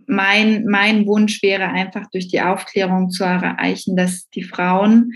mein, 0.08 0.66
mein 0.66 1.06
Wunsch 1.06 1.44
wäre 1.44 1.68
einfach 1.68 2.10
durch 2.12 2.30
die 2.30 2.42
Aufklärung 2.42 3.10
zu 3.10 3.24
erreichen, 3.24 3.96
dass 3.96 4.30
die 4.30 4.44
Frauen 4.44 5.14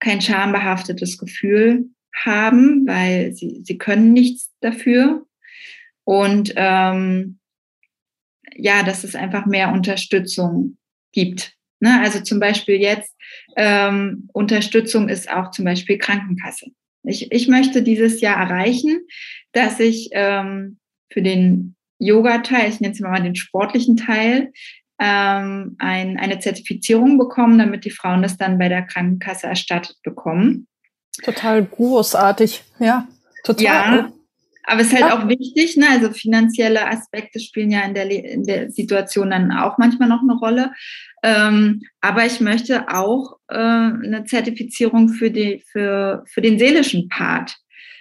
kein 0.00 0.20
schambehaftetes 0.20 1.16
Gefühl 1.18 1.86
haben, 2.14 2.86
weil 2.86 3.32
sie, 3.32 3.62
sie 3.64 3.78
können 3.78 4.12
nichts 4.12 4.50
dafür. 4.60 5.24
Und 6.04 6.52
ähm, 6.56 7.39
ja, 8.54 8.82
dass 8.82 9.04
es 9.04 9.14
einfach 9.14 9.46
mehr 9.46 9.72
Unterstützung 9.72 10.76
gibt. 11.12 11.54
Ne? 11.80 12.00
Also 12.02 12.20
zum 12.20 12.40
Beispiel 12.40 12.76
jetzt 12.76 13.14
ähm, 13.56 14.28
Unterstützung 14.32 15.08
ist 15.08 15.30
auch 15.30 15.50
zum 15.50 15.64
Beispiel 15.64 15.98
Krankenkasse. 15.98 16.66
Ich, 17.04 17.32
ich 17.32 17.48
möchte 17.48 17.82
dieses 17.82 18.20
Jahr 18.20 18.36
erreichen, 18.36 19.00
dass 19.52 19.80
ich 19.80 20.10
ähm, 20.12 20.78
für 21.10 21.22
den 21.22 21.74
Yoga-Teil, 21.98 22.68
ich 22.68 22.80
nenne 22.80 22.94
es 22.94 23.00
mal 23.00 23.22
den 23.22 23.36
sportlichen 23.36 23.96
Teil, 23.96 24.52
ähm, 24.98 25.76
ein, 25.78 26.18
eine 26.18 26.38
Zertifizierung 26.40 27.16
bekommen, 27.16 27.58
damit 27.58 27.84
die 27.84 27.90
Frauen 27.90 28.22
das 28.22 28.36
dann 28.36 28.58
bei 28.58 28.68
der 28.68 28.82
Krankenkasse 28.82 29.46
erstattet 29.46 29.96
bekommen. 30.02 30.66
Total 31.22 31.64
großartig, 31.64 32.62
ja. 32.78 33.08
Total. 33.44 33.64
Ja, 33.64 34.12
aber 34.64 34.82
es 34.82 34.92
ist 34.92 35.02
halt 35.02 35.12
auch 35.12 35.28
wichtig, 35.28 35.76
ne? 35.76 35.86
also 35.90 36.10
finanzielle 36.12 36.86
Aspekte 36.86 37.40
spielen 37.40 37.70
ja 37.70 37.82
in 37.82 37.94
der, 37.94 38.10
in 38.10 38.44
der 38.44 38.70
Situation 38.70 39.30
dann 39.30 39.52
auch 39.52 39.78
manchmal 39.78 40.08
noch 40.08 40.22
eine 40.22 40.34
Rolle. 40.34 40.72
Ähm, 41.22 41.82
aber 42.00 42.26
ich 42.26 42.40
möchte 42.40 42.88
auch 42.88 43.38
äh, 43.48 43.56
eine 43.56 44.24
Zertifizierung 44.24 45.08
für, 45.08 45.30
die, 45.30 45.62
für, 45.70 46.24
für 46.26 46.40
den 46.40 46.58
seelischen 46.58 47.08
Part 47.08 47.56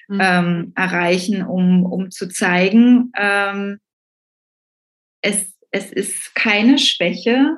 mhm. 0.07 0.19
ähm, 0.21 0.73
erreichen, 0.75 1.43
um, 1.43 1.85
um 1.85 2.11
zu 2.11 2.27
zeigen, 2.27 3.11
ähm, 3.17 3.79
es, 5.21 5.53
es 5.71 5.91
ist 5.91 6.35
keine 6.35 6.77
Schwäche, 6.77 7.57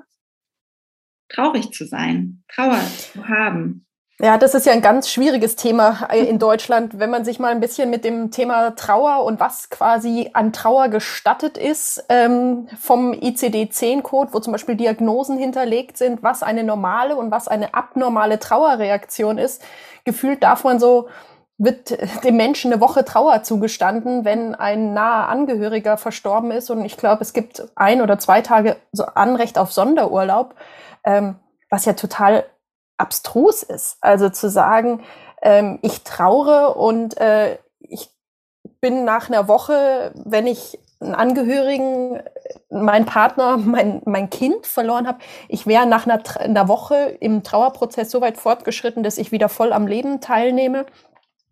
traurig 1.30 1.72
zu 1.72 1.86
sein, 1.86 2.44
Trauer 2.48 2.82
zu 2.98 3.28
haben. 3.28 3.86
Ja, 4.24 4.38
das 4.38 4.54
ist 4.54 4.68
ja 4.68 4.74
ein 4.74 4.84
ganz 4.84 5.10
schwieriges 5.10 5.56
Thema 5.56 6.08
äh, 6.12 6.24
in 6.24 6.38
Deutschland, 6.40 7.00
wenn 7.00 7.10
man 7.10 7.26
sich 7.26 7.40
mal 7.40 7.52
ein 7.52 7.60
bisschen 7.60 7.90
mit 7.90 8.06
dem 8.06 8.30
Thema 8.30 8.76
Trauer 8.76 9.24
und 9.24 9.40
was 9.40 9.72
quasi 9.72 10.30
an 10.34 10.54
Trauer 10.54 10.90
gestattet 10.90 11.58
ist, 11.58 12.06
ähm, 12.08 12.68
vom 12.80 13.14
ICD-10-Code, 13.14 14.32
wo 14.32 14.40
zum 14.40 14.52
Beispiel 14.52 14.76
Diagnosen 14.76 15.40
hinterlegt 15.40 15.98
sind, 15.98 16.22
was 16.22 16.44
eine 16.44 16.64
normale 16.64 17.16
und 17.16 17.32
was 17.32 17.48
eine 17.48 17.74
abnormale 17.74 18.38
Trauerreaktion 18.38 19.40
ist. 19.40 19.64
Gefühlt 20.04 20.44
darf 20.44 20.64
man 20.64 20.80
so, 20.80 21.10
wird 21.58 21.98
dem 22.24 22.38
Menschen 22.38 22.72
eine 22.72 22.80
Woche 22.80 23.04
Trauer 23.04 23.42
zugestanden, 23.42 24.24
wenn 24.24 24.54
ein 24.54 24.94
naher 24.94 25.30
Angehöriger 25.30 25.98
verstorben 25.98 26.52
ist. 26.52 26.70
Und 26.70 26.86
ich 26.86 26.96
glaube, 26.96 27.24
es 27.24 27.34
gibt 27.34 27.64
ein 27.74 28.04
oder 28.04 28.20
zwei 28.20 28.42
Tage 28.42 28.76
so 28.92 29.04
Anrecht 29.04 29.58
auf 29.58 29.72
Sonderurlaub, 29.72 30.54
ähm, 31.04 31.38
was 31.72 31.86
ja 31.86 31.94
total 31.94 32.44
abstrus 33.02 33.64
ist. 33.64 33.98
Also 34.02 34.30
zu 34.30 34.50
sagen, 34.50 35.04
ähm, 35.42 35.80
ich 35.82 36.04
traure 36.04 36.76
und 36.76 37.18
äh, 37.20 37.58
ich 37.80 38.10
bin 38.80 39.04
nach 39.04 39.30
einer 39.30 39.48
Woche, 39.48 40.12
wenn 40.16 40.48
ich 40.48 40.80
einen 41.00 41.16
Angehörigen, 41.16 42.22
meinen 42.70 43.06
Partner, 43.06 43.58
mein, 43.58 44.02
mein 44.06 44.30
Kind 44.30 44.68
verloren 44.68 45.08
habe, 45.08 45.20
ich 45.50 45.66
wäre 45.66 45.88
nach 45.88 46.06
einer, 46.06 46.22
einer 46.40 46.68
Woche 46.68 47.18
im 47.20 47.44
Trauerprozess 47.44 48.12
so 48.12 48.22
weit 48.22 48.38
fortgeschritten, 48.38 49.04
dass 49.04 49.18
ich 49.18 49.32
wieder 49.32 49.50
voll 49.50 49.74
am 49.74 49.88
Leben 49.88 50.22
teilnehme. 50.22 50.86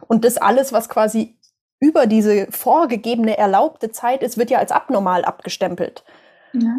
Und 0.08 0.24
das 0.24 0.38
alles, 0.38 0.72
was 0.72 0.88
quasi 0.88 1.36
über 1.80 2.06
diese 2.06 2.48
vorgegebene 2.52 3.38
erlaubte 3.38 3.92
Zeit 3.92 4.22
ist, 4.22 4.38
wird 4.38 4.52
ja 4.52 4.60
als 4.60 4.72
abnormal 4.72 5.26
abgestempelt. 5.26 6.04
Ja 6.54 6.78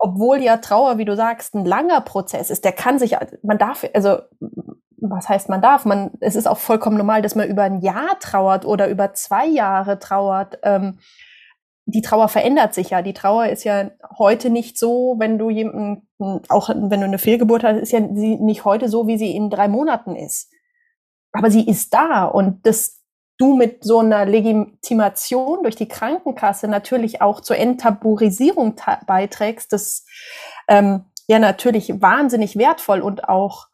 obwohl 0.00 0.38
ja 0.38 0.56
Trauer, 0.56 0.98
wie 0.98 1.04
du 1.04 1.14
sagst, 1.14 1.54
ein 1.54 1.64
langer 1.64 2.00
Prozess 2.00 2.50
ist, 2.50 2.64
der 2.64 2.72
kann 2.72 2.98
sich, 2.98 3.16
man 3.42 3.58
darf, 3.58 3.86
also 3.94 4.18
was 5.02 5.28
heißt 5.28 5.48
man 5.48 5.62
darf? 5.62 5.84
Man, 5.84 6.10
es 6.20 6.36
ist 6.36 6.46
auch 6.46 6.58
vollkommen 6.58 6.96
normal, 6.96 7.22
dass 7.22 7.34
man 7.34 7.48
über 7.48 7.62
ein 7.62 7.80
Jahr 7.80 8.18
trauert 8.18 8.64
oder 8.64 8.88
über 8.88 9.14
zwei 9.14 9.46
Jahre 9.46 9.98
trauert. 9.98 10.58
Ähm, 10.62 10.98
die 11.86 12.02
Trauer 12.02 12.28
verändert 12.28 12.74
sich 12.74 12.90
ja. 12.90 13.02
Die 13.02 13.14
Trauer 13.14 13.46
ist 13.46 13.64
ja 13.64 13.90
heute 14.18 14.50
nicht 14.50 14.78
so, 14.78 15.16
wenn 15.18 15.38
du 15.38 15.50
jemanden, 15.50 16.08
auch 16.48 16.68
wenn 16.68 17.00
du 17.00 17.06
eine 17.06 17.18
Fehlgeburt 17.18 17.64
hast, 17.64 17.78
ist 17.78 17.92
ja 17.92 18.00
sie 18.14 18.36
nicht 18.36 18.64
heute 18.64 18.88
so, 18.88 19.06
wie 19.06 19.18
sie 19.18 19.34
in 19.34 19.50
drei 19.50 19.68
Monaten 19.68 20.14
ist. 20.14 20.52
Aber 21.32 21.50
sie 21.50 21.66
ist 21.66 21.94
da 21.94 22.24
und 22.24 22.66
das 22.66 22.99
du 23.40 23.56
mit 23.56 23.84
so 23.84 24.00
einer 24.00 24.26
Legitimation 24.26 25.62
durch 25.62 25.76
die 25.76 25.88
Krankenkasse 25.88 26.68
natürlich 26.68 27.22
auch 27.22 27.40
zur 27.40 27.56
Enttabuisierung 27.56 28.76
beiträgst, 29.06 29.72
das 29.72 30.04
ähm, 30.68 31.04
ja 31.26 31.38
natürlich 31.38 32.00
wahnsinnig 32.00 32.56
wertvoll 32.56 33.00
und 33.00 33.28
auch 33.28 33.70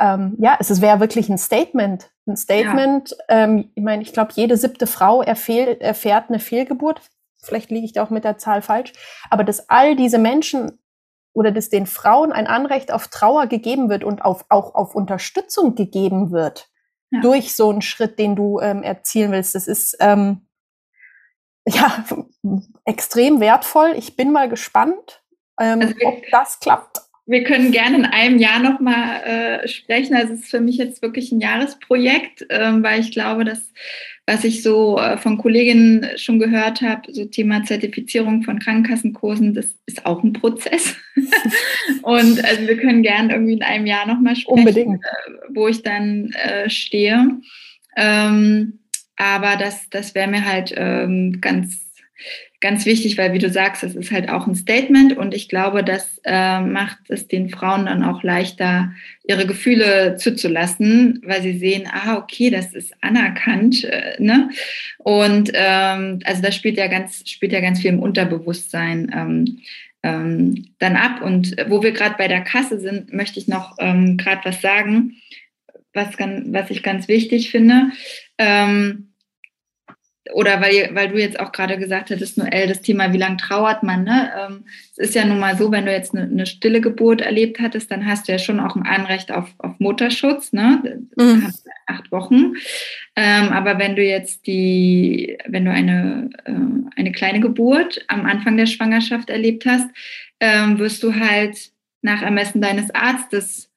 ähm, 0.00 0.36
ja, 0.38 0.56
es 0.58 0.80
wäre 0.80 1.00
wirklich 1.00 1.28
ein 1.28 1.38
Statement. 1.38 2.10
Ein 2.26 2.36
Statement, 2.36 3.10
ja. 3.28 3.44
ähm, 3.44 3.70
ich 3.74 3.82
meine, 3.82 4.02
ich 4.02 4.12
glaube, 4.12 4.32
jede 4.34 4.56
siebte 4.56 4.86
Frau 4.86 5.22
erfährt, 5.22 5.80
erfährt 5.80 6.28
eine 6.28 6.40
Fehlgeburt. 6.40 7.00
Vielleicht 7.40 7.70
liege 7.70 7.84
ich 7.84 7.92
da 7.92 8.02
auch 8.02 8.10
mit 8.10 8.24
der 8.24 8.38
Zahl 8.38 8.62
falsch. 8.62 8.92
Aber 9.30 9.44
dass 9.44 9.68
all 9.68 9.94
diese 9.94 10.18
Menschen 10.18 10.80
oder 11.34 11.50
dass 11.50 11.68
den 11.68 11.86
Frauen 11.86 12.32
ein 12.32 12.46
Anrecht 12.46 12.92
auf 12.92 13.08
Trauer 13.08 13.46
gegeben 13.46 13.88
wird 13.88 14.02
und 14.02 14.24
auf, 14.24 14.44
auch 14.48 14.74
auf 14.74 14.94
Unterstützung 14.94 15.74
gegeben 15.74 16.32
wird, 16.32 16.71
ja. 17.12 17.20
durch 17.20 17.54
so 17.54 17.70
einen 17.70 17.82
Schritt, 17.82 18.18
den 18.18 18.34
du 18.34 18.58
ähm, 18.60 18.82
erzielen 18.82 19.30
willst. 19.32 19.54
Das 19.54 19.68
ist 19.68 19.96
ähm, 20.00 20.48
ja 21.68 22.04
extrem 22.84 23.40
wertvoll. 23.40 23.92
Ich 23.96 24.16
bin 24.16 24.32
mal 24.32 24.48
gespannt. 24.48 25.22
ähm, 25.60 25.80
also 25.80 25.94
ob 26.04 26.22
das 26.30 26.58
klappt. 26.58 27.02
Wir 27.32 27.44
können 27.44 27.72
gerne 27.72 27.96
in 27.96 28.04
einem 28.04 28.38
Jahr 28.38 28.60
nochmal 28.60 29.22
äh, 29.22 29.66
sprechen. 29.66 30.14
Also 30.14 30.34
es 30.34 30.40
ist 30.40 30.50
für 30.50 30.60
mich 30.60 30.76
jetzt 30.76 31.00
wirklich 31.00 31.32
ein 31.32 31.40
Jahresprojekt, 31.40 32.42
äh, 32.50 32.82
weil 32.82 33.00
ich 33.00 33.10
glaube, 33.10 33.44
dass 33.44 33.72
was 34.26 34.44
ich 34.44 34.62
so 34.62 34.98
äh, 34.98 35.16
von 35.16 35.38
Kolleginnen 35.38 36.06
schon 36.16 36.38
gehört 36.38 36.82
habe, 36.82 37.12
so 37.12 37.24
Thema 37.24 37.64
Zertifizierung 37.64 38.42
von 38.42 38.58
Krankenkassenkursen, 38.58 39.54
das 39.54 39.74
ist 39.86 40.04
auch 40.04 40.22
ein 40.22 40.34
Prozess. 40.34 40.94
und 42.02 42.44
also 42.44 42.68
wir 42.68 42.76
können 42.76 43.02
gerne 43.02 43.32
irgendwie 43.32 43.54
in 43.54 43.62
einem 43.62 43.86
Jahr 43.86 44.06
nochmal 44.06 44.36
sprechen, 44.36 44.58
Unbedingt. 44.58 45.02
Äh, 45.02 45.54
wo 45.54 45.68
ich 45.68 45.82
dann 45.82 46.32
äh, 46.32 46.68
stehe. 46.68 47.40
Ähm, 47.96 48.78
aber 49.16 49.56
das, 49.56 49.88
das 49.88 50.14
wäre 50.14 50.28
mir 50.28 50.44
halt 50.44 50.72
ähm, 50.76 51.40
ganz 51.40 51.91
ganz 52.62 52.86
wichtig, 52.86 53.18
weil 53.18 53.34
wie 53.34 53.38
du 53.38 53.50
sagst, 53.50 53.82
es 53.82 53.94
ist 53.94 54.10
halt 54.10 54.30
auch 54.30 54.46
ein 54.46 54.54
Statement 54.54 55.16
und 55.18 55.34
ich 55.34 55.50
glaube, 55.50 55.84
das 55.84 56.20
äh, 56.24 56.60
macht 56.60 56.98
es 57.08 57.28
den 57.28 57.50
Frauen 57.50 57.86
dann 57.86 58.04
auch 58.04 58.22
leichter, 58.22 58.92
ihre 59.28 59.46
Gefühle 59.46 60.16
zuzulassen, 60.16 61.20
weil 61.26 61.42
sie 61.42 61.58
sehen, 61.58 61.86
ah, 61.92 62.16
okay, 62.16 62.50
das 62.50 62.72
ist 62.72 62.94
anerkannt, 63.02 63.84
äh, 63.84 64.14
ne? 64.18 64.48
Und 64.98 65.50
ähm, 65.52 66.20
also 66.24 66.40
das 66.40 66.54
spielt 66.54 66.78
ja 66.78 66.86
ganz, 66.86 67.28
spielt 67.28 67.52
ja 67.52 67.60
ganz 67.60 67.80
viel 67.80 67.90
im 67.90 68.00
Unterbewusstsein. 68.00 69.10
Ähm, 69.14 69.58
ähm, 70.04 70.66
dann 70.80 70.96
ab. 70.96 71.22
Und 71.22 71.54
wo 71.68 71.84
wir 71.84 71.92
gerade 71.92 72.16
bei 72.18 72.26
der 72.26 72.40
Kasse 72.40 72.80
sind, 72.80 73.12
möchte 73.12 73.38
ich 73.38 73.46
noch 73.46 73.76
ähm, 73.78 74.16
gerade 74.16 74.40
was 74.44 74.60
sagen, 74.60 75.14
was, 75.94 76.08
was 76.18 76.70
ich 76.70 76.82
ganz 76.82 77.06
wichtig 77.06 77.50
finde. 77.52 77.92
Ähm, 78.36 79.11
oder 80.32 80.60
weil, 80.60 80.90
weil 80.94 81.08
du 81.08 81.18
jetzt 81.18 81.40
auch 81.40 81.50
gerade 81.50 81.78
gesagt 81.78 82.10
hattest, 82.10 82.38
Noel, 82.38 82.68
das 82.68 82.80
Thema, 82.80 83.12
wie 83.12 83.18
lange 83.18 83.38
trauert 83.38 83.82
man, 83.82 84.04
ne? 84.04 84.30
Ähm, 84.38 84.64
es 84.92 85.08
ist 85.08 85.14
ja 85.16 85.24
nun 85.24 85.40
mal 85.40 85.56
so, 85.56 85.72
wenn 85.72 85.84
du 85.84 85.92
jetzt 85.92 86.14
eine, 86.14 86.24
eine, 86.24 86.46
stille 86.46 86.80
Geburt 86.80 87.20
erlebt 87.20 87.58
hattest, 87.58 87.90
dann 87.90 88.06
hast 88.06 88.28
du 88.28 88.32
ja 88.32 88.38
schon 88.38 88.60
auch 88.60 88.76
ein 88.76 88.86
Anrecht 88.86 89.32
auf, 89.32 89.52
auf 89.58 89.72
Mutterschutz, 89.80 90.52
ne? 90.52 91.02
Mhm. 91.16 91.52
Acht 91.86 92.12
Wochen. 92.12 92.54
Ähm, 93.16 93.48
aber 93.48 93.78
wenn 93.78 93.96
du 93.96 94.02
jetzt 94.02 94.46
die, 94.46 95.38
wenn 95.46 95.64
du 95.64 95.72
eine, 95.72 96.30
äh, 96.44 96.52
eine 96.96 97.12
kleine 97.12 97.40
Geburt 97.40 98.04
am 98.06 98.24
Anfang 98.24 98.56
der 98.56 98.66
Schwangerschaft 98.66 99.28
erlebt 99.28 99.66
hast, 99.66 99.88
ähm, 100.38 100.78
wirst 100.78 101.02
du 101.02 101.14
halt 101.14 101.72
nach 102.00 102.22
Ermessen 102.22 102.60
deines 102.60 102.94
Arztes 102.94 103.70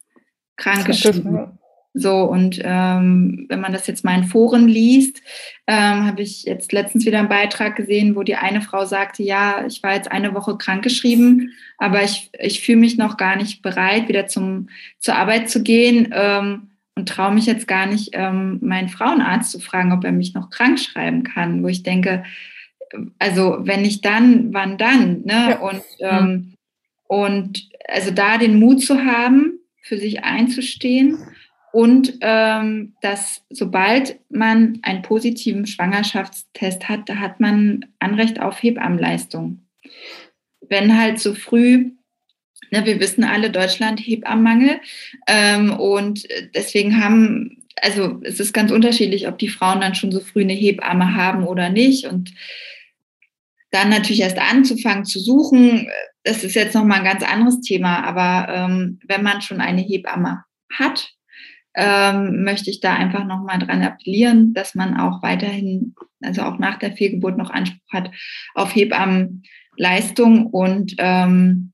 krankgeschrieben. 0.58 1.58
So, 1.98 2.24
und 2.24 2.60
ähm, 2.62 3.46
wenn 3.48 3.62
man 3.62 3.72
das 3.72 3.88
jetzt 3.88 4.04
mal 4.04 4.18
in 4.18 4.26
Foren 4.26 4.68
liest, 4.68 5.22
ähm, 5.66 6.06
habe 6.06 6.24
ich 6.24 6.44
jetzt 6.44 6.74
letztens 6.74 7.06
wieder 7.06 7.20
einen 7.20 7.30
Beitrag 7.30 7.78
gesehen, 7.78 8.18
wo 8.18 8.24
die 8.24 8.36
eine 8.36 8.62
Frau 8.62 8.84
sagte, 8.84 9.24
ja, 9.24 9.66
ich 9.66 9.82
war 9.82 9.96
jetzt 9.96 10.12
eine 10.12 10.34
Woche 10.34 10.58
krankgeschrieben, 10.58 11.54
aber 11.78 12.04
ich, 12.04 12.32
ich 12.38 12.60
fühle 12.60 12.80
mich 12.80 12.98
noch 12.98 13.16
gar 13.16 13.38
nicht 13.38 13.62
bereit, 13.62 14.10
wieder 14.10 14.28
zum, 14.28 14.68
zur 15.00 15.16
Arbeit 15.16 15.50
zu 15.50 15.64
gehen 15.64 16.10
ähm, 16.12 16.72
und 16.96 17.08
traue 17.08 17.34
mich 17.34 17.46
jetzt 17.46 17.66
gar 17.66 17.86
nicht, 17.86 18.10
ähm, 18.12 18.60
meinen 18.62 18.90
Frauenarzt 18.90 19.52
zu 19.52 19.62
fragen, 19.62 19.94
ob 19.94 20.04
er 20.04 20.12
mich 20.12 20.34
noch 20.34 20.50
krank 20.50 20.78
schreiben 20.78 21.24
kann, 21.24 21.64
wo 21.64 21.70
ich 21.70 21.84
denke, 21.84 22.26
also 23.20 23.60
wenn 23.62 23.84
nicht 23.84 24.04
dann, 24.04 24.54
wann 24.54 24.78
dann? 24.78 25.22
Ne? 25.24 25.60
Und, 25.62 25.82
ähm, 26.02 26.56
und 27.08 27.70
also 27.88 28.12
da 28.12 28.38
den 28.38 28.60
Mut 28.60 28.82
zu 28.84 29.06
haben, 29.06 29.60
für 29.82 29.98
sich 29.98 30.26
einzustehen 30.26 31.20
und 31.76 32.20
ähm, 32.22 32.94
dass 33.02 33.42
sobald 33.50 34.18
man 34.30 34.80
einen 34.84 35.02
positiven 35.02 35.68
Schwangerschaftstest 35.68 36.88
hat, 36.88 37.10
da 37.10 37.18
hat 37.18 37.42
man 37.42 37.86
Anrecht 38.00 38.40
auf 38.40 38.64
Hebammenleistung. 38.64 39.60
Wenn 40.62 40.98
halt 40.98 41.20
so 41.20 41.36
früh, 41.36 41.92
ne, 42.72 42.86
wir 42.86 43.02
wissen 43.02 43.26
alle, 43.26 43.52
Deutschland 43.52 44.00
Hebammenmangel 44.00 44.80
ähm, 45.28 45.74
und 45.74 46.26
deswegen 46.56 47.04
haben, 47.04 47.62
also 47.82 48.22
es 48.24 48.40
ist 48.40 48.54
ganz 48.54 48.72
unterschiedlich, 48.72 49.28
ob 49.28 49.38
die 49.38 49.50
Frauen 49.50 49.82
dann 49.82 49.96
schon 49.96 50.14
so 50.14 50.22
früh 50.22 50.44
eine 50.44 50.54
Hebamme 50.54 51.14
haben 51.14 51.46
oder 51.46 51.70
nicht 51.70 52.06
und 52.06 52.34
dann 53.72 53.90
natürlich 53.90 54.22
erst 54.22 54.40
anzufangen 54.40 55.04
zu 55.04 55.20
suchen, 55.20 55.90
das 56.24 56.46
ist 56.46 56.56
jetzt 56.56 56.74
nochmal 56.74 57.00
ein 57.00 57.04
ganz 57.04 57.22
anderes 57.22 57.60
Thema, 57.60 58.06
aber 58.06 58.48
ähm, 58.54 59.02
wenn 59.06 59.24
man 59.24 59.42
schon 59.42 59.60
eine 59.60 59.82
Hebamme 59.82 60.46
hat, 60.72 61.15
ähm, 61.76 62.44
möchte 62.44 62.70
ich 62.70 62.80
da 62.80 62.94
einfach 62.94 63.26
nochmal 63.26 63.60
dran 63.60 63.84
appellieren, 63.84 64.54
dass 64.54 64.76
man 64.76 64.98
auch 64.98 65.22
weiterhin, 65.22 65.96
also 66.24 66.44
auch 66.44 66.58
nach 66.58 66.80
der 66.80 66.94
Fehlgeburt 66.94 67.38
noch 67.38 67.50
Anspruch 67.50 67.92
hat 67.92 68.12
auf 68.54 68.74
Hebammenleistung. 68.76 70.48
Und 70.48 70.96
ähm, 70.98 71.74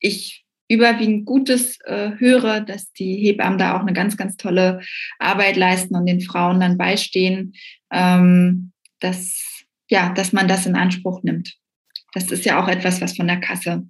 ich 0.00 0.44
überwiegend 0.68 1.24
Gutes 1.24 1.80
äh, 1.86 2.12
höre, 2.18 2.60
dass 2.60 2.92
die 2.92 3.16
Hebammen 3.16 3.58
da 3.58 3.76
auch 3.76 3.80
eine 3.80 3.94
ganz, 3.94 4.16
ganz 4.16 4.36
tolle 4.36 4.80
Arbeit 5.18 5.56
leisten 5.56 5.96
und 5.96 6.06
den 6.06 6.20
Frauen 6.20 6.60
dann 6.60 6.76
beistehen, 6.76 7.54
ähm, 7.90 8.72
dass, 9.00 9.64
ja, 9.88 10.12
dass 10.12 10.32
man 10.32 10.46
das 10.46 10.66
in 10.66 10.76
Anspruch 10.76 11.22
nimmt. 11.22 11.54
Das 12.12 12.30
ist 12.30 12.44
ja 12.44 12.62
auch 12.62 12.68
etwas, 12.68 13.00
was 13.00 13.16
von 13.16 13.26
der 13.26 13.40
Kasse 13.40 13.86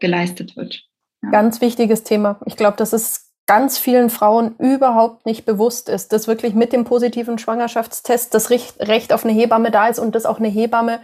geleistet 0.00 0.56
wird. 0.56 0.84
Ja. 1.22 1.30
Ganz 1.30 1.60
wichtiges 1.60 2.04
Thema. 2.04 2.40
Ich 2.46 2.56
glaube, 2.56 2.76
das 2.76 2.92
ist 2.92 3.27
ganz 3.48 3.78
vielen 3.78 4.10
Frauen 4.10 4.54
überhaupt 4.58 5.26
nicht 5.26 5.46
bewusst 5.46 5.88
ist, 5.88 6.12
dass 6.12 6.28
wirklich 6.28 6.54
mit 6.54 6.72
dem 6.72 6.84
positiven 6.84 7.38
Schwangerschaftstest 7.38 8.32
das 8.32 8.50
Recht 8.50 9.12
auf 9.12 9.24
eine 9.24 9.32
Hebamme 9.32 9.70
da 9.70 9.88
ist 9.88 9.98
und 9.98 10.14
dass 10.14 10.26
auch 10.26 10.38
eine 10.38 10.48
Hebamme 10.48 11.00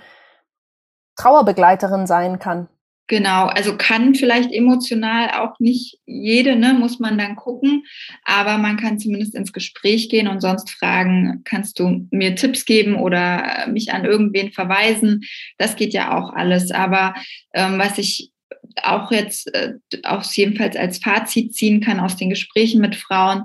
Trauerbegleiterin 1.16 2.06
sein 2.06 2.38
kann. 2.38 2.68
Genau, 3.06 3.46
also 3.46 3.76
kann 3.76 4.14
vielleicht 4.14 4.50
emotional 4.50 5.30
auch 5.32 5.58
nicht 5.58 5.98
jede, 6.06 6.56
ne, 6.56 6.72
muss 6.72 6.98
man 6.98 7.18
dann 7.18 7.36
gucken, 7.36 7.84
aber 8.24 8.56
man 8.56 8.78
kann 8.78 8.98
zumindest 8.98 9.34
ins 9.34 9.52
Gespräch 9.52 10.08
gehen 10.08 10.26
und 10.26 10.40
sonst 10.40 10.70
fragen, 10.70 11.42
kannst 11.44 11.78
du 11.78 12.06
mir 12.10 12.34
Tipps 12.34 12.64
geben 12.64 12.96
oder 12.96 13.66
mich 13.68 13.92
an 13.92 14.06
irgendwen 14.06 14.52
verweisen? 14.52 15.22
Das 15.58 15.76
geht 15.76 15.92
ja 15.92 16.16
auch 16.16 16.32
alles. 16.32 16.70
Aber 16.70 17.14
ähm, 17.52 17.78
was 17.78 17.98
ich 17.98 18.33
auch 18.82 19.10
jetzt 19.12 19.54
äh, 19.54 19.74
auch 20.02 20.24
jedenfalls 20.32 20.76
als 20.76 20.98
Fazit 20.98 21.54
ziehen 21.54 21.80
kann 21.80 22.00
aus 22.00 22.16
den 22.16 22.30
Gesprächen 22.30 22.80
mit 22.80 22.96
Frauen, 22.96 23.44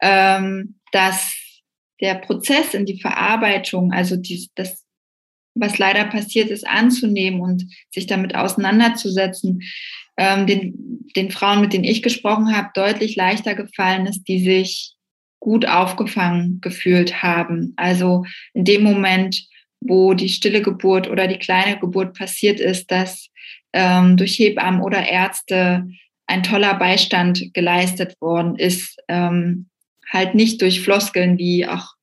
ähm, 0.00 0.76
dass 0.92 1.34
der 2.00 2.14
Prozess 2.14 2.74
in 2.74 2.86
die 2.86 3.00
Verarbeitung, 3.00 3.92
also 3.92 4.16
die, 4.16 4.48
das, 4.54 4.84
was 5.54 5.78
leider 5.78 6.04
passiert 6.04 6.50
ist, 6.50 6.66
anzunehmen 6.66 7.40
und 7.40 7.64
sich 7.90 8.06
damit 8.06 8.34
auseinanderzusetzen, 8.34 9.62
ähm, 10.16 10.46
den, 10.46 11.08
den 11.16 11.30
Frauen, 11.30 11.60
mit 11.60 11.72
denen 11.72 11.84
ich 11.84 12.02
gesprochen 12.02 12.54
habe, 12.54 12.70
deutlich 12.74 13.16
leichter 13.16 13.54
gefallen 13.54 14.06
ist, 14.06 14.24
die 14.24 14.42
sich 14.42 14.94
gut 15.40 15.66
aufgefangen 15.66 16.60
gefühlt 16.60 17.22
haben. 17.22 17.72
Also 17.76 18.24
in 18.54 18.64
dem 18.64 18.82
Moment, 18.82 19.46
wo 19.80 20.14
die 20.14 20.28
stille 20.28 20.62
Geburt 20.62 21.08
oder 21.08 21.28
die 21.28 21.38
kleine 21.38 21.78
Geburt 21.78 22.16
passiert 22.16 22.58
ist, 22.58 22.90
dass 22.90 23.28
ähm, 23.72 24.16
durch 24.16 24.38
Hebammen 24.38 24.80
oder 24.80 25.08
Ärzte 25.08 25.88
ein 26.26 26.42
toller 26.42 26.74
Beistand 26.74 27.52
geleistet 27.54 28.20
worden 28.20 28.56
ist. 28.56 28.96
Ähm, 29.08 29.68
halt 30.10 30.34
nicht 30.34 30.62
durch 30.62 30.80
Floskeln 30.80 31.38
wie, 31.38 31.66
ach, 31.66 31.94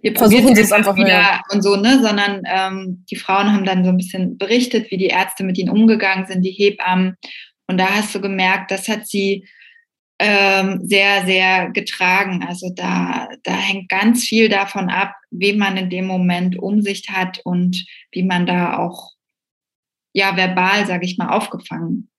wir 0.00 0.14
versuchen 0.16 0.56
es 0.56 0.72
einfach 0.72 0.96
wieder 0.96 1.18
mehr. 1.18 1.42
und 1.50 1.62
so, 1.62 1.76
ne, 1.76 2.00
sondern 2.02 2.42
ähm, 2.46 3.04
die 3.10 3.16
Frauen 3.16 3.52
haben 3.52 3.64
dann 3.64 3.84
so 3.84 3.90
ein 3.90 3.96
bisschen 3.96 4.38
berichtet, 4.38 4.90
wie 4.90 4.96
die 4.96 5.06
Ärzte 5.06 5.44
mit 5.44 5.58
ihnen 5.58 5.70
umgegangen 5.70 6.26
sind, 6.26 6.42
die 6.42 6.50
Hebammen. 6.50 7.16
Und 7.66 7.78
da 7.78 7.86
hast 7.86 8.14
du 8.14 8.20
gemerkt, 8.20 8.70
das 8.70 8.88
hat 8.88 9.06
sie 9.06 9.46
ähm, 10.18 10.80
sehr, 10.84 11.26
sehr 11.26 11.70
getragen. 11.70 12.44
Also 12.46 12.70
da, 12.74 13.28
da 13.42 13.52
hängt 13.54 13.88
ganz 13.88 14.24
viel 14.24 14.48
davon 14.48 14.88
ab, 14.88 15.14
wie 15.30 15.52
man 15.52 15.76
in 15.76 15.90
dem 15.90 16.06
Moment 16.06 16.58
Umsicht 16.58 17.10
hat 17.10 17.40
und 17.44 17.84
wie 18.12 18.22
man 18.22 18.46
da 18.46 18.78
auch 18.78 19.11
ja 20.12 20.36
verbal, 20.36 20.86
sage 20.86 21.04
ich 21.04 21.18
mal, 21.18 21.28
aufgefangen 21.28 22.10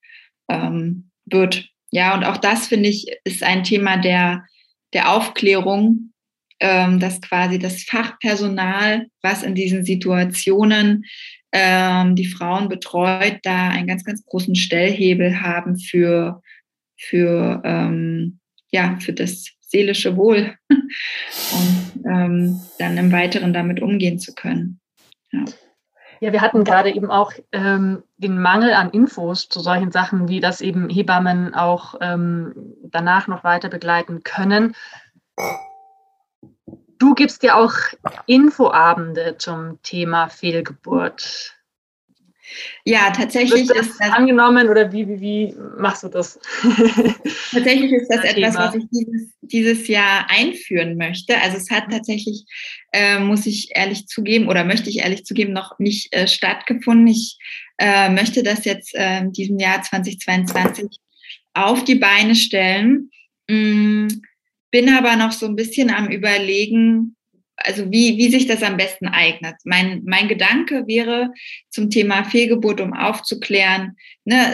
ähm, 0.49 1.11
wird. 1.25 1.69
Ja, 1.91 2.15
und 2.15 2.23
auch 2.23 2.37
das 2.37 2.67
finde 2.67 2.89
ich 2.89 3.07
ist 3.23 3.43
ein 3.43 3.63
Thema 3.63 3.97
der, 3.97 4.45
der 4.93 5.11
Aufklärung, 5.11 6.13
ähm, 6.59 6.99
dass 6.99 7.21
quasi 7.21 7.59
das 7.59 7.83
Fachpersonal, 7.83 9.07
was 9.21 9.43
in 9.43 9.55
diesen 9.55 9.83
Situationen 9.83 11.05
ähm, 11.51 12.15
die 12.15 12.25
Frauen 12.25 12.67
betreut, 12.67 13.39
da 13.43 13.69
einen 13.69 13.87
ganz, 13.87 14.03
ganz 14.03 14.25
großen 14.25 14.55
Stellhebel 14.55 15.41
haben 15.41 15.77
für, 15.77 16.41
für, 16.97 17.61
ähm, 17.63 18.39
ja, 18.71 18.97
für 18.99 19.13
das 19.13 19.51
seelische 19.61 20.15
Wohl 20.17 20.55
und 20.69 22.05
ähm, 22.09 22.61
dann 22.79 22.97
im 22.97 23.11
Weiteren 23.11 23.53
damit 23.53 23.81
umgehen 23.81 24.19
zu 24.19 24.33
können. 24.33 24.79
Ja. 25.31 25.45
Ja, 26.23 26.31
wir 26.31 26.39
hatten 26.39 26.63
gerade 26.63 26.89
eben 26.89 27.11
auch 27.11 27.33
ähm, 27.51 28.01
den 28.15 28.41
Mangel 28.41 28.71
an 28.71 28.91
Infos 28.91 29.49
zu 29.49 29.59
solchen 29.59 29.91
Sachen, 29.91 30.29
wie 30.29 30.39
das 30.39 30.61
eben 30.61 30.87
Hebammen 30.87 31.53
auch 31.53 31.95
ähm, 31.99 32.53
danach 32.81 33.27
noch 33.27 33.43
weiter 33.43 33.67
begleiten 33.67 34.23
können. 34.23 34.73
Du 36.97 37.13
gibst 37.13 37.43
ja 37.43 37.55
auch 37.55 37.73
Infoabende 38.25 39.35
zum 39.37 39.81
Thema 39.81 40.29
Fehlgeburt. 40.29 41.52
Ja, 42.85 43.11
tatsächlich 43.11 43.67
das 43.67 43.87
ist 43.87 43.99
das 43.99 44.11
angenommen 44.11 44.69
oder 44.69 44.91
wie, 44.91 45.07
wie, 45.07 45.21
wie 45.21 45.55
machst 45.77 46.03
du 46.03 46.09
das? 46.09 46.39
tatsächlich 47.51 47.91
ist 47.91 48.09
das 48.09 48.23
etwas, 48.23 48.55
was 48.55 48.75
ich 48.75 48.85
dieses, 48.91 49.31
dieses 49.41 49.87
Jahr 49.87 50.25
einführen 50.29 50.97
möchte. 50.97 51.39
Also 51.39 51.57
es 51.57 51.69
hat 51.69 51.85
tatsächlich, 51.91 52.45
äh, 52.91 53.19
muss 53.19 53.45
ich 53.45 53.69
ehrlich 53.75 54.07
zugeben 54.07 54.47
oder 54.47 54.63
möchte 54.63 54.89
ich 54.89 54.99
ehrlich 54.99 55.25
zugeben, 55.25 55.53
noch 55.53 55.79
nicht 55.79 56.13
äh, 56.13 56.27
stattgefunden. 56.27 57.07
Ich 57.07 57.37
äh, 57.77 58.09
möchte 58.09 58.43
das 58.43 58.65
jetzt 58.65 58.93
in 58.93 59.31
diesem 59.31 59.59
Jahr 59.59 59.81
2022 59.81 60.99
auf 61.53 61.83
die 61.83 61.95
Beine 61.95 62.35
stellen. 62.35 63.09
Mm, 63.49 64.07
bin 64.71 64.89
aber 64.89 65.15
noch 65.15 65.31
so 65.31 65.45
ein 65.45 65.55
bisschen 65.55 65.89
am 65.89 66.09
Überlegen, 66.09 67.15
also 67.63 67.91
wie, 67.91 68.17
wie 68.17 68.29
sich 68.29 68.47
das 68.47 68.63
am 68.63 68.77
besten 68.77 69.07
eignet. 69.07 69.55
Mein, 69.63 70.01
mein 70.05 70.27
Gedanke 70.27 70.85
wäre 70.87 71.31
zum 71.69 71.89
Thema 71.89 72.23
Fehlgeburt, 72.23 72.81
um 72.81 72.93
aufzuklären, 72.93 73.95
ne, 74.25 74.53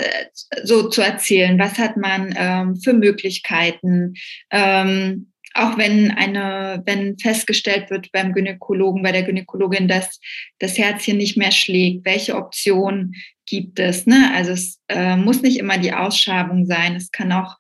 so 0.64 0.90
zu 0.90 1.02
erzählen, 1.02 1.58
was 1.60 1.78
hat 1.78 1.98
man 1.98 2.34
ähm, 2.38 2.76
für 2.76 2.94
Möglichkeiten, 2.94 4.14
ähm, 4.52 5.32
auch 5.56 5.78
wenn 5.78 6.12
eine, 6.12 6.84
wenn 6.86 7.18
festgestellt 7.18 7.90
wird 7.90 8.12
beim 8.12 8.34
Gynäkologen, 8.34 9.02
bei 9.02 9.12
der 9.12 9.24
Gynäkologin, 9.24 9.88
dass 9.88 10.20
das 10.60 10.78
Herzchen 10.78 11.18
nicht 11.18 11.38
mehr 11.38 11.52
schlägt, 11.52 12.06
welche 12.06 12.36
Optionen 12.36 13.16
gibt 13.46 13.80
es? 13.80 14.06
Ne? 14.06 14.32
Also 14.36 14.52
es 14.52 14.80
äh, 14.90 15.16
muss 15.16 15.42
nicht 15.42 15.58
immer 15.58 15.78
die 15.78 15.94
Ausschabung 15.94 16.66
sein, 16.66 16.96
es 16.96 17.12
kann 17.12 17.32
auch 17.32 17.58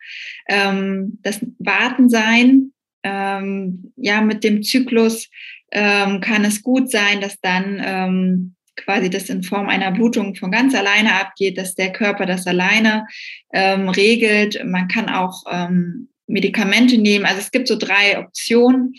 ähm, 0.47 1.19
das 1.23 1.43
Warten 1.57 2.09
sein, 2.09 2.71
ähm, 3.03 3.93
ja, 3.95 4.21
mit 4.21 4.43
dem 4.43 4.63
Zyklus 4.63 5.29
ähm, 5.71 6.21
kann 6.21 6.43
es 6.45 6.61
gut 6.61 6.89
sein, 6.91 7.21
dass 7.21 7.39
dann 7.41 7.81
ähm, 7.83 8.55
quasi 8.75 9.09
das 9.09 9.29
in 9.29 9.43
Form 9.43 9.69
einer 9.69 9.91
Blutung 9.91 10.35
von 10.35 10.51
ganz 10.51 10.73
alleine 10.73 11.15
abgeht, 11.15 11.57
dass 11.57 11.75
der 11.75 11.91
Körper 11.91 12.25
das 12.25 12.47
alleine 12.47 13.05
ähm, 13.53 13.89
regelt. 13.89 14.63
Man 14.65 14.87
kann 14.87 15.09
auch 15.09 15.43
ähm, 15.49 16.09
Medikamente 16.27 16.97
nehmen. 16.97 17.25
Also 17.25 17.39
es 17.39 17.51
gibt 17.51 17.67
so 17.67 17.77
drei 17.77 18.19
Optionen 18.19 18.93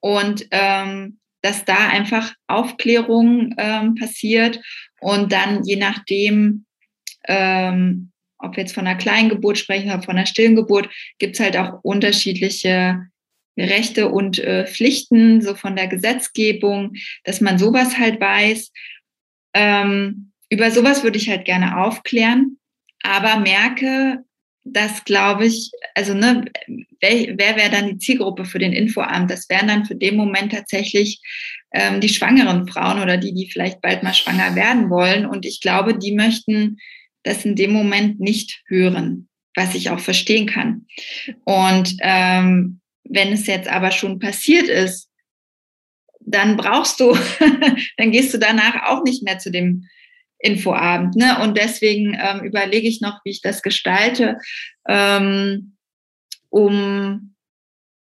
und 0.00 0.46
ähm, 0.50 1.18
dass 1.42 1.64
da 1.64 1.88
einfach 1.88 2.32
Aufklärung 2.48 3.54
passiert 4.00 4.58
und 5.00 5.30
dann 5.30 5.62
je 5.62 5.76
nachdem, 5.76 6.64
ob 7.22 8.56
wir 8.56 8.62
jetzt 8.64 8.74
von 8.74 8.84
einer 8.84 8.98
kleinen 8.98 9.28
Geburt 9.28 9.56
sprechen 9.56 9.90
oder 9.90 10.02
von 10.02 10.16
einer 10.16 10.26
stillen 10.26 10.56
Geburt, 10.56 10.88
gibt 11.18 11.34
es 11.34 11.40
halt 11.40 11.56
auch 11.56 11.78
unterschiedliche 11.84 13.06
Rechte 13.56 14.08
und 14.08 14.38
äh, 14.38 14.66
Pflichten, 14.66 15.40
so 15.40 15.54
von 15.54 15.76
der 15.76 15.88
Gesetzgebung, 15.88 16.94
dass 17.24 17.40
man 17.40 17.58
sowas 17.58 17.98
halt 17.98 18.20
weiß. 18.20 18.70
Ähm, 19.54 20.32
über 20.50 20.70
sowas 20.70 21.02
würde 21.02 21.18
ich 21.18 21.28
halt 21.28 21.44
gerne 21.44 21.78
aufklären, 21.78 22.58
aber 23.02 23.38
merke, 23.40 24.24
dass 24.64 25.04
glaube 25.04 25.46
ich, 25.46 25.70
also 25.94 26.12
ne, 26.12 26.44
wer, 27.00 27.38
wer 27.38 27.56
wäre 27.56 27.70
dann 27.70 27.88
die 27.88 27.98
Zielgruppe 27.98 28.44
für 28.44 28.58
den 28.58 28.72
Infoamt? 28.72 29.30
Das 29.30 29.48
wären 29.48 29.68
dann 29.68 29.84
für 29.84 29.94
den 29.94 30.16
Moment 30.16 30.52
tatsächlich 30.52 31.20
ähm, 31.72 32.00
die 32.00 32.08
schwangeren 32.08 32.66
Frauen 32.66 33.00
oder 33.00 33.16
die, 33.16 33.32
die 33.32 33.48
vielleicht 33.50 33.80
bald 33.80 34.02
mal 34.02 34.14
schwanger 34.14 34.54
werden 34.56 34.90
wollen. 34.90 35.24
Und 35.24 35.46
ich 35.46 35.60
glaube, 35.60 35.96
die 35.96 36.12
möchten 36.12 36.78
das 37.22 37.44
in 37.44 37.54
dem 37.54 37.72
Moment 37.72 38.20
nicht 38.20 38.62
hören, 38.66 39.28
was 39.54 39.74
ich 39.74 39.90
auch 39.90 40.00
verstehen 40.00 40.46
kann. 40.46 40.86
Und 41.44 41.96
ähm, 42.00 42.80
wenn 43.08 43.32
es 43.32 43.46
jetzt 43.46 43.68
aber 43.68 43.90
schon 43.90 44.18
passiert 44.18 44.68
ist, 44.68 45.08
dann 46.20 46.56
brauchst 46.56 47.00
du, 47.00 47.16
dann 47.96 48.10
gehst 48.10 48.34
du 48.34 48.38
danach 48.38 48.90
auch 48.90 49.04
nicht 49.04 49.22
mehr 49.22 49.38
zu 49.38 49.50
dem 49.50 49.88
Infoabend. 50.38 51.16
Ne? 51.16 51.38
Und 51.42 51.56
deswegen 51.56 52.16
ähm, 52.20 52.44
überlege 52.44 52.88
ich 52.88 53.00
noch, 53.00 53.20
wie 53.24 53.30
ich 53.30 53.40
das 53.40 53.62
gestalte, 53.62 54.38
ähm, 54.86 55.76
um 56.50 57.34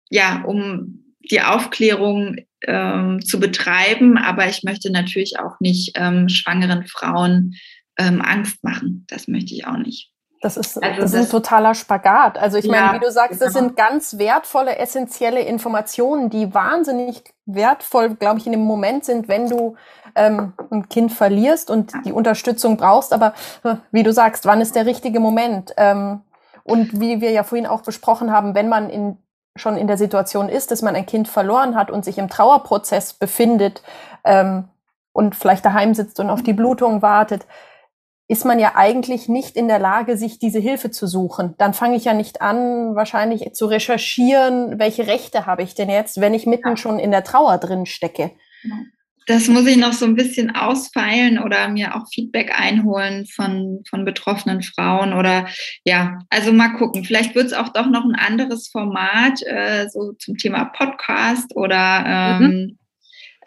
ja, 0.10 0.44
um 0.44 1.16
die 1.32 1.42
Aufklärung 1.42 2.38
ähm, 2.66 3.24
zu 3.24 3.40
betreiben. 3.40 4.18
Aber 4.18 4.50
ich 4.50 4.64
möchte 4.64 4.92
natürlich 4.92 5.40
auch 5.40 5.60
nicht 5.60 5.92
ähm, 5.96 6.30
schwangeren 6.30 6.86
Frauen 6.88 7.56
ähm, 7.98 8.22
Angst 8.22 8.64
machen. 8.64 9.06
Das 9.08 9.28
möchte 9.28 9.54
ich 9.54 9.66
auch 9.66 9.78
nicht. 9.78 10.12
Das 10.42 10.56
ist, 10.56 10.82
also 10.82 11.02
das, 11.02 11.12
das 11.12 11.22
ist 11.22 11.28
ein 11.28 11.32
totaler 11.32 11.76
Spagat. 11.76 12.38
Also 12.38 12.58
ich 12.58 12.66
ja, 12.66 12.72
meine, 12.72 13.00
wie 13.00 13.04
du 13.04 13.12
sagst, 13.12 13.42
das 13.42 13.54
genau. 13.54 13.68
sind 13.68 13.76
ganz 13.76 14.18
wertvolle, 14.18 14.78
essentielle 14.78 15.42
Informationen, 15.42 16.30
die 16.30 16.54
wahnsinnig 16.54 17.24
wertvoll, 17.46 18.16
glaube 18.16 18.40
ich, 18.40 18.46
in 18.46 18.54
dem 18.54 18.64
Moment 18.64 19.04
sind, 19.04 19.28
wenn 19.28 19.50
du 19.50 19.76
ähm, 20.16 20.54
ein 20.72 20.88
Kind 20.88 21.12
verlierst 21.12 21.70
und 21.70 21.92
die 22.06 22.14
Unterstützung 22.14 22.78
brauchst. 22.78 23.12
Aber 23.12 23.34
äh, 23.64 23.76
wie 23.92 24.04
du 24.04 24.14
sagst, 24.14 24.46
wann 24.46 24.62
ist 24.62 24.76
der 24.76 24.86
richtige 24.86 25.20
Moment? 25.20 25.74
Ähm, 25.76 26.22
und 26.64 27.02
wie 27.02 27.20
wir 27.20 27.32
ja 27.32 27.44
vorhin 27.44 27.68
auch 27.68 27.82
besprochen 27.82 28.32
haben, 28.32 28.56
wenn 28.56 28.70
man 28.70 28.90
in, 28.90 29.18
schon 29.58 29.76
in 29.76 29.88
der 29.88 29.98
Situation 29.98 30.48
ist, 30.48 30.72
dass 30.72 30.82
man 30.82 30.96
ein 30.96 31.06
Kind 31.06 31.28
verloren 31.28 31.76
hat 31.76 31.92
und 31.92 32.06
sich 32.06 32.18
im 32.18 32.30
Trauerprozess 32.30 33.14
befindet 33.14 33.82
ähm, 34.24 34.70
und 35.12 35.36
vielleicht 35.36 35.66
daheim 35.66 35.94
sitzt 35.94 36.20
und 36.20 36.30
auf 36.30 36.44
die 36.44 36.54
Blutung 36.54 37.02
wartet, 37.02 37.46
ist 38.30 38.46
man 38.46 38.60
ja 38.60 38.76
eigentlich 38.76 39.28
nicht 39.28 39.56
in 39.56 39.68
der 39.68 39.80
Lage, 39.80 40.16
sich 40.16 40.38
diese 40.38 40.60
Hilfe 40.60 40.92
zu 40.92 41.08
suchen. 41.08 41.56
Dann 41.58 41.74
fange 41.74 41.98
ich 41.98 42.06
ja 42.06 42.14
nicht 42.14 42.44
an, 42.44 42.96
wahrscheinlich 42.96 43.54
zu 43.54 43.66
recherchieren, 43.66 44.78
welche 44.78 45.08
Rechte 45.08 45.48
habe 45.48 45.64
ich 45.64 45.74
denn 45.74 45.90
jetzt, 45.90 46.22
wenn 46.22 46.36
ich 46.36 46.46
mitten 46.46 46.70
ja. 46.70 46.78
schon 46.78 47.00
in 47.00 47.10
der 47.10 47.24
Trauer 47.24 47.58
drin 47.58 47.88
stecke. 47.88 48.30
Das 49.26 49.48
muss 49.48 49.66
ich 49.66 49.78
noch 49.78 49.94
so 49.94 50.06
ein 50.06 50.16
bisschen 50.16 50.56
ausfeilen 50.56 51.40
oder 51.40 51.70
mir 51.70 51.96
auch 51.96 52.06
Feedback 52.14 52.52
einholen 52.56 53.26
von, 53.26 53.82
von 53.90 54.06
betroffenen 54.06 54.62
Frauen 54.62 55.14
oder 55.14 55.48
ja, 55.84 56.20
also 56.30 56.54
mal 56.54 56.74
gucken. 56.74 57.04
Vielleicht 57.06 57.34
wird 57.34 57.48
es 57.48 57.54
auch 57.54 57.70
doch 57.70 57.88
noch 57.88 58.06
ein 58.06 58.16
anderes 58.16 58.68
Format, 58.68 59.42
äh, 59.48 59.88
so 59.90 60.14
zum 60.20 60.38
Thema 60.38 60.66
Podcast 60.66 61.56
oder 61.56 62.38
mhm. 62.40 62.46
ähm, 62.46 62.52
mhm 62.52 62.80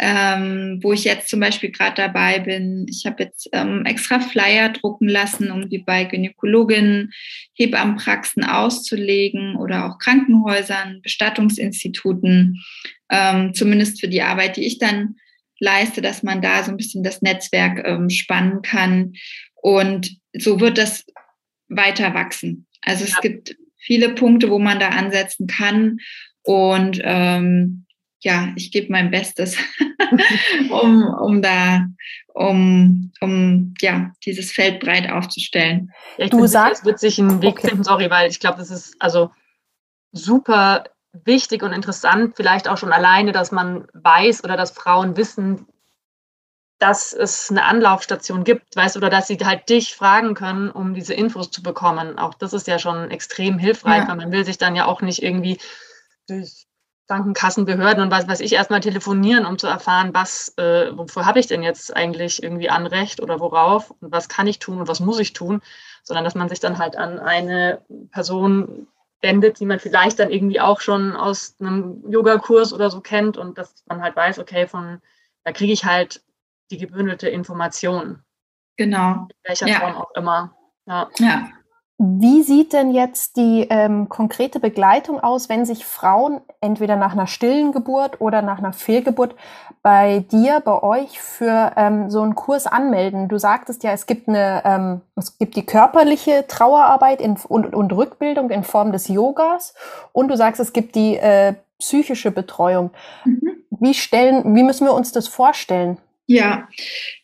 ähm, 0.04 0.80
wo 0.82 0.92
ich 0.92 1.04
jetzt 1.04 1.28
zum 1.28 1.38
Beispiel 1.38 1.70
gerade 1.70 1.94
dabei 1.94 2.40
bin. 2.40 2.86
Ich 2.88 3.06
habe 3.06 3.22
jetzt 3.22 3.48
ähm, 3.52 3.84
extra 3.86 4.18
Flyer 4.18 4.70
drucken 4.70 5.08
lassen, 5.08 5.52
um 5.52 5.68
die 5.68 5.78
bei 5.78 6.02
Gynäkologinnen, 6.02 7.12
Hebammenpraxen 7.54 8.42
auszulegen 8.42 9.54
oder 9.54 9.86
auch 9.86 9.98
Krankenhäusern, 9.98 11.02
Bestattungsinstituten, 11.02 12.60
ähm, 13.10 13.54
zumindest 13.54 14.00
für 14.00 14.08
die 14.08 14.22
Arbeit, 14.22 14.56
die 14.56 14.66
ich 14.66 14.80
dann 14.80 15.14
leiste, 15.60 16.02
dass 16.02 16.24
man 16.24 16.42
da 16.42 16.64
so 16.64 16.72
ein 16.72 16.76
bisschen 16.76 17.04
das 17.04 17.22
Netzwerk 17.22 17.86
ähm, 17.86 18.10
spannen 18.10 18.60
kann. 18.60 19.12
Und 19.54 20.16
so 20.36 20.58
wird 20.58 20.78
das 20.78 21.04
weiter 21.68 22.12
wachsen. 22.12 22.66
Also 22.80 23.04
es 23.04 23.12
ja. 23.12 23.20
gibt 23.20 23.54
viele 23.78 24.08
Punkte, 24.16 24.50
wo 24.50 24.58
man 24.58 24.80
da 24.80 24.88
ansetzen 24.88 25.46
kann. 25.46 25.98
Und 26.42 27.00
ähm, 27.04 27.86
ja, 28.22 28.48
ich 28.56 28.70
gebe 28.70 28.90
mein 28.90 29.10
Bestes, 29.10 29.56
um, 30.70 31.02
um 31.20 31.42
da, 31.42 31.86
um, 32.34 33.12
um 33.20 33.74
ja, 33.80 34.12
dieses 34.24 34.52
Feld 34.52 34.80
breit 34.80 35.10
aufzustellen. 35.10 35.92
Ja, 36.18 36.28
du 36.28 36.46
sagst, 36.46 36.80
es 36.80 36.86
wird 36.86 37.00
sich 37.00 37.18
einen 37.18 37.42
Weg 37.42 37.58
okay. 37.58 37.68
finden, 37.68 37.84
sorry, 37.84 38.10
weil 38.10 38.30
ich 38.30 38.40
glaube, 38.40 38.58
das 38.58 38.70
ist 38.70 38.94
also 39.00 39.30
super 40.12 40.84
wichtig 41.24 41.62
und 41.62 41.72
interessant, 41.72 42.34
vielleicht 42.36 42.68
auch 42.68 42.78
schon 42.78 42.92
alleine, 42.92 43.32
dass 43.32 43.52
man 43.52 43.86
weiß 43.92 44.44
oder 44.44 44.56
dass 44.56 44.70
Frauen 44.70 45.16
wissen, 45.16 45.66
dass 46.78 47.12
es 47.12 47.50
eine 47.50 47.64
Anlaufstation 47.64 48.44
gibt, 48.44 48.74
weißt 48.74 48.96
oder 48.96 49.10
dass 49.10 49.28
sie 49.28 49.38
halt 49.38 49.68
dich 49.68 49.94
fragen 49.94 50.34
können, 50.34 50.70
um 50.70 50.94
diese 50.94 51.14
Infos 51.14 51.50
zu 51.50 51.62
bekommen. 51.62 52.18
Auch 52.18 52.34
das 52.34 52.52
ist 52.52 52.66
ja 52.66 52.78
schon 52.78 53.10
extrem 53.10 53.58
hilfreich, 53.58 54.02
ja. 54.02 54.08
weil 54.08 54.16
man 54.16 54.32
will 54.32 54.44
sich 54.44 54.58
dann 54.58 54.74
ja 54.74 54.86
auch 54.86 55.00
nicht 55.00 55.22
irgendwie 55.22 55.58
durch 56.26 56.61
Krankenkassenbehörden 57.12 58.02
und 58.02 58.10
was 58.10 58.26
weiß 58.26 58.40
ich 58.40 58.54
erstmal 58.54 58.80
telefonieren, 58.80 59.44
um 59.44 59.58
zu 59.58 59.66
erfahren, 59.66 60.10
was, 60.14 60.54
äh, 60.56 60.96
wofür 60.96 61.26
habe 61.26 61.40
ich 61.40 61.46
denn 61.46 61.62
jetzt 61.62 61.94
eigentlich 61.94 62.42
irgendwie 62.42 62.70
Anrecht 62.70 63.20
oder 63.20 63.38
worauf 63.38 63.90
und 64.00 64.10
was 64.12 64.30
kann 64.30 64.46
ich 64.46 64.58
tun 64.58 64.78
und 64.78 64.88
was 64.88 65.00
muss 65.00 65.20
ich 65.20 65.34
tun, 65.34 65.60
sondern 66.02 66.24
dass 66.24 66.34
man 66.34 66.48
sich 66.48 66.58
dann 66.58 66.78
halt 66.78 66.96
an 66.96 67.18
eine 67.18 67.82
Person 68.12 68.86
wendet, 69.20 69.60
die 69.60 69.66
man 69.66 69.78
vielleicht 69.78 70.18
dann 70.20 70.30
irgendwie 70.30 70.60
auch 70.60 70.80
schon 70.80 71.14
aus 71.14 71.54
einem 71.60 72.02
Yogakurs 72.10 72.72
oder 72.72 72.90
so 72.90 73.02
kennt 73.02 73.36
und 73.36 73.58
dass 73.58 73.84
man 73.86 74.02
halt 74.02 74.16
weiß, 74.16 74.38
okay, 74.38 74.66
von 74.66 75.02
da 75.44 75.52
kriege 75.52 75.72
ich 75.72 75.84
halt 75.84 76.22
die 76.70 76.78
gebündelte 76.78 77.28
Information. 77.28 78.22
Genau. 78.78 79.12
In 79.12 79.28
welcher 79.44 79.68
ja. 79.68 79.80
Form 79.80 79.96
auch 79.96 80.10
immer. 80.14 80.56
Ja. 80.86 81.10
ja. 81.18 81.50
Wie 81.98 82.42
sieht 82.42 82.72
denn 82.72 82.90
jetzt 82.90 83.36
die 83.36 83.66
ähm, 83.70 84.08
konkrete 84.08 84.58
Begleitung 84.58 85.20
aus, 85.20 85.48
wenn 85.48 85.64
sich 85.64 85.86
Frauen 85.86 86.40
entweder 86.60 86.96
nach 86.96 87.12
einer 87.12 87.28
stillen 87.28 87.70
Geburt 87.70 88.20
oder 88.20 88.42
nach 88.42 88.58
einer 88.58 88.72
Fehlgeburt 88.72 89.36
bei 89.82 90.24
dir, 90.32 90.60
bei 90.60 90.82
euch 90.82 91.20
für 91.20 91.72
ähm, 91.76 92.10
so 92.10 92.22
einen 92.22 92.34
Kurs 92.34 92.66
anmelden? 92.66 93.28
Du 93.28 93.38
sagtest 93.38 93.84
ja, 93.84 93.92
es 93.92 94.06
gibt 94.06 94.28
eine, 94.28 94.62
ähm, 94.64 95.00
es 95.14 95.38
gibt 95.38 95.54
die 95.54 95.64
körperliche 95.64 96.46
Trauerarbeit 96.48 97.20
in, 97.20 97.36
und, 97.48 97.72
und, 97.72 97.92
Rückbildung 97.92 98.50
in 98.50 98.64
Form 98.64 98.90
des 98.90 99.06
Yogas 99.06 99.74
und 100.12 100.28
du 100.28 100.36
sagst, 100.36 100.60
es 100.60 100.72
gibt 100.72 100.96
die 100.96 101.16
äh, 101.18 101.54
psychische 101.78 102.32
Betreuung. 102.32 102.90
Mhm. 103.24 103.64
Wie 103.70 103.94
stellen, 103.94 104.56
wie 104.56 104.64
müssen 104.64 104.86
wir 104.86 104.94
uns 104.94 105.12
das 105.12 105.28
vorstellen? 105.28 105.98
Ja, 106.26 106.68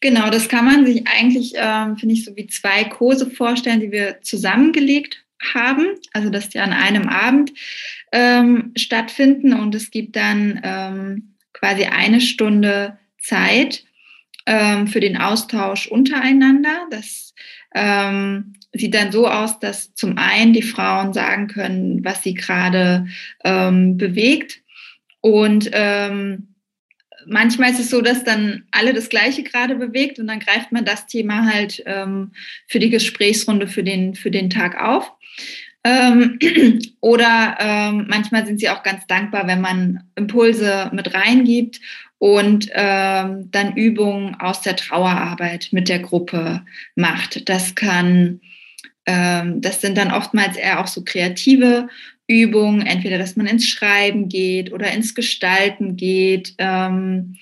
genau, 0.01 0.29
das 0.31 0.49
kann 0.49 0.65
man 0.65 0.85
sich 0.85 1.07
eigentlich, 1.07 1.53
ähm, 1.57 1.97
finde 1.97 2.15
ich, 2.15 2.25
so 2.25 2.37
wie 2.37 2.47
zwei 2.47 2.85
Kurse 2.85 3.31
vorstellen, 3.31 3.81
die 3.81 3.93
wir 3.93 4.21
zusammengelegt 4.23 5.25
haben, 5.55 5.87
also 6.13 6.31
dass 6.31 6.49
die 6.49 6.59
an 6.59 6.73
einem 6.73 7.09
Abend 7.09 7.53
ähm, 8.13 8.73
stattfinden 8.77 9.55
und 9.55 9.75
es 9.75 9.91
gibt 9.91 10.17
dann 10.17 10.61
ähm, 10.65 11.35
quasi 11.53 11.85
eine 11.85 12.21
Stunde 12.21 12.99
Zeit 13.21 13.85
ähm, 14.47 14.89
für 14.89 15.01
den 15.01 15.17
Austausch 15.17 15.87
untereinander. 15.87 16.87
Das 16.91 17.35
ähm, 17.75 18.55
sieht 18.73 18.95
dann 18.95 19.13
so 19.13 19.29
aus, 19.29 19.59
dass 19.61 19.95
zum 19.95 20.19
einen 20.19 20.53
die 20.53 20.63
Frauen 20.63 21.13
sagen 21.13 21.47
können, 21.47 22.05
was 22.05 22.23
sie 22.23 22.35
gerade 22.35 23.07
ähm, 23.45 23.97
bewegt 23.97 24.61
und 25.21 25.71
ähm, 25.73 26.55
manchmal 27.29 27.71
ist 27.71 27.81
es 27.81 27.91
so, 27.91 28.01
dass 28.01 28.25
dann 28.25 28.65
alle 28.71 28.95
das 28.95 29.09
Gleiche 29.09 29.43
gerade 29.43 29.77
bewegt 29.77 30.19
und 30.19 30.27
dann 30.27 30.41
greift 30.41 30.73
man 30.73 30.85
das 30.85 31.07
Thema 31.07 31.47
halt 31.47 31.83
ähm, 31.87 32.33
für 32.67 32.79
die 32.79 32.91
Gesprächsrunde 32.91 33.69
für 33.69 33.83
den, 33.83 34.15
für 34.15 34.31
den 34.31 34.51
Tag 34.51 34.81
auf. 34.81 35.13
Ähm, 35.85 36.39
oder 37.01 37.57
ähm, 37.61 38.07
manchmal 38.09 38.47
sind 38.47 38.61
sie 38.61 38.69
auch 38.69 38.83
ganz 38.83 39.07
dankbar, 39.07 39.47
wenn 39.47 39.61
man 39.61 40.05
Impulse 40.17 40.91
mit 40.93 41.15
reingibt 41.15 41.81
und 42.19 42.69
ähm, 42.73 43.51
dann 43.51 43.77
Übungen 43.77 44.35
aus 44.41 44.61
der 44.61 44.77
Trauerarbeit 44.77 45.69
mit 45.71 45.89
der 45.89 46.01
Gruppe 46.01 46.65
macht. 46.97 47.49
Das 47.49 47.75
kann, 47.75 48.41
ähm, 49.07 49.61
das 49.61 49.81
sind 49.81 49.97
dann 49.97 50.13
oftmals 50.13 50.57
eher 50.57 50.81
auch 50.81 50.89
so 50.89 51.05
kreative 51.05 51.89
Übungen, 52.29 52.87
entweder 52.87 53.19
dass 53.19 53.37
man 53.37 53.47
ins 53.47 53.67
Schreiben 53.67 54.29
geht 54.29 54.73
oder 54.73 54.93
ins 54.93 55.15
Gestalten 55.15 55.97
geht, 55.97 56.55
ähm, 56.59 57.37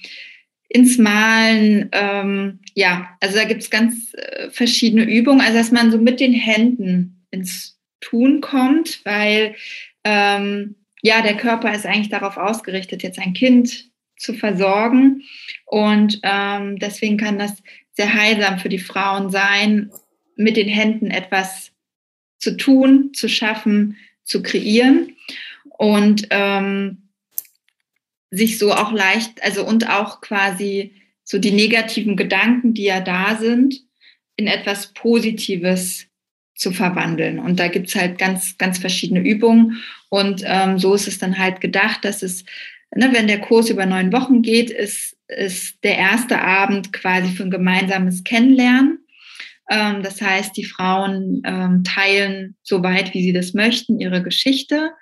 ins 0.69 0.97
Malen. 0.97 1.89
Ähm, 1.93 2.61
ja, 2.75 3.17
also 3.21 3.37
da 3.37 3.45
gibt 3.45 3.63
es 3.63 3.71
ganz 3.71 4.15
äh, 4.15 4.49
verschiedene 4.51 5.05
Übungen, 5.05 5.41
also 5.41 5.59
dass 5.59 5.73
man 5.73 5.91
so 5.91 5.99
mit 5.99 6.21
den 6.21 6.33
Händen 6.33 7.27
ins 7.31 7.79
Tun 8.01 8.41
kommt, 8.41 9.05
weil 9.05 9.57
ähm, 10.05 10.77
ja, 11.03 11.21
der 11.23 11.37
Körper 11.37 11.75
ist 11.75 11.85
eigentlich 11.85 12.09
darauf 12.09 12.37
ausgerichtet, 12.37 13.03
jetzt 13.03 13.19
ein 13.19 13.33
Kind 13.33 13.91
zu 14.17 14.35
versorgen. 14.35 15.23
Und 15.67 16.21
ähm, 16.23 16.79
deswegen 16.79 17.17
kann 17.17 17.39
das 17.39 17.63
sehr 17.93 18.13
heilsam 18.15 18.59
für 18.59 18.69
die 18.69 18.79
Frauen 18.79 19.31
sein, 19.31 19.91
mit 20.37 20.57
den 20.57 20.69
Händen 20.69 21.11
etwas 21.11 21.73
zu 22.39 22.57
tun, 22.57 23.13
zu 23.15 23.29
schaffen, 23.29 23.97
zu 24.27 24.43
kreieren 24.43 25.17
und 25.79 26.27
ähm, 26.31 27.09
sich 28.31 28.59
so 28.59 28.73
auch 28.73 28.93
leicht, 28.93 29.43
also 29.43 29.67
und 29.67 29.89
auch 29.89 30.21
quasi 30.21 30.93
so 31.25 31.39
die 31.39 31.53
negativen 31.53 32.17
Gedanken, 32.17 32.75
die 32.75 32.85
ja 32.85 33.01
da 33.01 33.37
sind, 33.37 33.83
in 34.37 34.47
etwas 34.47 34.93
Positives 34.93 36.07
zu 36.55 36.73
verwandeln. 36.73 37.39
Und 37.39 37.59
da 37.59 37.69
gibt's 37.69 37.95
halt 37.95 38.19
ganz, 38.19 38.59
ganz 38.59 38.79
verschiedene 38.79 39.21
Übungen. 39.21 39.83
Und 40.09 40.43
ähm, 40.45 40.79
so 40.79 40.95
ist 40.95 41.09
es 41.09 41.19
dann 41.19 41.39
halt 41.39 41.61
gedacht, 41.61 42.05
dass 42.05 42.23
es, 42.23 42.45
ne, 42.95 43.13
wenn 43.13 43.27
der 43.27 43.41
Kurs 43.41 43.71
über 43.71 43.87
neun 43.87 44.13
Wochen 44.13 44.43
geht, 44.43 44.71
ist, 44.71 45.17
ist 45.29 45.83
der 45.85 45.99
erste 45.99 46.41
Abend 46.41 46.93
quasi 46.93 47.29
für 47.29 47.43
ein 47.43 47.51
gemeinsames 47.51 48.25
Kennenlernen. 48.25 48.99
Ähm, 49.71 50.03
das 50.03 50.21
heißt, 50.21 50.57
die 50.57 50.65
Frauen 50.65 51.43
ähm, 51.45 51.83
teilen, 51.85 52.57
soweit 52.63 53.15
wie 53.15 53.23
sie 53.23 53.33
das 53.33 53.55
möchten, 53.55 54.01
ihre 54.01 54.23
Geschichte. 54.23 54.93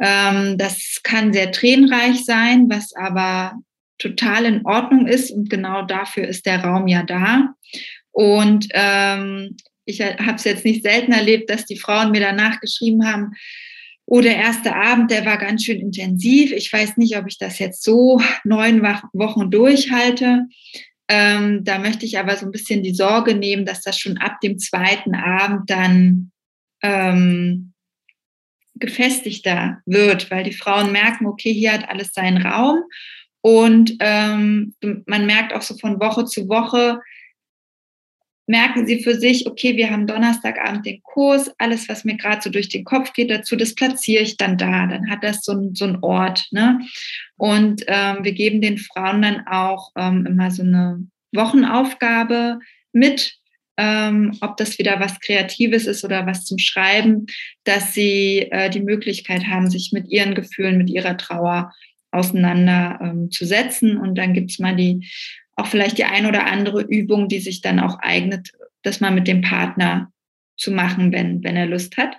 Ähm, 0.00 0.56
das 0.58 1.00
kann 1.02 1.32
sehr 1.32 1.52
tränenreich 1.52 2.24
sein, 2.24 2.68
was 2.68 2.94
aber 2.94 3.54
total 3.98 4.46
in 4.46 4.66
Ordnung 4.66 5.06
ist 5.06 5.30
und 5.30 5.50
genau 5.50 5.82
dafür 5.82 6.26
ist 6.26 6.46
der 6.46 6.64
Raum 6.64 6.88
ja 6.88 7.02
da. 7.02 7.54
Und 8.10 8.68
ich 9.84 10.00
habe 10.02 10.34
es 10.34 10.44
jetzt 10.44 10.64
nicht 10.64 10.82
selten 10.82 11.12
erlebt, 11.12 11.48
dass 11.48 11.64
die 11.64 11.78
Frauen 11.78 12.10
mir 12.10 12.20
danach 12.20 12.60
geschrieben 12.60 13.06
haben, 13.06 13.32
oh, 14.06 14.20
der 14.20 14.36
erste 14.36 14.74
Abend, 14.74 15.10
der 15.10 15.24
war 15.24 15.38
ganz 15.38 15.64
schön 15.64 15.80
intensiv. 15.80 16.52
Ich 16.52 16.72
weiß 16.72 16.96
nicht, 16.96 17.16
ob 17.16 17.26
ich 17.28 17.38
das 17.38 17.58
jetzt 17.58 17.82
so 17.82 18.20
neun 18.44 18.82
Wochen 18.82 19.50
durchhalte. 19.50 20.46
Ähm, 21.08 21.64
da 21.64 21.78
möchte 21.78 22.06
ich 22.06 22.18
aber 22.18 22.36
so 22.36 22.46
ein 22.46 22.52
bisschen 22.52 22.82
die 22.82 22.94
Sorge 22.94 23.34
nehmen, 23.34 23.66
dass 23.66 23.82
das 23.82 23.98
schon 23.98 24.18
ab 24.18 24.40
dem 24.40 24.58
zweiten 24.58 25.14
Abend 25.14 25.68
dann 25.68 26.30
ähm, 26.82 27.72
gefestigter 28.74 29.80
wird, 29.86 30.30
weil 30.30 30.44
die 30.44 30.52
Frauen 30.52 30.92
merken, 30.92 31.26
okay, 31.26 31.52
hier 31.52 31.72
hat 31.72 31.88
alles 31.88 32.12
seinen 32.12 32.44
Raum. 32.44 32.82
Und 33.40 33.96
ähm, 34.00 34.74
man 35.06 35.26
merkt 35.26 35.52
auch 35.52 35.62
so 35.62 35.76
von 35.76 36.00
Woche 36.00 36.24
zu 36.24 36.48
Woche, 36.48 37.00
merken 38.46 38.86
sie 38.86 39.02
für 39.02 39.14
sich, 39.14 39.46
okay, 39.46 39.76
wir 39.76 39.90
haben 39.90 40.06
Donnerstagabend 40.06 40.84
den 40.84 41.02
Kurs, 41.02 41.50
alles, 41.58 41.88
was 41.88 42.04
mir 42.04 42.16
gerade 42.16 42.42
so 42.42 42.50
durch 42.50 42.68
den 42.68 42.84
Kopf 42.84 43.12
geht 43.12 43.30
dazu, 43.30 43.56
das 43.56 43.74
platziere 43.74 44.22
ich 44.22 44.36
dann 44.36 44.58
da. 44.58 44.86
Dann 44.86 45.10
hat 45.10 45.22
das 45.22 45.44
so, 45.44 45.70
so 45.74 45.84
einen 45.84 45.98
Ort. 46.02 46.48
Ne? 46.50 46.80
Und 47.36 47.84
ähm, 47.86 48.18
wir 48.22 48.32
geben 48.32 48.60
den 48.60 48.78
Frauen 48.78 49.22
dann 49.22 49.46
auch 49.46 49.90
ähm, 49.96 50.26
immer 50.26 50.50
so 50.50 50.62
eine 50.62 51.06
Wochenaufgabe 51.32 52.58
mit, 52.92 53.34
ähm, 53.76 54.36
ob 54.40 54.56
das 54.56 54.78
wieder 54.78 55.00
was 55.00 55.18
Kreatives 55.20 55.86
ist 55.86 56.04
oder 56.04 56.26
was 56.26 56.44
zum 56.44 56.58
Schreiben, 56.58 57.26
dass 57.64 57.94
sie 57.94 58.48
äh, 58.50 58.68
die 58.70 58.82
Möglichkeit 58.82 59.46
haben, 59.46 59.70
sich 59.70 59.92
mit 59.92 60.08
ihren 60.08 60.34
Gefühlen, 60.34 60.78
mit 60.78 60.90
ihrer 60.90 61.16
Trauer 61.16 61.72
auseinanderzusetzen. 62.10 63.90
Ähm, 63.92 64.00
und 64.00 64.16
dann 64.16 64.34
gibt 64.34 64.50
es 64.50 64.58
mal 64.58 64.76
die 64.76 65.08
auch 65.56 65.66
vielleicht 65.66 65.98
die 65.98 66.04
ein 66.04 66.26
oder 66.26 66.46
andere 66.46 66.82
Übung, 66.82 67.28
die 67.28 67.40
sich 67.40 67.60
dann 67.60 67.80
auch 67.80 67.98
eignet, 68.00 68.52
das 68.82 69.00
mal 69.00 69.10
mit 69.10 69.28
dem 69.28 69.42
Partner 69.42 70.12
zu 70.56 70.70
machen, 70.70 71.12
wenn, 71.12 71.42
wenn 71.42 71.56
er 71.56 71.66
Lust 71.66 71.96
hat. 71.96 72.16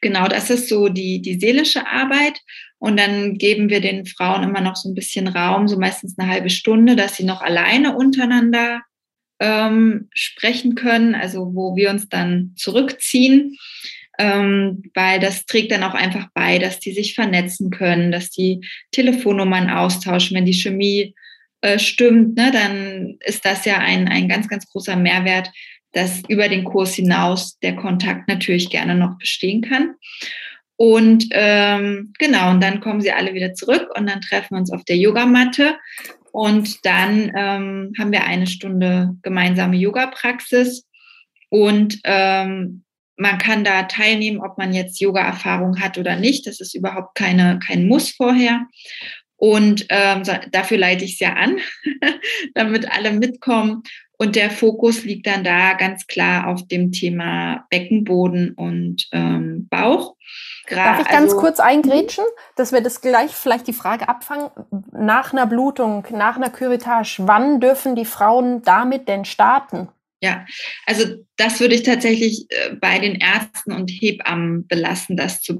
Genau, 0.00 0.28
das 0.28 0.50
ist 0.50 0.68
so 0.68 0.88
die, 0.88 1.20
die 1.20 1.38
seelische 1.38 1.86
Arbeit. 1.86 2.40
Und 2.78 2.98
dann 2.98 3.38
geben 3.38 3.70
wir 3.70 3.80
den 3.80 4.04
Frauen 4.04 4.42
immer 4.42 4.60
noch 4.60 4.76
so 4.76 4.90
ein 4.90 4.94
bisschen 4.94 5.28
Raum, 5.28 5.68
so 5.68 5.78
meistens 5.78 6.18
eine 6.18 6.30
halbe 6.30 6.50
Stunde, 6.50 6.96
dass 6.96 7.16
sie 7.16 7.24
noch 7.24 7.40
alleine 7.40 7.96
untereinander 7.96 8.82
ähm, 9.40 10.08
sprechen 10.12 10.74
können, 10.74 11.14
also 11.14 11.54
wo 11.54 11.76
wir 11.76 11.90
uns 11.90 12.08
dann 12.08 12.52
zurückziehen, 12.56 13.56
ähm, 14.18 14.82
weil 14.94 15.18
das 15.18 15.46
trägt 15.46 15.72
dann 15.72 15.82
auch 15.82 15.94
einfach 15.94 16.28
bei, 16.34 16.58
dass 16.58 16.78
die 16.78 16.92
sich 16.92 17.14
vernetzen 17.14 17.70
können, 17.70 18.12
dass 18.12 18.30
die 18.30 18.60
Telefonnummern 18.92 19.70
austauschen, 19.70 20.36
wenn 20.36 20.46
die 20.46 20.54
Chemie 20.54 21.14
äh, 21.64 21.78
stimmt, 21.78 22.36
ne, 22.36 22.50
dann 22.52 23.16
ist 23.20 23.44
das 23.46 23.64
ja 23.64 23.78
ein, 23.78 24.06
ein 24.06 24.28
ganz, 24.28 24.48
ganz 24.48 24.68
großer 24.68 24.96
Mehrwert, 24.96 25.50
dass 25.92 26.22
über 26.28 26.48
den 26.48 26.64
Kurs 26.64 26.94
hinaus 26.94 27.58
der 27.60 27.74
Kontakt 27.74 28.28
natürlich 28.28 28.68
gerne 28.68 28.94
noch 28.94 29.16
bestehen 29.18 29.62
kann. 29.62 29.94
Und 30.76 31.26
ähm, 31.30 32.12
genau, 32.18 32.50
und 32.50 32.62
dann 32.62 32.80
kommen 32.80 33.00
sie 33.00 33.12
alle 33.12 33.32
wieder 33.32 33.54
zurück 33.54 33.88
und 33.96 34.08
dann 34.08 34.20
treffen 34.20 34.56
wir 34.56 34.58
uns 34.58 34.72
auf 34.72 34.84
der 34.84 34.98
Yogamatte 34.98 35.76
und 36.32 36.84
dann 36.84 37.32
ähm, 37.34 37.92
haben 37.98 38.12
wir 38.12 38.24
eine 38.24 38.46
Stunde 38.46 39.16
gemeinsame 39.22 39.76
Yoga-Praxis 39.76 40.86
und 41.48 41.98
ähm, 42.04 42.84
man 43.16 43.38
kann 43.38 43.64
da 43.64 43.84
teilnehmen, 43.84 44.40
ob 44.40 44.58
man 44.58 44.74
jetzt 44.74 45.00
Yoga-Erfahrung 45.00 45.80
hat 45.80 45.96
oder 45.96 46.16
nicht. 46.16 46.46
Das 46.46 46.60
ist 46.60 46.74
überhaupt 46.74 47.14
keine, 47.14 47.60
kein 47.64 47.86
Muss 47.86 48.10
vorher. 48.10 48.66
Und 49.44 49.84
ähm, 49.90 50.22
dafür 50.52 50.78
leite 50.78 51.04
ich 51.04 51.14
es 51.14 51.20
ja 51.20 51.34
an, 51.34 51.58
damit 52.54 52.90
alle 52.90 53.12
mitkommen. 53.12 53.82
Und 54.16 54.36
der 54.36 54.50
Fokus 54.50 55.04
liegt 55.04 55.26
dann 55.26 55.44
da 55.44 55.74
ganz 55.74 56.06
klar 56.06 56.46
auf 56.46 56.66
dem 56.66 56.92
Thema 56.92 57.66
Beckenboden 57.68 58.54
und 58.54 59.06
ähm, 59.12 59.68
Bauch. 59.68 60.16
Darf 60.70 61.00
ich 61.00 61.08
ganz 61.08 61.32
also, 61.32 61.36
kurz 61.36 61.60
eingrätschen, 61.60 62.24
dass 62.56 62.72
wir 62.72 62.80
das 62.80 63.02
gleich 63.02 63.32
vielleicht 63.32 63.66
die 63.66 63.74
Frage 63.74 64.08
abfangen? 64.08 64.48
Nach 64.92 65.34
einer 65.34 65.46
Blutung, 65.46 66.06
nach 66.10 66.36
einer 66.36 66.48
Curettage, 66.48 67.16
wann 67.18 67.60
dürfen 67.60 67.96
die 67.96 68.06
Frauen 68.06 68.62
damit 68.62 69.08
denn 69.08 69.26
starten? 69.26 69.88
Ja, 70.22 70.46
also 70.86 71.04
das 71.36 71.60
würde 71.60 71.74
ich 71.74 71.82
tatsächlich 71.82 72.46
äh, 72.48 72.76
bei 72.76 72.98
den 72.98 73.16
Ärzten 73.16 73.72
und 73.72 73.90
Hebammen 73.90 74.66
belassen, 74.66 75.18
das 75.18 75.42
zu 75.42 75.58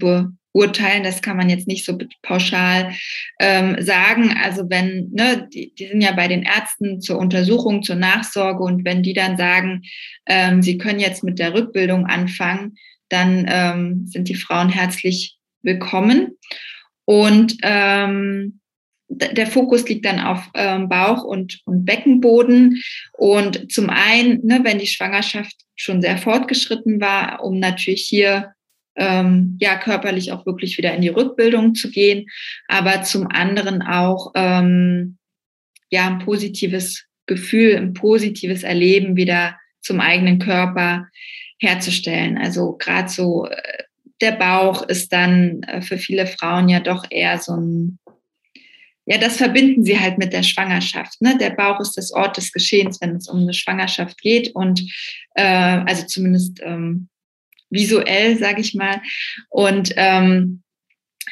beurteilen. 0.54 1.02
Das 1.02 1.20
kann 1.20 1.36
man 1.36 1.50
jetzt 1.50 1.68
nicht 1.68 1.84
so 1.84 1.98
pauschal 2.22 2.94
ähm, 3.40 3.76
sagen. 3.80 4.34
Also 4.42 4.70
wenn, 4.70 5.10
ne, 5.12 5.48
die, 5.52 5.74
die, 5.74 5.88
sind 5.88 6.00
ja 6.00 6.12
bei 6.12 6.28
den 6.28 6.44
Ärzten 6.44 7.00
zur 7.00 7.18
Untersuchung, 7.18 7.82
zur 7.82 7.96
Nachsorge 7.96 8.62
und 8.62 8.84
wenn 8.84 9.02
die 9.02 9.12
dann 9.12 9.36
sagen, 9.36 9.82
ähm, 10.26 10.62
sie 10.62 10.78
können 10.78 11.00
jetzt 11.00 11.24
mit 11.24 11.38
der 11.38 11.52
Rückbildung 11.52 12.06
anfangen, 12.06 12.76
dann 13.08 13.46
ähm, 13.48 14.06
sind 14.06 14.28
die 14.28 14.36
Frauen 14.36 14.70
herzlich 14.70 15.36
willkommen. 15.62 16.38
Und 17.04 17.56
ähm, 17.62 18.60
der 19.08 19.46
Fokus 19.46 19.86
liegt 19.88 20.06
dann 20.06 20.20
auf 20.20 20.48
ähm, 20.54 20.88
Bauch 20.88 21.24
und, 21.24 21.60
und 21.66 21.84
Beckenboden. 21.84 22.82
Und 23.12 23.70
zum 23.70 23.90
einen, 23.90 24.44
ne, 24.46 24.60
wenn 24.62 24.78
die 24.78 24.86
Schwangerschaft 24.86 25.54
schon 25.76 26.00
sehr 26.00 26.16
fortgeschritten 26.16 27.00
war, 27.00 27.42
um 27.44 27.58
natürlich 27.58 28.02
hier 28.02 28.53
ähm, 28.96 29.56
ja 29.60 29.76
körperlich 29.76 30.32
auch 30.32 30.46
wirklich 30.46 30.78
wieder 30.78 30.94
in 30.94 31.02
die 31.02 31.08
Rückbildung 31.08 31.74
zu 31.74 31.90
gehen, 31.90 32.26
aber 32.68 33.02
zum 33.02 33.26
anderen 33.26 33.82
auch 33.82 34.32
ähm, 34.34 35.18
ja, 35.90 36.06
ein 36.08 36.18
positives 36.18 37.04
Gefühl, 37.26 37.76
ein 37.76 37.94
positives 37.94 38.62
Erleben 38.62 39.16
wieder 39.16 39.58
zum 39.80 40.00
eigenen 40.00 40.38
Körper 40.38 41.08
herzustellen. 41.58 42.38
Also 42.38 42.76
gerade 42.76 43.08
so 43.08 43.46
äh, 43.46 43.84
der 44.20 44.32
Bauch 44.32 44.82
ist 44.82 45.12
dann 45.12 45.62
äh, 45.64 45.82
für 45.82 45.98
viele 45.98 46.26
Frauen 46.26 46.68
ja 46.68 46.80
doch 46.80 47.04
eher 47.10 47.38
so 47.38 47.52
ein, 47.56 47.98
ja, 49.06 49.18
das 49.18 49.36
verbinden 49.36 49.84
sie 49.84 49.98
halt 50.00 50.18
mit 50.18 50.32
der 50.32 50.42
Schwangerschaft. 50.42 51.20
Ne? 51.20 51.36
Der 51.38 51.50
Bauch 51.50 51.80
ist 51.80 51.96
das 51.96 52.12
Ort 52.12 52.36
des 52.36 52.52
Geschehens, 52.52 53.00
wenn 53.00 53.16
es 53.16 53.28
um 53.28 53.40
eine 53.40 53.54
Schwangerschaft 53.54 54.20
geht 54.20 54.54
und 54.54 54.80
äh, 55.34 55.42
also 55.42 56.06
zumindest 56.06 56.60
ähm, 56.62 57.08
visuell, 57.74 58.38
sage 58.38 58.62
ich 58.62 58.74
mal. 58.74 59.02
Und 59.50 59.92
ähm, 59.96 60.62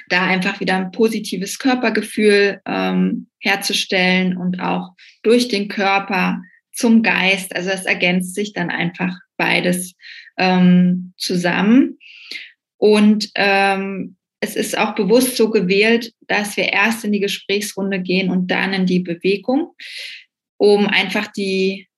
da 0.09 0.27
einfach 0.27 0.61
wieder 0.61 0.77
ein 0.77 0.91
positives 0.91 1.59
Körpergefühl 1.59 2.61
ähm, 2.67 3.29
herzustellen 3.41 4.37
und 4.37 4.61
auch 4.61 4.91
durch 5.23 5.49
den 5.49 5.69
Körper 5.69 6.43
zum 6.73 7.03
Geist. 7.03 7.55
Also 7.57 7.71
es 7.71 7.85
ergänzt 7.85 8.35
sich 8.35 8.53
dann 8.53 8.71
einfach 8.71 9.17
beides 9.37 9.95
ähm, 10.39 11.15
zusammen. 11.17 11.99
Und 12.77 13.31
ähm, 13.37 14.17
es 14.41 14.57
ist 14.57 14.77
auch 14.77 14.95
bewusst 14.95 15.37
so 15.37 15.51
gewählt, 15.51 16.13
dass 16.27 16.57
wir 16.57 16.73
erst 16.73 17.05
in 17.05 17.13
die 17.13 17.21
Gesprächsrunde 17.21 18.01
gehen 18.01 18.29
und 18.29 18.51
dann 18.51 18.73
in 18.73 18.87
die 18.87 18.99
Bewegung, 18.99 19.73
um 20.57 20.89
einfach 20.89 21.29
die, 21.29 21.89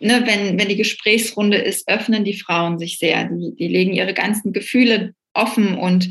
ne, 0.00 0.22
wenn, 0.26 0.58
wenn 0.58 0.68
die 0.68 0.76
Gesprächsrunde 0.76 1.56
ist, 1.56 1.88
öffnen 1.88 2.24
die 2.24 2.38
Frauen 2.38 2.78
sich 2.78 2.98
sehr. 2.98 3.24
Die, 3.24 3.54
die 3.56 3.68
legen 3.68 3.92
ihre 3.92 4.14
ganzen 4.14 4.52
Gefühle 4.52 5.14
offen 5.34 5.74
und 5.76 6.08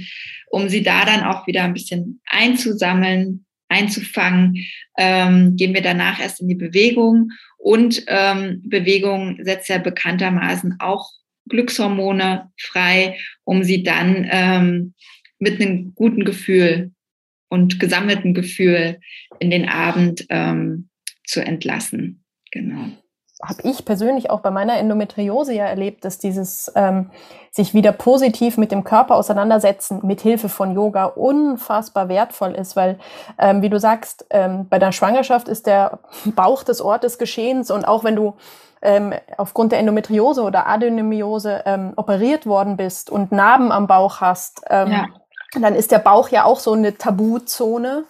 um 0.50 0.70
sie 0.70 0.84
da 0.84 1.06
dann 1.06 1.24
auch 1.24 1.48
wieder 1.48 1.64
ein 1.64 1.74
bisschen 1.74 2.22
einzusammeln, 2.28 3.46
einzufangen, 3.68 4.66
ähm, 4.98 5.56
gehen 5.56 5.74
wir 5.74 5.82
danach 5.82 6.20
erst 6.20 6.42
in 6.42 6.48
die 6.48 6.56
Bewegung. 6.56 7.32
Und 7.58 8.04
ähm, 8.08 8.62
Bewegung 8.64 9.40
setzt 9.44 9.70
ja 9.70 9.80
bekanntermaßen 9.80 10.78
auch 10.80 11.10
Glückshormone 11.50 12.52
frei, 12.60 13.18
um 13.44 13.64
sie 13.64 13.84
dann 13.84 14.28
ähm, 14.30 14.94
mit 15.40 15.60
einem 15.60 15.94
guten 15.96 16.26
Gefühl 16.26 16.92
und 17.50 17.80
gesammelten 17.80 18.34
Gefühl 18.34 19.00
in 19.40 19.50
den 19.50 19.68
Abend 19.68 20.26
ähm, 20.30 20.90
zu 21.26 21.44
entlassen. 21.44 22.24
Genau 22.52 22.92
habe 23.44 23.62
ich 23.64 23.86
persönlich 23.86 24.30
auch 24.30 24.40
bei 24.40 24.52
meiner 24.52 24.78
Endometriose 24.78 25.54
ja 25.54 25.66
erlebt, 25.66 26.06
dass 26.06 26.20
dieses 26.20 26.72
ähm, 26.76 27.10
sich 27.52 27.74
wieder 27.74 27.92
positiv 27.92 28.58
mit 28.58 28.72
dem 28.72 28.84
Körper 28.84 29.16
auseinandersetzen 29.16 30.00
mit 30.04 30.22
Hilfe 30.22 30.50
von 30.50 30.74
Yoga 30.74 31.06
unfassbar 31.06 32.08
wertvoll 32.08 32.54
ist, 32.54 32.76
weil 32.76 32.98
ähm, 33.38 33.62
wie 33.62 33.70
du 33.70 33.80
sagst, 33.80 34.26
ähm, 34.30 34.68
bei 34.70 34.80
der 34.80 34.92
Schwangerschaft 34.92 35.48
ist 35.48 35.68
der 35.68 36.00
Bauch 36.26 36.64
des 36.64 36.82
Ortes 36.82 37.18
Geschehens 37.18 37.72
und 37.72 37.86
auch 37.86 38.04
wenn 38.04 38.16
du 38.16 38.36
ähm, 38.82 39.14
aufgrund 39.38 39.72
der 39.72 39.80
Endometriose 39.80 40.44
oder 40.44 40.68
Adenomyose 40.68 41.64
ähm, 41.66 41.94
operiert 41.96 42.46
worden 42.46 42.78
bist 42.78 43.10
und 43.10 43.32
Narben 43.32 43.72
am 43.72 43.88
Bauch 43.88 44.22
hast, 44.22 44.62
ähm, 44.70 44.92
ja. 44.92 45.06
dann 45.60 45.76
ist 45.76 45.92
der 45.92 46.00
Bauch 46.00 46.30
ja 46.30 46.46
auch 46.46 46.60
so 46.60 46.74
eine 46.74 46.98
Tabuzone. 46.98 48.04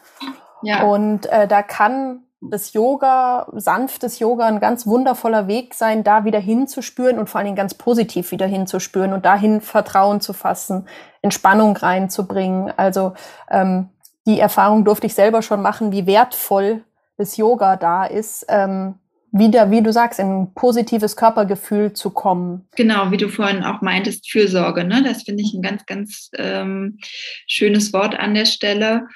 Ja. 0.61 0.83
Und 0.83 1.27
äh, 1.27 1.47
da 1.47 1.61
kann 1.61 2.23
das 2.49 2.73
Yoga, 2.73 3.47
sanftes 3.53 4.19
Yoga, 4.19 4.47
ein 4.47 4.59
ganz 4.59 4.85
wundervoller 4.87 5.47
Weg 5.47 5.73
sein, 5.73 6.03
da 6.03 6.25
wieder 6.25 6.39
hinzuspüren 6.39 7.19
und 7.19 7.29
vor 7.29 7.39
allen 7.39 7.45
Dingen 7.45 7.57
ganz 7.57 7.73
positiv 7.73 8.31
wieder 8.31 8.47
hinzuspüren 8.47 9.13
und 9.13 9.25
dahin 9.25 9.61
Vertrauen 9.61 10.21
zu 10.21 10.33
fassen, 10.33 10.87
Entspannung 11.21 11.75
reinzubringen. 11.75 12.71
Also 12.77 13.13
ähm, 13.49 13.89
die 14.25 14.39
Erfahrung 14.39 14.85
durfte 14.85 15.07
ich 15.07 15.13
selber 15.13 15.41
schon 15.41 15.61
machen, 15.61 15.91
wie 15.91 16.07
wertvoll 16.07 16.83
das 17.17 17.37
Yoga 17.37 17.77
da 17.77 18.05
ist, 18.05 18.45
ähm, 18.49 18.95
wieder, 19.31 19.69
wie 19.69 19.81
du 19.81 19.91
sagst, 19.91 20.19
in 20.19 20.43
ein 20.43 20.53
positives 20.53 21.17
Körpergefühl 21.17 21.93
zu 21.93 22.09
kommen. 22.09 22.67
Genau, 22.75 23.11
wie 23.11 23.17
du 23.17 23.27
vorhin 23.27 23.63
auch 23.63 23.81
meintest, 23.81 24.31
Fürsorge. 24.31 24.85
Ne? 24.85 25.03
Das 25.03 25.23
finde 25.23 25.43
ich 25.43 25.53
ein 25.53 25.61
ganz, 25.61 25.85
ganz 25.85 26.29
ähm, 26.37 26.99
schönes 27.45 27.91
Wort 27.91 28.17
an 28.17 28.33
der 28.33 28.45
Stelle. 28.45 29.07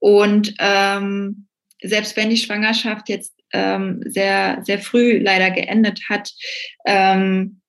Und 0.00 0.54
ähm, 0.58 1.47
selbst 1.82 2.16
wenn 2.16 2.30
die 2.30 2.36
Schwangerschaft 2.36 3.08
jetzt 3.08 3.34
ähm, 3.52 4.02
sehr, 4.04 4.62
sehr 4.64 4.78
früh 4.78 5.18
leider 5.18 5.50
geendet 5.50 6.00
hat, 6.08 6.32
ähm, 6.86 7.60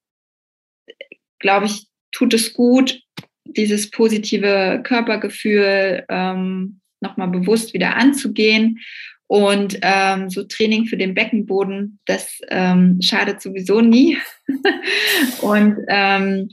glaube 1.40 1.68
ich, 1.68 1.88
tut 2.12 2.34
es 2.34 2.54
gut, 2.54 3.02
dieses 3.46 3.90
positive 3.90 4.82
Körpergefühl 4.84 6.06
ähm, 6.10 6.82
nochmal 7.02 7.30
bewusst 7.30 7.74
wieder 7.74 7.96
anzugehen. 7.96 8.80
Und 9.28 9.78
ähm, 9.84 10.30
so 10.32 10.44
Training 10.44 10.86
für 10.86 10.98
den 10.98 11.14
Beckenboden, 11.14 12.00
das 12.06 12.40
ähm, 12.50 13.00
schadet 13.00 13.42
sowieso 13.42 13.80
nie. 13.80 14.18
und 15.42 15.78
ähm, 15.88 16.50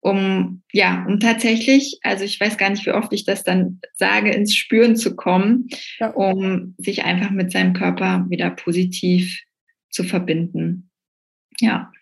um 0.00 0.62
ja, 0.72 1.04
um 1.06 1.20
tatsächlich, 1.20 2.00
also 2.02 2.24
ich 2.24 2.40
weiß 2.40 2.56
gar 2.56 2.70
nicht, 2.70 2.86
wie 2.86 2.92
oft 2.92 3.12
ich 3.12 3.24
das 3.24 3.44
dann 3.44 3.80
sage, 3.94 4.30
ins 4.32 4.54
Spüren 4.54 4.96
zu 4.96 5.14
kommen, 5.14 5.68
ja. 5.98 6.10
um 6.10 6.74
sich 6.78 7.04
einfach 7.04 7.30
mit 7.30 7.52
seinem 7.52 7.74
Körper 7.74 8.24
wieder 8.28 8.50
positiv 8.50 9.42
zu 9.90 10.04
verbinden. 10.04 10.90
Ja. 11.60 11.92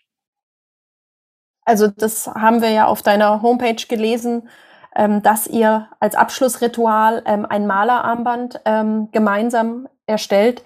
Also 1.65 1.89
das 1.89 2.27
haben 2.29 2.63
wir 2.63 2.71
ja 2.71 2.87
auf 2.87 3.03
deiner 3.03 3.43
Homepage 3.43 3.87
gelesen, 3.89 4.49
ähm, 4.97 5.23
dass 5.23 5.47
ihr 5.47 5.89
als 6.01 6.15
Abschlussritual 6.15 7.23
ähm, 7.27 7.45
ein 7.47 7.67
Malerarmband 7.67 8.61
ähm, 8.65 9.09
gemeinsam 9.13 9.89
erstellt, 10.07 10.63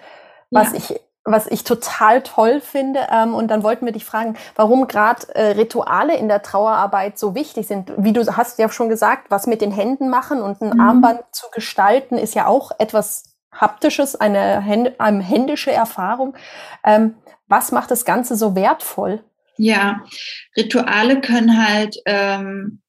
was 0.50 0.72
ja. 0.72 0.78
ich 0.78 1.00
was 1.24 1.46
ich 1.46 1.64
total 1.64 2.22
toll 2.22 2.60
finde. 2.60 3.06
Ähm, 3.10 3.34
und 3.34 3.48
dann 3.48 3.62
wollten 3.62 3.86
wir 3.86 3.92
dich 3.92 4.04
fragen, 4.04 4.36
warum 4.56 4.88
gerade 4.88 5.34
äh, 5.34 5.52
Rituale 5.52 6.16
in 6.16 6.28
der 6.28 6.42
Trauerarbeit 6.42 7.18
so 7.18 7.34
wichtig 7.34 7.66
sind. 7.66 7.92
Wie 7.96 8.12
du 8.12 8.36
hast 8.36 8.58
ja 8.58 8.68
schon 8.68 8.88
gesagt, 8.88 9.30
was 9.30 9.46
mit 9.46 9.60
den 9.60 9.72
Händen 9.72 10.08
machen 10.08 10.42
und 10.42 10.60
ein 10.60 10.74
mhm. 10.74 10.80
Armband 10.80 11.20
zu 11.32 11.46
gestalten, 11.52 12.18
ist 12.18 12.34
ja 12.34 12.46
auch 12.46 12.72
etwas 12.78 13.24
Haptisches, 13.52 14.16
eine, 14.16 14.60
Hände, 14.60 14.94
eine 14.98 15.22
händische 15.22 15.70
Erfahrung. 15.70 16.36
Ähm, 16.84 17.16
was 17.48 17.70
macht 17.70 17.90
das 17.90 18.04
Ganze 18.04 18.34
so 18.34 18.54
wertvoll? 18.54 19.22
Ja, 19.58 20.02
Rituale 20.56 21.20
können 21.20 21.62
halt 21.62 21.96
ähm, 22.06 22.80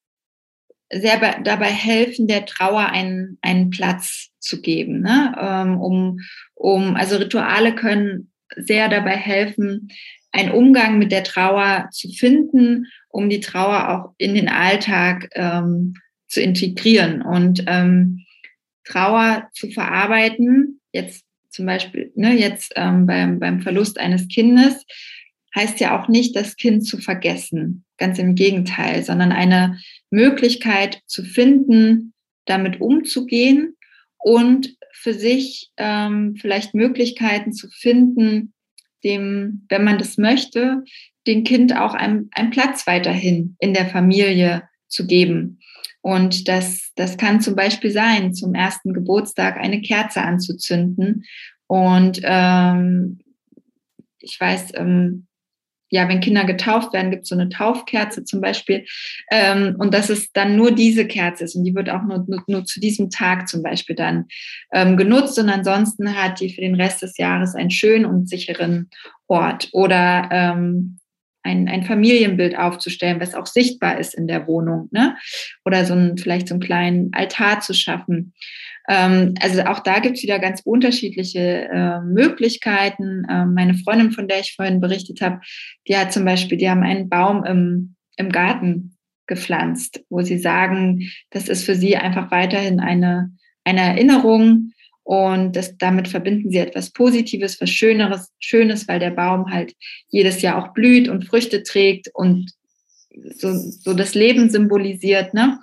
sehr 0.90 1.18
dabei 1.42 1.68
helfen, 1.68 2.28
der 2.28 2.46
Trauer 2.46 2.86
einen, 2.86 3.38
einen 3.42 3.70
Platz 3.70 4.30
zu 4.40 4.62
geben. 4.62 5.02
Ne? 5.02 5.36
Ähm, 5.40 5.82
um, 5.82 6.20
um, 6.64 6.95
also 6.95 7.18
Rituale 7.18 7.76
können 7.76 8.32
sehr 8.55 8.88
dabei 8.88 9.18
helfen, 9.18 9.89
einen 10.32 10.51
Umgang 10.51 10.97
mit 10.97 11.11
der 11.11 11.26
Trauer 11.26 11.89
zu 11.91 12.09
finden, 12.09 12.88
um 13.09 13.30
die 13.30 13.41
Trauer 13.41 13.89
auch 13.89 14.14
in 14.18 14.34
den 14.34 14.47
Alltag 14.47 15.30
ähm, 15.34 15.95
zu 16.30 16.41
integrieren 16.41 17.22
und 17.22 17.66
ähm, 17.68 18.26
Trauer 18.86 19.49
zu 19.53 19.72
verarbeiten. 19.72 20.80
Jetzt 20.93 21.26
zum 21.49 21.66
Beispiel, 21.66 22.14
ne, 22.16 22.34
jetzt 22.34 22.72
ähm, 22.78 23.05
beim, 23.07 23.39
beim 23.39 23.61
Verlust 23.61 23.99
eines 23.99 24.30
Kindes 24.30 24.86
heißt 25.55 25.82
ja 25.82 26.01
auch 26.01 26.07
nicht, 26.07 26.34
das 26.34 26.55
Kind 26.55 26.88
zu 26.88 26.97
vergessen. 26.97 27.84
Ganz 27.97 28.20
im 28.20 28.36
Gegenteil, 28.36 29.03
sondern 29.03 29.34
eine 29.34 29.80
Möglichkeit 30.09 31.01
zu 31.07 31.24
finden, 31.24 32.14
damit 32.45 32.80
umzugehen 32.80 33.76
und 34.24 34.76
für 34.94 35.14
sich 35.14 35.72
ähm, 35.78 36.36
vielleicht 36.40 36.74
Möglichkeiten 36.74 37.52
zu 37.52 37.70
finden, 37.70 38.54
dem, 39.04 39.66
wenn 39.70 39.84
man 39.84 39.98
das 39.98 40.18
möchte, 40.18 40.84
dem 41.28 41.44
Kind 41.44 41.76
auch 41.76 41.94
einen, 41.94 42.30
einen 42.32 42.52
Platz 42.52 42.88
weiterhin 42.88 43.58
in 43.60 43.74
der 43.74 43.88
Familie 43.88 44.64
zu 44.88 45.06
geben. 45.06 45.60
Und 46.02 46.48
das, 46.48 46.92
das 46.96 47.18
kann 47.18 47.42
zum 47.42 47.56
Beispiel 47.56 47.92
sein, 47.92 48.34
zum 48.34 48.54
ersten 48.54 48.94
Geburtstag 48.94 49.58
eine 49.58 49.82
Kerze 49.82 50.22
anzuzünden. 50.22 51.26
Und 51.68 52.22
ähm, 52.24 53.20
ich 54.20 54.40
weiß, 54.40 54.72
ähm, 54.76 55.28
ja, 55.94 56.10
wenn 56.10 56.22
Kinder 56.22 56.44
getauft 56.44 56.91
werden, 56.91 57.12
gibt 57.12 57.24
es 57.24 57.30
so 57.30 57.36
eine 57.36 57.50
Taufkerze 57.50 58.24
zum 58.24 58.41
Beispiel. 58.41 58.84
Ähm, 59.32 59.76
und 59.78 59.94
dass 59.94 60.10
es 60.10 60.32
dann 60.32 60.56
nur 60.56 60.72
diese 60.72 61.06
Kerze 61.06 61.44
ist 61.44 61.56
und 61.56 61.66
die 61.66 61.76
wird 61.76 61.88
auch 61.91 62.02
nur, 62.02 62.26
nur, 62.28 62.44
nur 62.48 62.66
zu 62.66 62.80
diesem 62.80 63.12
Tag 63.12 63.48
zum 63.48 63.62
Beispiel 63.62 63.96
dann 63.96 64.26
ähm, 64.74 64.98
genutzt 64.98 65.38
und 65.38 65.50
ansonsten 65.50 66.16
hat 66.16 66.39
die 66.39 66.52
für 66.52 66.62
den 66.62 66.74
Rest 66.74 67.04
des 67.04 67.20
Jahres 67.20 67.54
einen 67.54 67.70
schönen 67.70 68.06
und 68.06 68.28
sicheren 68.28 68.89
Ort. 69.28 69.70
Oder 69.72 70.30
ähm, 70.32 70.98
ein, 71.44 71.68
ein 71.68 71.84
Familienbild 71.84 72.58
aufzustellen, 72.58 73.20
was 73.22 73.36
auch 73.36 73.46
sichtbar 73.46 74.00
ist 74.00 74.16
in 74.16 74.26
der 74.26 74.48
Wohnung, 74.48 74.89
ne? 74.91 75.16
Oder 75.64 75.86
so 75.86 75.94
ein, 75.94 76.18
vielleicht 76.18 76.48
so 76.48 76.56
einen 76.56 76.64
kleinen 76.64 77.14
Altar 77.14 77.60
zu 77.60 77.76
schaffen. 77.76 78.34
Ähm, 78.88 79.36
also 79.42 79.62
auch 79.64 79.80
da 79.80 80.00
gibt 80.00 80.18
es 80.18 80.24
wieder 80.24 80.40
ganz 80.40 80.62
unterschiedliche 80.64 81.70
äh, 81.72 82.02
Möglichkeiten. 82.02 83.26
Ähm, 83.30 83.54
meine 83.54 83.76
Freundin, 83.76 84.12
von 84.12 84.28
der 84.28 84.40
ich 84.42 84.56
vorhin 84.56 84.82
berichtet 84.82 85.22
habe, 85.22 85.40
die 85.88 85.96
hat 85.98 86.12
zum 86.12 86.26
Beispiel, 86.26 86.58
die 86.58 86.70
haben 86.70 86.84
einen 86.84 87.10
Baum 87.10 87.46
im, 87.46 87.96
im 88.18 88.32
Garten 88.32 88.98
gepflanzt, 89.26 90.04
wo 90.10 90.22
sie 90.22 90.38
sagen, 90.38 91.10
das 91.30 91.48
ist 91.48 91.64
für 91.64 91.76
sie 91.76 91.96
einfach 91.96 92.30
weiterhin 92.30 92.82
eine, 92.82 93.32
eine 93.64 93.82
Erinnerung 93.82 94.74
Und 95.04 95.56
das, 95.56 95.78
damit 95.78 96.08
verbinden 96.08 96.50
sie 96.50 96.60
etwas 96.60 96.92
Positives, 96.92 97.60
was 97.60 97.70
Schöneres, 97.70 98.32
Schönes, 98.40 98.88
weil 98.88 99.00
der 99.00 99.12
Baum 99.12 99.52
halt 99.52 99.74
jedes 100.10 100.42
Jahr 100.42 100.58
auch 100.58 100.74
blüht 100.74 101.10
und 101.10 101.26
Früchte 101.26 101.64
trägt 101.64 102.10
und 102.14 102.52
so, 103.36 103.54
so 103.54 103.94
das 103.94 104.16
Leben 104.16 104.50
symbolisiert. 104.50 105.34
Ne? 105.34 105.60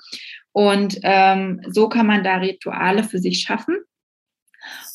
Und 0.53 0.98
ähm, 1.03 1.62
so 1.68 1.88
kann 1.88 2.07
man 2.07 2.24
da 2.24 2.36
Rituale 2.36 3.05
für 3.05 3.18
sich 3.18 3.40
schaffen. 3.40 3.76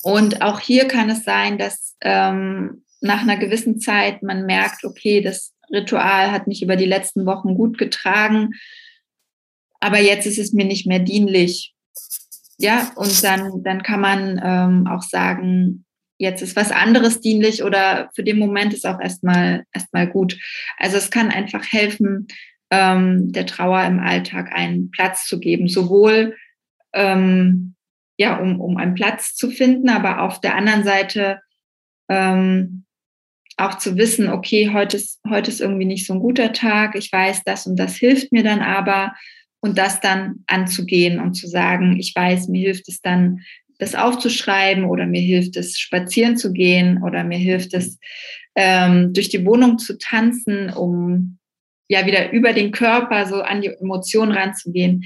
Und 0.03 0.41
auch 0.41 0.59
hier 0.59 0.87
kann 0.87 1.09
es 1.09 1.23
sein, 1.23 1.57
dass 1.57 1.95
ähm, 2.01 2.83
nach 3.01 3.21
einer 3.21 3.37
gewissen 3.37 3.79
Zeit 3.79 4.21
man 4.21 4.45
merkt, 4.45 4.83
okay, 4.83 5.21
das 5.21 5.53
Ritual 5.71 6.31
hat 6.31 6.47
mich 6.47 6.61
über 6.61 6.75
die 6.75 6.85
letzten 6.85 7.25
Wochen 7.25 7.55
gut 7.55 7.77
getragen, 7.77 8.51
aber 9.79 9.99
jetzt 9.99 10.25
ist 10.25 10.39
es 10.39 10.53
mir 10.53 10.65
nicht 10.65 10.87
mehr 10.87 10.99
dienlich. 10.99 11.73
Ja, 12.57 12.91
und 12.95 13.23
dann, 13.23 13.63
dann 13.63 13.83
kann 13.83 13.99
man 13.99 14.41
ähm, 14.43 14.87
auch 14.87 15.01
sagen, 15.01 15.85
jetzt 16.17 16.41
ist 16.41 16.55
was 16.55 16.71
anderes 16.71 17.19
dienlich 17.19 17.63
oder 17.63 18.09
für 18.15 18.23
den 18.23 18.39
Moment 18.39 18.73
ist 18.73 18.85
auch 18.85 18.99
erstmal 18.99 19.65
erstmal 19.73 20.07
gut. 20.07 20.37
Also 20.77 20.97
es 20.97 21.11
kann 21.11 21.29
einfach 21.29 21.65
helfen, 21.71 22.27
ähm, 22.71 23.31
der 23.31 23.45
Trauer 23.45 23.83
im 23.83 23.99
Alltag 23.99 24.51
einen 24.53 24.91
Platz 24.91 25.25
zu 25.25 25.39
geben, 25.39 25.67
sowohl 25.67 26.35
ähm, 26.93 27.75
ja, 28.17 28.37
um, 28.37 28.61
um 28.61 28.77
einen 28.77 28.95
Platz 28.95 29.35
zu 29.35 29.51
finden, 29.51 29.89
aber 29.89 30.21
auf 30.21 30.39
der 30.39 30.55
anderen 30.55 30.83
Seite 30.83 31.41
ähm, 32.09 32.85
auch 33.57 33.77
zu 33.77 33.97
wissen, 33.97 34.29
okay, 34.29 34.71
heute 34.73 34.97
ist, 34.97 35.19
heute 35.29 35.49
ist 35.49 35.61
irgendwie 35.61 35.85
nicht 35.85 36.05
so 36.05 36.13
ein 36.13 36.19
guter 36.19 36.53
Tag, 36.53 36.95
ich 36.95 37.11
weiß, 37.11 37.43
das 37.45 37.67
und 37.67 37.77
das 37.77 37.95
hilft 37.95 38.31
mir 38.31 38.43
dann 38.43 38.61
aber. 38.61 39.13
Und 39.61 39.79
das 39.79 39.99
dann 39.99 40.43
anzugehen 40.45 41.19
und 41.19 41.33
zu 41.33 41.47
sagen, 41.47 41.97
ich 41.97 42.13
weiß, 42.15 42.49
mir 42.49 42.61
hilft 42.61 42.87
es 42.87 43.01
dann, 43.01 43.39
das 43.79 43.95
aufzuschreiben 43.95 44.83
oder 44.83 45.07
mir 45.07 45.21
hilft 45.21 45.57
es, 45.57 45.79
spazieren 45.79 46.37
zu 46.37 46.53
gehen 46.53 47.01
oder 47.01 47.23
mir 47.23 47.39
hilft 47.39 47.73
es, 47.73 47.97
ähm, 48.53 49.11
durch 49.13 49.29
die 49.29 49.43
Wohnung 49.43 49.79
zu 49.79 49.97
tanzen, 49.97 50.69
um 50.69 51.39
ja 51.87 52.05
wieder 52.05 52.31
über 52.31 52.53
den 52.53 52.71
Körper 52.71 53.25
so 53.25 53.41
an 53.41 53.61
die 53.61 53.67
Emotionen 53.67 54.31
ranzugehen. 54.31 55.05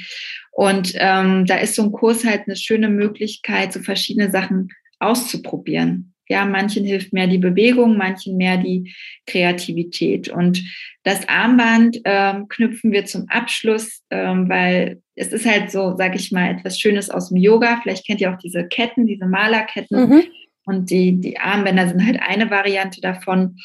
Und 0.52 0.94
ähm, 0.96 1.46
da 1.46 1.58
ist 1.58 1.76
so 1.76 1.84
ein 1.84 1.92
Kurs 1.92 2.26
halt 2.26 2.44
eine 2.48 2.56
schöne 2.56 2.90
Möglichkeit, 2.90 3.74
so 3.74 3.80
verschiedene 3.80 4.30
Sachen 4.30 4.70
auszuprobieren. 5.00 6.14
Ja, 6.28 6.46
manchen 6.46 6.86
hilft 6.86 7.12
mehr 7.12 7.26
die 7.26 7.40
Bewegung, 7.40 7.98
manchen 7.98 8.38
mehr 8.38 8.58
die 8.58 8.94
Kreativität. 9.26 10.30
Und 10.30 10.64
das 11.04 11.28
Armband 11.28 11.98
ähm, 12.06 12.48
knüpfen 12.50 12.92
wir 12.92 13.06
zum 13.06 13.28
Abschluss, 13.30 14.04
ähm, 14.12 14.48
weil 14.48 15.02
es 15.16 15.34
ist 15.34 15.46
halt 15.48 15.72
so, 15.72 15.96
sag 15.98 16.16
ich 16.16 16.32
mal, 16.32 16.52
etwas 16.52 16.80
Schönes 16.80 17.10
aus 17.10 17.30
dem 17.30 17.38
Yoga. 17.38 17.80
Vielleicht 17.82 18.06
kennt 18.06 18.22
ihr 18.22 18.32
auch 18.32 18.38
diese 18.38 18.68
Ketten, 18.68 19.08
diese 19.08 19.26
Malerketten. 19.26 20.08
Mhm. 20.08 20.24
Und 20.66 20.92
die, 20.92 21.20
die 21.20 21.40
Armbänder 21.40 21.88
sind 21.88 22.06
halt 22.06 22.20
eine 22.22 22.52
Variante 22.52 23.02
davon. 23.02 23.58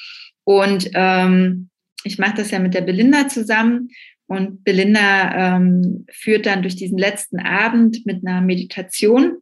Und 0.44 0.88
ähm, 0.94 1.68
ich 2.04 2.18
mache 2.18 2.36
das 2.36 2.50
ja 2.50 2.58
mit 2.58 2.74
der 2.74 2.82
Belinda 2.82 3.28
zusammen. 3.28 3.88
Und 4.26 4.64
Belinda 4.64 5.56
ähm, 5.56 6.06
führt 6.10 6.46
dann 6.46 6.62
durch 6.62 6.76
diesen 6.76 6.96
letzten 6.96 7.40
Abend 7.40 8.06
mit 8.06 8.26
einer 8.26 8.40
Meditation 8.40 9.38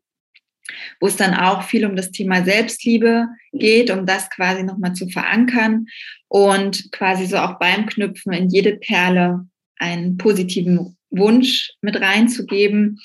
wo 1.01 1.07
es 1.07 1.17
dann 1.17 1.35
auch 1.35 1.63
viel 1.63 1.85
um 1.85 1.97
das 1.97 2.11
Thema 2.11 2.45
Selbstliebe 2.45 3.27
geht, 3.53 3.91
um 3.91 4.07
das 4.07 4.31
quasi 4.31 4.63
nochmal 4.63 4.95
zu 4.95 5.09
verankern 5.09 5.87
und 6.29 6.91
quasi 6.93 7.27
so 7.27 7.39
auch 7.39 7.59
beim 7.59 7.87
Knüpfen 7.87 8.33
in 8.33 8.49
jede 8.49 8.77
Perle 8.77 9.47
einen 9.79 10.17
positiven 10.17 10.97
Wunsch 11.11 11.73
mit 11.81 12.01
reinzugeben. 12.01 13.01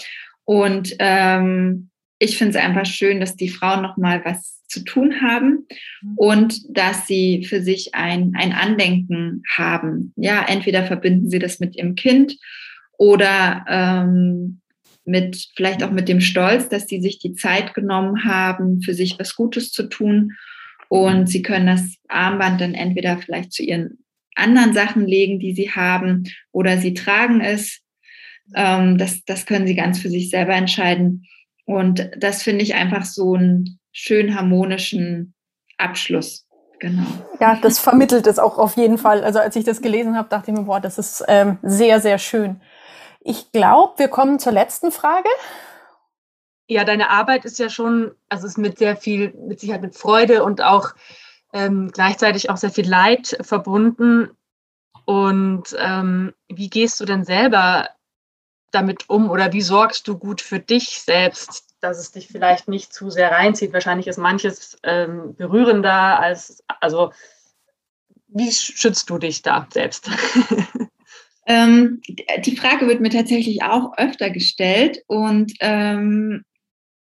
Und 0.45 0.95
ähm, 0.99 1.89
ich 2.20 2.38
finde 2.38 2.57
es 2.57 2.63
einfach 2.63 2.86
schön, 2.86 3.20
dass 3.20 3.36
die 3.36 3.49
Frauen 3.49 3.82
nochmal 3.82 4.24
was 4.26 4.65
zu 4.68 4.84
tun 4.84 5.22
haben 5.22 5.65
und 6.15 6.61
dass 6.76 7.07
sie 7.07 7.45
für 7.45 7.61
sich 7.61 7.95
ein, 7.95 8.34
ein 8.36 8.51
Andenken 8.51 9.43
haben. 9.55 10.13
Ja, 10.15 10.45
entweder 10.47 10.84
verbinden 10.86 11.30
sie 11.30 11.39
das 11.39 11.59
mit 11.59 11.76
ihrem 11.76 11.95
Kind 11.95 12.38
oder 12.97 13.65
ähm, 13.70 14.61
mit 15.05 15.47
vielleicht 15.55 15.84
auch 15.84 15.91
mit 15.91 16.09
dem 16.09 16.20
Stolz, 16.20 16.68
dass 16.70 16.88
sie 16.88 17.01
sich 17.01 17.20
die 17.20 17.34
Zeit 17.34 17.74
genommen 17.74 18.26
haben, 18.26 18.82
für 18.82 18.93
sich 18.93 19.18
was 19.18 19.36
Gutes 19.36 19.72
zu 19.72 19.84
tun. 19.84 20.34
Und 20.89 21.28
sie 21.28 21.41
können 21.41 21.68
das 21.68 21.95
Armband 22.09 22.59
dann 22.59 22.74
entweder 22.74 23.18
vielleicht 23.18 23.53
zu 23.53 23.63
ihren 23.63 23.99
anderen 24.36 24.74
Sachen 24.74 25.05
legen, 25.05 25.39
die 25.39 25.53
sie 25.53 25.72
haben, 25.72 26.24
oder 26.51 26.78
sie 26.78 26.93
tragen 26.93 27.41
es. 27.41 27.82
Ähm, 28.53 28.97
das, 28.97 29.24
das 29.24 29.45
können 29.45 29.65
sie 29.68 29.76
ganz 29.76 29.99
für 29.99 30.09
sich 30.09 30.30
selber 30.30 30.53
entscheiden. 30.53 31.26
Und 31.68 32.09
das 32.18 32.43
finde 32.43 32.63
ich 32.63 32.76
einfach 32.76 33.03
so 33.03 33.34
einen 33.34 33.78
schön 33.91 34.36
harmonischen 34.36 35.34
Abschluss. 35.78 36.47
Genau. 36.80 37.05
Ja, 37.41 37.59
das 37.61 37.78
vermittelt 37.78 38.26
es 38.26 38.39
auch 38.39 38.57
auf 38.57 38.78
jeden 38.78 38.97
Fall. 38.97 39.22
Also 39.22 39.39
als 39.39 39.55
ich 39.57 39.65
das 39.65 39.82
gelesen 39.82 40.15
habe, 40.15 40.30
dachte 40.30 40.49
ich 40.49 40.57
mir, 40.57 40.63
boah, 40.63 40.80
das 40.80 40.97
ist 40.97 41.26
ähm, 41.28 41.59
sehr, 41.63 41.99
sehr 41.99 42.20
schön. 42.20 42.61
Ich 43.20 43.51
glaube, 43.51 43.99
wir 43.99 44.07
kommen 44.07 44.39
zur 44.39 44.53
letzten 44.53 44.91
Frage. 44.93 45.28
Ja, 46.70 46.86
deine 46.86 47.09
Arbeit 47.09 47.43
ist 47.43 47.59
ja 47.59 47.70
schon, 47.70 48.11
also 48.30 48.47
ist 48.47 48.57
mit 48.57 48.78
sehr 48.78 48.95
viel, 48.95 49.34
mit 49.34 49.59
Sicherheit 49.59 49.82
mit 49.82 49.97
Freude 49.97 50.45
und 50.45 50.61
auch 50.61 50.93
ähm, 51.51 51.91
gleichzeitig 51.91 52.49
auch 52.49 52.57
sehr 52.57 52.72
viel 52.72 52.88
Leid 52.88 53.38
verbunden. 53.41 54.30
Und 55.03 55.76
ähm, 55.78 56.34
wie 56.47 56.70
gehst 56.70 57.01
du 57.01 57.05
denn 57.05 57.26
selber 57.26 57.89
damit 58.78 59.09
um 59.09 59.30
oder 59.30 59.51
wie 59.53 59.61
sorgst 59.61 60.07
du 60.07 60.17
gut 60.17 60.41
für 60.41 60.59
dich 60.59 61.01
selbst, 61.01 61.65
dass 61.82 61.97
es 61.97 62.11
dich 62.11 62.28
vielleicht 62.28 62.67
nicht 62.67 62.93
zu 62.93 63.09
sehr 63.09 63.32
reinzieht? 63.32 63.73
Wahrscheinlich 63.73 64.07
ist 64.07 64.17
manches 64.17 64.78
ähm, 64.84 65.36
berührender 65.36 66.19
als, 66.19 66.63
also 66.80 67.11
wie 68.28 68.51
schützt 68.51 69.09
du 69.09 69.17
dich 69.17 69.41
da 69.41 69.67
selbst? 69.71 70.09
Ähm, 71.49 72.01
die 72.45 72.57
Frage 72.57 72.88
wird 72.88 72.99
mir 72.99 73.09
tatsächlich 73.09 73.63
auch 73.63 73.97
öfter 73.97 74.30
gestellt 74.30 75.01
und 75.07 75.53
ähm, 75.61 76.43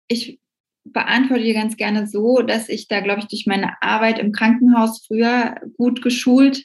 ich 0.06 0.39
beantworte 0.84 1.42
die 1.42 1.52
ganz 1.52 1.76
gerne 1.76 2.06
so, 2.06 2.42
dass 2.42 2.68
ich 2.68 2.88
da, 2.88 3.00
glaube 3.00 3.20
ich, 3.20 3.28
durch 3.28 3.46
meine 3.46 3.80
Arbeit 3.82 4.18
im 4.18 4.32
Krankenhaus 4.32 5.04
früher 5.06 5.56
gut 5.76 6.02
geschult 6.02 6.64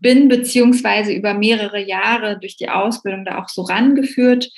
bin, 0.00 0.28
beziehungsweise 0.28 1.12
über 1.12 1.34
mehrere 1.34 1.84
Jahre 1.84 2.38
durch 2.38 2.56
die 2.56 2.68
Ausbildung 2.68 3.24
da 3.24 3.38
auch 3.38 3.48
so 3.48 3.62
rangeführt 3.62 4.48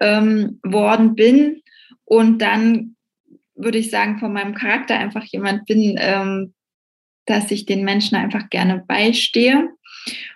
ähm, 0.00 0.60
worden 0.62 1.14
bin 1.14 1.62
und 2.04 2.38
dann 2.40 2.96
würde 3.54 3.78
ich 3.78 3.90
sagen, 3.90 4.18
von 4.18 4.32
meinem 4.32 4.54
Charakter 4.54 4.98
einfach 4.98 5.24
jemand 5.24 5.66
bin, 5.66 5.96
ähm, 5.98 6.54
dass 7.26 7.50
ich 7.50 7.66
den 7.66 7.84
Menschen 7.84 8.16
einfach 8.16 8.48
gerne 8.48 8.84
beistehe. 8.86 9.68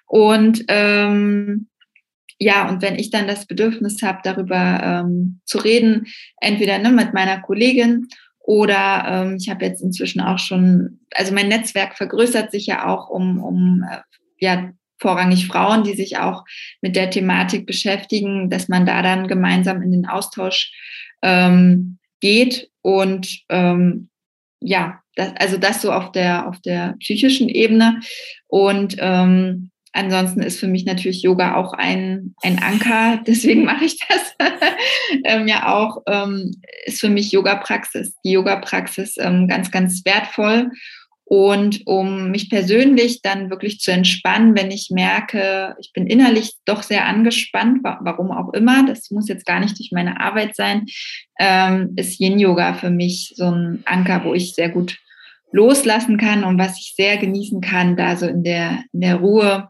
Und 0.07 0.65
ähm, 0.69 1.69
ja, 2.39 2.69
und 2.69 2.83
wenn 2.83 2.97
ich 2.97 3.11
dann 3.11 3.27
das 3.27 3.47
Bedürfnis 3.47 4.03
habe, 4.03 4.21
darüber 4.23 5.05
ähm, 5.05 5.41
zu 5.45 5.59
reden, 5.59 6.07
entweder 6.41 6.79
ne, 6.79 6.91
mit 6.91 7.15
meiner 7.15 7.41
Kollegin 7.41 8.09
oder 8.39 9.05
ähm, 9.09 9.37
ich 9.41 9.49
habe 9.49 9.65
jetzt 9.65 9.83
inzwischen 9.83 10.21
auch 10.21 10.39
schon, 10.39 11.01
also 11.15 11.33
mein 11.33 11.49
Netzwerk 11.49 11.97
vergrößert 11.97 12.51
sich 12.51 12.67
ja 12.67 12.87
auch 12.87 13.09
um, 13.09 13.43
um 13.43 13.85
äh, 13.89 13.99
ja, 14.39 14.71
vorrangig 14.99 15.47
Frauen, 15.47 15.85
die 15.85 15.95
sich 15.95 16.19
auch 16.19 16.45
mit 16.81 16.97
der 16.97 17.11
Thematik 17.11 17.67
beschäftigen, 17.67 18.51
dass 18.51 18.69
man 18.69 18.87
da 18.87 19.03
dann 19.03 19.29
gemeinsam 19.29 19.83
in 19.83 19.93
den 19.93 20.07
Austausch 20.07 20.73
ähm, 21.23 21.99
geht 22.21 22.71
und 22.83 23.43
ähm, 23.49 24.09
ja, 24.61 25.01
das, 25.17 25.33
also 25.39 25.59
das 25.59 25.83
so 25.83 25.93
auf 25.93 26.13
der 26.13 26.49
auf 26.49 26.61
der 26.61 26.95
psychischen 27.01 27.49
Ebene. 27.49 28.01
Und 28.47 28.97
ähm, 28.99 29.72
Ansonsten 29.93 30.43
ist 30.43 30.59
für 30.59 30.69
mich 30.69 30.87
natürlich 30.87 31.23
Yoga 31.23 31.57
auch 31.57 31.75
ein, 31.75 32.35
ein 32.43 32.63
Anker, 32.63 33.23
deswegen 33.27 33.65
mache 33.65 33.85
ich 33.85 33.99
das 34.09 34.35
ähm, 35.25 35.47
ja 35.47 35.73
auch, 35.75 36.03
ähm, 36.07 36.57
ist 36.87 37.01
für 37.01 37.11
mich 37.11 37.33
Yoga-Praxis, 37.33 38.17
die 38.25 38.33
Yoga-Praxis 38.33 39.17
ähm, 39.19 39.49
ganz, 39.49 39.71
ganz 39.71 40.05
wertvoll. 40.05 40.71
Und 41.25 41.87
um 41.87 42.31
mich 42.31 42.51
persönlich 42.51 43.23
dann 43.23 43.49
wirklich 43.49 43.81
zu 43.81 43.91
entspannen, 43.91 44.55
wenn 44.55 44.71
ich 44.71 44.91
merke, 44.91 45.77
ich 45.81 45.91
bin 45.95 46.07
innerlich 46.07 46.53
doch 46.67 46.83
sehr 46.83 47.07
angespannt, 47.07 47.79
warum 47.83 48.31
auch 48.31 48.53
immer, 48.53 48.85
das 48.85 49.11
muss 49.11 49.29
jetzt 49.29 49.47
gar 49.47 49.59
nicht 49.59 49.79
durch 49.79 49.93
meine 49.93 50.21
Arbeit 50.21 50.55
sein, 50.55 50.85
ähm, 51.39 51.95
ist 51.97 52.21
Yin-Yoga 52.21 52.75
für 52.75 52.91
mich 52.91 53.33
so 53.35 53.51
ein 53.51 53.83
Anker, 53.87 54.25
wo 54.25 54.35
ich 54.35 54.55
sehr 54.55 54.69
gut 54.69 54.99
loslassen 55.53 56.19
kann 56.19 56.45
und 56.45 56.59
was 56.59 56.79
ich 56.79 56.95
sehr 56.97 57.17
genießen 57.17 57.63
kann, 57.63 57.97
da 57.97 58.17
so 58.17 58.27
in 58.27 58.43
der, 58.43 58.85
in 58.93 59.01
der 59.01 59.17
Ruhe 59.17 59.69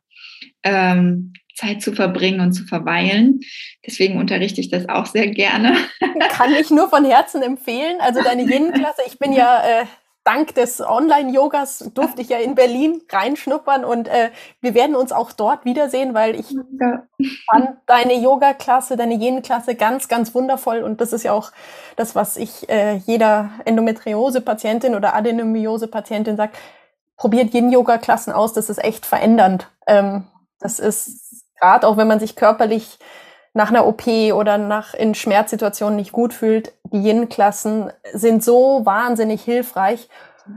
ähm, 0.65 1.33
Zeit 1.55 1.83
zu 1.83 1.93
verbringen 1.93 2.41
und 2.41 2.53
zu 2.53 2.65
verweilen. 2.65 3.41
Deswegen 3.87 4.19
unterrichte 4.19 4.61
ich 4.61 4.71
das 4.71 4.89
auch 4.89 5.07
sehr 5.07 5.29
gerne. 5.29 5.77
Kann 6.31 6.53
ich 6.55 6.71
nur 6.71 6.89
von 6.89 7.05
Herzen 7.05 7.43
empfehlen. 7.43 7.99
Also 8.01 8.23
deine 8.23 8.43
Yin-Klasse, 8.43 9.03
ich 9.07 9.19
bin 9.19 9.33
ja 9.33 9.63
äh, 9.83 9.85
dank 10.25 10.55
des 10.55 10.81
Online-Yogas 10.81 11.91
durfte 11.95 12.23
ich 12.23 12.29
ja 12.29 12.39
in 12.39 12.55
Berlin 12.55 13.03
reinschnuppern 13.11 13.85
und 13.85 14.09
äh, 14.09 14.31
wir 14.61 14.75
werden 14.75 14.95
uns 14.95 15.11
auch 15.11 15.33
dort 15.33 15.65
wiedersehen, 15.65 16.15
weil 16.15 16.39
ich 16.39 16.51
ja. 16.51 17.03
fand 17.51 17.77
deine 17.87 18.15
Yoga-Klasse, 18.15 18.97
deine 18.97 19.15
Yen-Klasse 19.15 19.75
ganz, 19.75 20.09
ganz 20.09 20.35
wundervoll 20.35 20.83
und 20.83 21.01
das 21.01 21.13
ist 21.13 21.25
ja 21.25 21.33
auch 21.33 21.51
das, 21.97 22.15
was 22.15 22.37
ich 22.37 22.69
äh, 22.69 22.97
jeder 22.99 23.51
Endometriose-Patientin 23.65 24.95
oder 24.95 25.15
Adenomyose-Patientin 25.15 26.37
sage, 26.37 26.53
probiert 27.17 27.53
Yin-Yoga-Klassen 27.53 28.33
aus, 28.33 28.53
das 28.53 28.71
ist 28.71 28.83
echt 28.83 29.07
verändernd. 29.07 29.69
Ähm, 29.89 30.25
das 30.63 30.79
ist 30.79 31.45
gerade 31.61 31.87
auch, 31.87 31.97
wenn 31.97 32.09
man 32.09 32.21
sich 32.21 32.37
körperlich 32.37 32.99
nach 33.55 33.69
einer 33.69 33.87
OP 33.87 34.07
oder 34.07 34.59
nach 34.59 34.95
in 34.95 35.15
Schmerzsituationen 35.15 35.97
nicht 35.97 36.13
gut 36.13 36.33
fühlt, 36.33 36.73
die 36.85 37.03
Yin-Klassen 37.03 37.91
sind 38.13 38.43
so 38.43 38.85
wahnsinnig 38.85 39.43
hilfreich. 39.43 40.09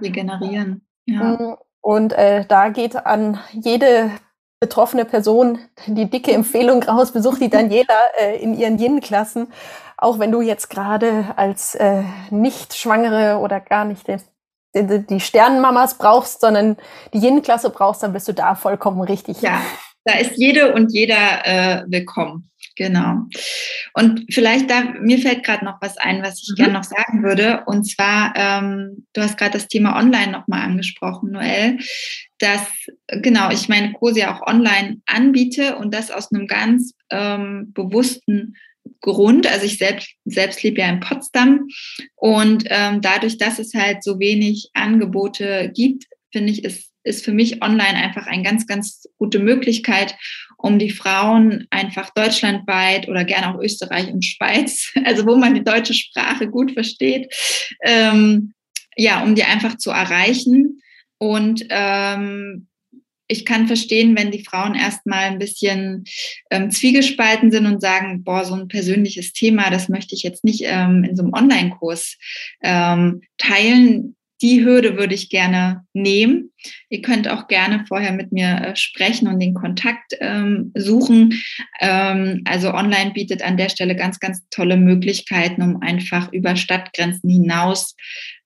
Regenerieren. 0.01 0.85
Ja. 1.05 1.23
Mm, 1.23 1.57
und 1.81 2.13
äh, 2.13 2.45
da 2.45 2.69
geht 2.69 3.05
an 3.05 3.39
jede 3.51 4.11
betroffene 4.59 5.05
Person 5.05 5.59
die 5.85 6.09
dicke 6.09 6.31
Empfehlung 6.31 6.81
raus, 6.83 7.11
besuch 7.11 7.37
die 7.37 7.49
Daniela 7.49 7.99
äh, 8.17 8.41
in 8.41 8.57
ihren 8.57 8.79
Yin-Klassen. 8.79 9.51
Auch 9.97 10.19
wenn 10.19 10.31
du 10.31 10.41
jetzt 10.41 10.69
gerade 10.69 11.25
als 11.35 11.75
äh, 11.75 12.03
nicht 12.29 12.75
Schwangere 12.75 13.39
oder 13.39 13.59
gar 13.59 13.85
nicht 13.85 14.07
die, 14.07 15.05
die 15.05 15.19
Sternenmamas 15.19 15.97
brauchst, 15.97 16.41
sondern 16.41 16.77
die 17.13 17.19
Yin-Klasse 17.19 17.69
brauchst, 17.69 18.03
dann 18.03 18.13
bist 18.13 18.27
du 18.27 18.33
da 18.33 18.55
vollkommen 18.55 19.01
richtig. 19.01 19.41
Ja, 19.41 19.59
da 20.05 20.13
ist 20.19 20.37
jede 20.37 20.73
und 20.73 20.93
jeder 20.93 21.45
äh, 21.45 21.83
willkommen. 21.87 22.49
Genau. 22.77 23.23
Und 23.93 24.25
vielleicht 24.29 24.69
da, 24.69 24.83
mir 24.99 25.17
fällt 25.19 25.43
gerade 25.43 25.63
noch 25.63 25.81
was 25.81 25.97
ein, 25.97 26.21
was 26.21 26.41
ich 26.43 26.49
mhm. 26.51 26.55
gerne 26.55 26.73
noch 26.73 26.83
sagen 26.83 27.23
würde. 27.23 27.63
Und 27.65 27.85
zwar, 27.85 28.33
ähm, 28.35 29.07
du 29.13 29.21
hast 29.21 29.37
gerade 29.37 29.53
das 29.53 29.67
Thema 29.67 29.97
Online 29.97 30.31
nochmal 30.31 30.61
angesprochen, 30.61 31.31
Noel, 31.31 31.79
dass, 32.37 32.61
genau, 33.07 33.49
ich 33.49 33.69
meine 33.69 33.93
Kurse 33.93 34.21
ja 34.21 34.35
auch 34.35 34.45
online 34.45 35.01
anbiete 35.05 35.77
und 35.77 35.93
das 35.93 36.11
aus 36.11 36.31
einem 36.31 36.47
ganz 36.47 36.93
ähm, 37.09 37.71
bewussten 37.73 38.55
Grund. 38.99 39.47
Also 39.47 39.65
ich 39.65 39.77
selbst, 39.77 40.09
selbst 40.25 40.61
lebe 40.61 40.81
ja 40.81 40.89
in 40.89 40.99
Potsdam 40.99 41.67
und 42.15 42.65
ähm, 42.67 43.01
dadurch, 43.01 43.37
dass 43.37 43.57
es 43.57 43.73
halt 43.73 44.03
so 44.03 44.19
wenig 44.19 44.69
Angebote 44.73 45.71
gibt, 45.73 46.05
finde 46.31 46.51
ich, 46.51 46.65
ist, 46.65 46.84
ist 47.05 47.23
für 47.23 47.31
mich 47.31 47.61
online 47.61 47.95
einfach 47.95 48.27
eine 48.27 48.43
ganz, 48.43 48.67
ganz 48.67 49.07
gute 49.17 49.39
Möglichkeit, 49.39 50.15
um 50.57 50.79
die 50.79 50.89
Frauen 50.89 51.67
einfach 51.69 52.09
deutschlandweit 52.09 53.07
oder 53.07 53.23
gerne 53.23 53.53
auch 53.53 53.61
Österreich 53.61 54.11
und 54.11 54.25
Schweiz, 54.25 54.91
also 55.05 55.25
wo 55.25 55.35
man 55.35 55.53
die 55.53 55.63
deutsche 55.63 55.93
Sprache 55.93 56.49
gut 56.49 56.71
versteht, 56.71 57.33
ähm, 57.83 58.53
ja, 58.97 59.23
um 59.23 59.35
die 59.35 59.43
einfach 59.43 59.77
zu 59.77 59.91
erreichen. 59.91 60.81
Und 61.17 61.65
ähm, 61.69 62.67
ich 63.27 63.45
kann 63.45 63.67
verstehen, 63.67 64.15
wenn 64.17 64.31
die 64.31 64.43
Frauen 64.43 64.75
erstmal 64.75 65.25
ein 65.25 65.39
bisschen 65.39 66.03
ähm, 66.51 66.69
zwiegespalten 66.69 67.51
sind 67.51 67.65
und 67.65 67.81
sagen, 67.81 68.23
boah, 68.23 68.45
so 68.45 68.53
ein 68.53 68.67
persönliches 68.67 69.33
Thema, 69.33 69.69
das 69.69 69.89
möchte 69.89 70.15
ich 70.15 70.23
jetzt 70.23 70.43
nicht 70.43 70.63
ähm, 70.65 71.03
in 71.03 71.15
so 71.15 71.23
einem 71.23 71.33
Online-Kurs 71.33 72.17
ähm, 72.63 73.21
teilen 73.37 74.15
die 74.41 74.63
Hürde 74.63 74.97
würde 74.97 75.15
ich 75.15 75.29
gerne 75.29 75.85
nehmen. 75.93 76.51
Ihr 76.89 77.01
könnt 77.01 77.27
auch 77.27 77.47
gerne 77.47 77.85
vorher 77.87 78.11
mit 78.11 78.31
mir 78.31 78.61
äh, 78.61 78.75
sprechen 78.75 79.27
und 79.27 79.39
den 79.39 79.53
Kontakt 79.53 80.13
ähm, 80.19 80.71
suchen. 80.75 81.41
Ähm, 81.79 82.41
also 82.45 82.73
online 82.73 83.11
bietet 83.11 83.41
an 83.43 83.57
der 83.57 83.69
Stelle 83.69 83.95
ganz, 83.95 84.19
ganz 84.19 84.41
tolle 84.49 84.77
Möglichkeiten, 84.77 85.61
um 85.61 85.81
einfach 85.81 86.31
über 86.33 86.55
Stadtgrenzen 86.55 87.29
hinaus 87.29 87.95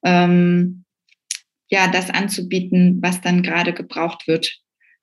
ähm, 0.03 0.86
ja 1.70 1.88
das 1.88 2.10
anzubieten, 2.10 2.99
was 3.02 3.22
dann 3.22 3.44
gerade 3.44 3.74
gebraucht 3.74 4.28
wird. 4.28 4.60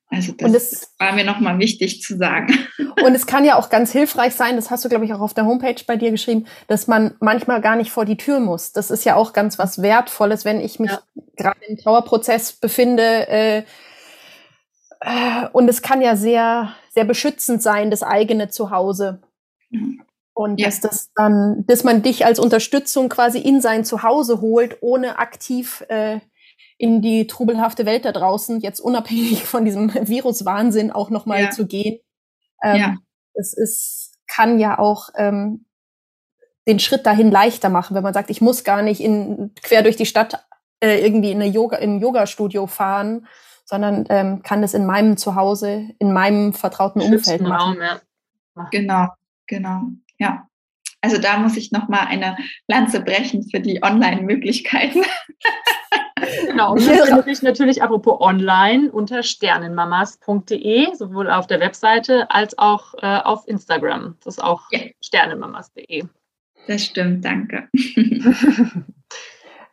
Also 0.09 0.33
das, 0.33 0.53
das 0.53 0.95
war 0.99 1.13
mir 1.13 1.25
nochmal 1.25 1.59
wichtig 1.59 2.01
zu 2.01 2.17
sagen. 2.17 2.55
Und 3.05 3.15
es 3.15 3.27
kann 3.27 3.45
ja 3.45 3.57
auch 3.57 3.71
ganz 3.71 3.91
hilfreich 3.91 4.35
sein, 4.35 4.57
das 4.57 4.71
hast 4.71 4.85
du, 4.85 4.89
glaube 4.89 5.05
ich, 5.05 5.13
auch 5.13 5.21
auf 5.21 5.35
der 5.35 5.47
Homepage 5.47 5.83
bei 5.87 5.97
dir 5.97 6.11
geschrieben, 6.11 6.47
dass 6.69 6.87
man 6.87 7.17
manchmal 7.21 7.61
gar 7.61 7.77
nicht 7.77 7.91
vor 7.91 8.05
die 8.05 8.17
Tür 8.17 8.39
muss. 8.39 8.73
Das 8.73 8.91
ist 8.91 9.05
ja 9.05 9.17
auch 9.17 9.33
ganz 9.33 9.59
was 9.59 9.83
Wertvolles, 9.83 10.45
wenn 10.45 10.61
ich 10.61 10.79
mich 10.79 10.93
ja. 10.93 11.01
gerade 11.37 11.59
im 11.67 11.77
Trauerprozess 11.77 12.53
befinde. 12.53 13.29
Äh, 13.29 13.59
äh, 15.01 15.49
und 15.53 15.69
es 15.69 15.83
kann 15.83 16.01
ja 16.01 16.15
sehr, 16.15 16.73
sehr 16.91 17.05
beschützend 17.05 17.61
sein, 17.63 17.91
das 17.91 18.05
eigene 18.05 18.49
Zuhause. 18.49 19.21
Und 20.35 20.61
ja. 20.61 20.67
dass 20.67 20.81
das 20.81 21.11
dann, 21.17 21.65
dass 21.67 21.83
man 21.83 22.03
dich 22.03 22.25
als 22.25 22.39
Unterstützung 22.39 23.09
quasi 23.09 23.39
in 23.39 23.61
sein 23.61 23.85
Zuhause 23.85 24.41
holt, 24.41 24.79
ohne 24.83 25.19
aktiv 25.19 25.85
äh, 25.89 26.21
in 26.79 27.01
die 27.01 27.27
trubelhafte 27.27 27.87
Welt 27.87 28.05
da 28.05 28.13
draußen, 28.13 28.61
jetzt 28.61 28.81
unabhängig 28.81 29.45
von 29.45 29.65
diesem 29.65 29.93
Viruswahnsinn 30.09 30.91
auch 30.93 31.11
nochmal 31.11 31.45
ja. 31.45 31.51
zu 31.51 31.67
gehen. 31.67 32.01
Ähm, 32.63 32.77
ja. 32.77 32.97
Es 33.35 33.53
ist, 33.53 34.15
kann 34.27 34.59
ja 34.59 34.79
auch 34.79 35.11
ähm, 35.17 35.67
den 36.67 36.79
Schritt 36.79 37.07
dahin 37.07 37.31
leichter 37.31 37.69
machen, 37.69 37.95
wenn 37.95 38.03
man 38.03 38.15
sagt, 38.15 38.31
ich 38.31 38.41
muss 38.41 38.65
gar 38.65 38.83
nicht 38.83 39.01
in, 39.01 39.53
quer 39.63 39.83
durch 39.83 39.97
die 39.97 40.07
Stadt 40.07 40.47
äh, 40.81 41.01
irgendwie 41.01 41.31
in 41.31 41.41
eine 41.41 41.51
Yoga, 41.51 41.77
im 41.79 42.01
Yoga-Studio 42.01 42.67
fahren, 42.67 43.27
sondern 43.65 44.05
ähm, 44.09 44.43
kann 44.43 44.63
das 44.63 44.75
in 44.75 44.87
meinem 44.87 45.17
Zuhause, 45.17 45.91
in 45.99 46.13
meinem 46.13 46.53
vertrauten 46.53 47.01
Umfeld 47.01 47.43
machen. 47.43 47.79
Raum, 47.79 47.81
ja. 47.81 48.01
Genau, 48.71 49.09
genau, 49.47 49.83
ja. 50.19 50.49
Also 51.01 51.19
da 51.19 51.39
muss 51.39 51.57
ich 51.57 51.73
nochmal 51.73 52.07
eine 52.07 52.37
Lanze 52.69 53.01
brechen 53.01 53.49
für 53.49 53.61
die 53.61 53.83
Online-Möglichkeiten. 53.83 55.03
Genau, 56.47 56.73
und 56.73 56.87
das 56.87 57.09
findet 57.09 57.25
sich 57.27 57.43
natürlich 57.43 57.83
apropos 57.83 58.21
online 58.21 58.91
unter 58.91 59.23
sternenmamas.de, 59.23 60.95
sowohl 60.95 61.31
auf 61.31 61.47
der 61.47 61.61
Webseite 61.61 62.31
als 62.31 62.57
auch 62.57 62.95
äh, 63.03 63.19
auf 63.19 63.47
Instagram. 63.47 64.17
Das 64.25 64.37
ist 64.37 64.43
auch 64.43 64.63
ja. 64.71 64.81
sternenmamas.de. 65.05 66.05
Das 66.67 66.85
stimmt, 66.85 67.25
danke. 67.25 67.69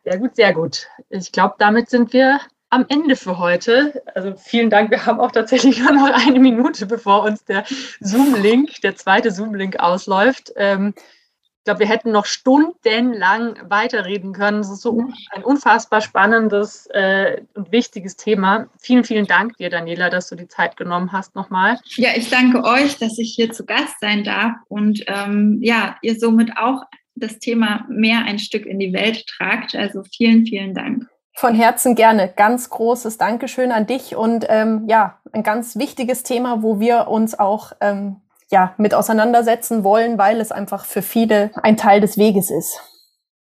Sehr 0.04 0.18
gut, 0.18 0.36
sehr 0.36 0.52
gut. 0.52 0.86
Ich 1.08 1.32
glaube, 1.32 1.54
damit 1.58 1.88
sind 1.88 2.12
wir 2.12 2.38
am 2.74 2.86
Ende 2.88 3.14
für 3.14 3.38
heute. 3.38 4.02
Also 4.14 4.34
vielen 4.36 4.68
Dank. 4.68 4.90
Wir 4.90 5.06
haben 5.06 5.20
auch 5.20 5.30
tatsächlich 5.30 5.78
nur 5.82 5.92
noch 5.92 6.10
eine 6.12 6.40
Minute, 6.40 6.86
bevor 6.86 7.22
uns 7.22 7.44
der 7.44 7.64
Zoom-Link, 8.00 8.80
der 8.82 8.96
zweite 8.96 9.30
Zoom-Link 9.30 9.78
ausläuft. 9.78 10.52
Ähm, 10.56 10.92
ich 10.96 11.64
glaube, 11.66 11.80
wir 11.80 11.88
hätten 11.88 12.10
noch 12.12 12.26
stundenlang 12.26 13.56
weiterreden 13.70 14.34
können. 14.34 14.60
Es 14.60 14.70
ist 14.70 14.82
so 14.82 15.08
ein 15.30 15.42
unfassbar 15.44 16.02
spannendes 16.02 16.86
äh, 16.92 17.40
und 17.54 17.72
wichtiges 17.72 18.16
Thema. 18.16 18.66
Vielen, 18.78 19.04
vielen 19.04 19.26
Dank 19.26 19.56
dir, 19.56 19.70
Daniela, 19.70 20.10
dass 20.10 20.28
du 20.28 20.34
die 20.34 20.48
Zeit 20.48 20.76
genommen 20.76 21.12
hast 21.12 21.34
nochmal. 21.34 21.78
Ja, 21.96 22.10
ich 22.16 22.28
danke 22.28 22.64
euch, 22.64 22.98
dass 22.98 23.18
ich 23.18 23.32
hier 23.34 23.50
zu 23.50 23.64
Gast 23.64 23.98
sein 24.00 24.24
darf 24.24 24.52
und 24.68 25.04
ähm, 25.06 25.58
ja, 25.62 25.96
ihr 26.02 26.18
somit 26.18 26.54
auch 26.58 26.82
das 27.14 27.38
Thema 27.38 27.86
mehr 27.88 28.24
ein 28.26 28.38
Stück 28.38 28.66
in 28.66 28.78
die 28.78 28.92
Welt 28.92 29.26
tragt. 29.26 29.74
Also 29.74 30.02
vielen, 30.02 30.44
vielen 30.44 30.74
Dank. 30.74 31.06
Von 31.36 31.56
Herzen 31.56 31.96
gerne. 31.96 32.32
Ganz 32.34 32.70
großes 32.70 33.18
Dankeschön 33.18 33.72
an 33.72 33.86
dich 33.86 34.14
und 34.14 34.46
ähm, 34.48 34.84
ja, 34.86 35.18
ein 35.32 35.42
ganz 35.42 35.76
wichtiges 35.76 36.22
Thema, 36.22 36.62
wo 36.62 36.78
wir 36.78 37.08
uns 37.08 37.36
auch 37.36 37.72
ähm, 37.80 38.20
ja, 38.50 38.72
mit 38.78 38.94
auseinandersetzen 38.94 39.82
wollen, 39.82 40.16
weil 40.16 40.40
es 40.40 40.52
einfach 40.52 40.84
für 40.84 41.02
viele 41.02 41.50
ein 41.62 41.76
Teil 41.76 42.00
des 42.00 42.16
Weges 42.18 42.52
ist. 42.52 42.80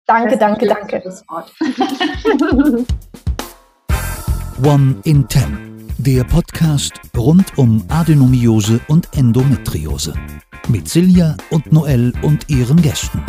Danke, 0.06 0.38
danke, 0.38 0.66
danke. 0.66 1.02
One 4.64 4.96
in 5.04 5.28
Ten, 5.28 5.86
der 5.98 6.24
Podcast 6.24 6.94
rund 7.14 7.58
um 7.58 7.84
Adenomiose 7.88 8.80
und 8.88 9.08
Endometriose. 9.14 10.14
Mit 10.68 10.88
Silja 10.88 11.36
und 11.50 11.70
Noel 11.70 12.14
und 12.22 12.48
ihren 12.48 12.80
Gästen. 12.80 13.22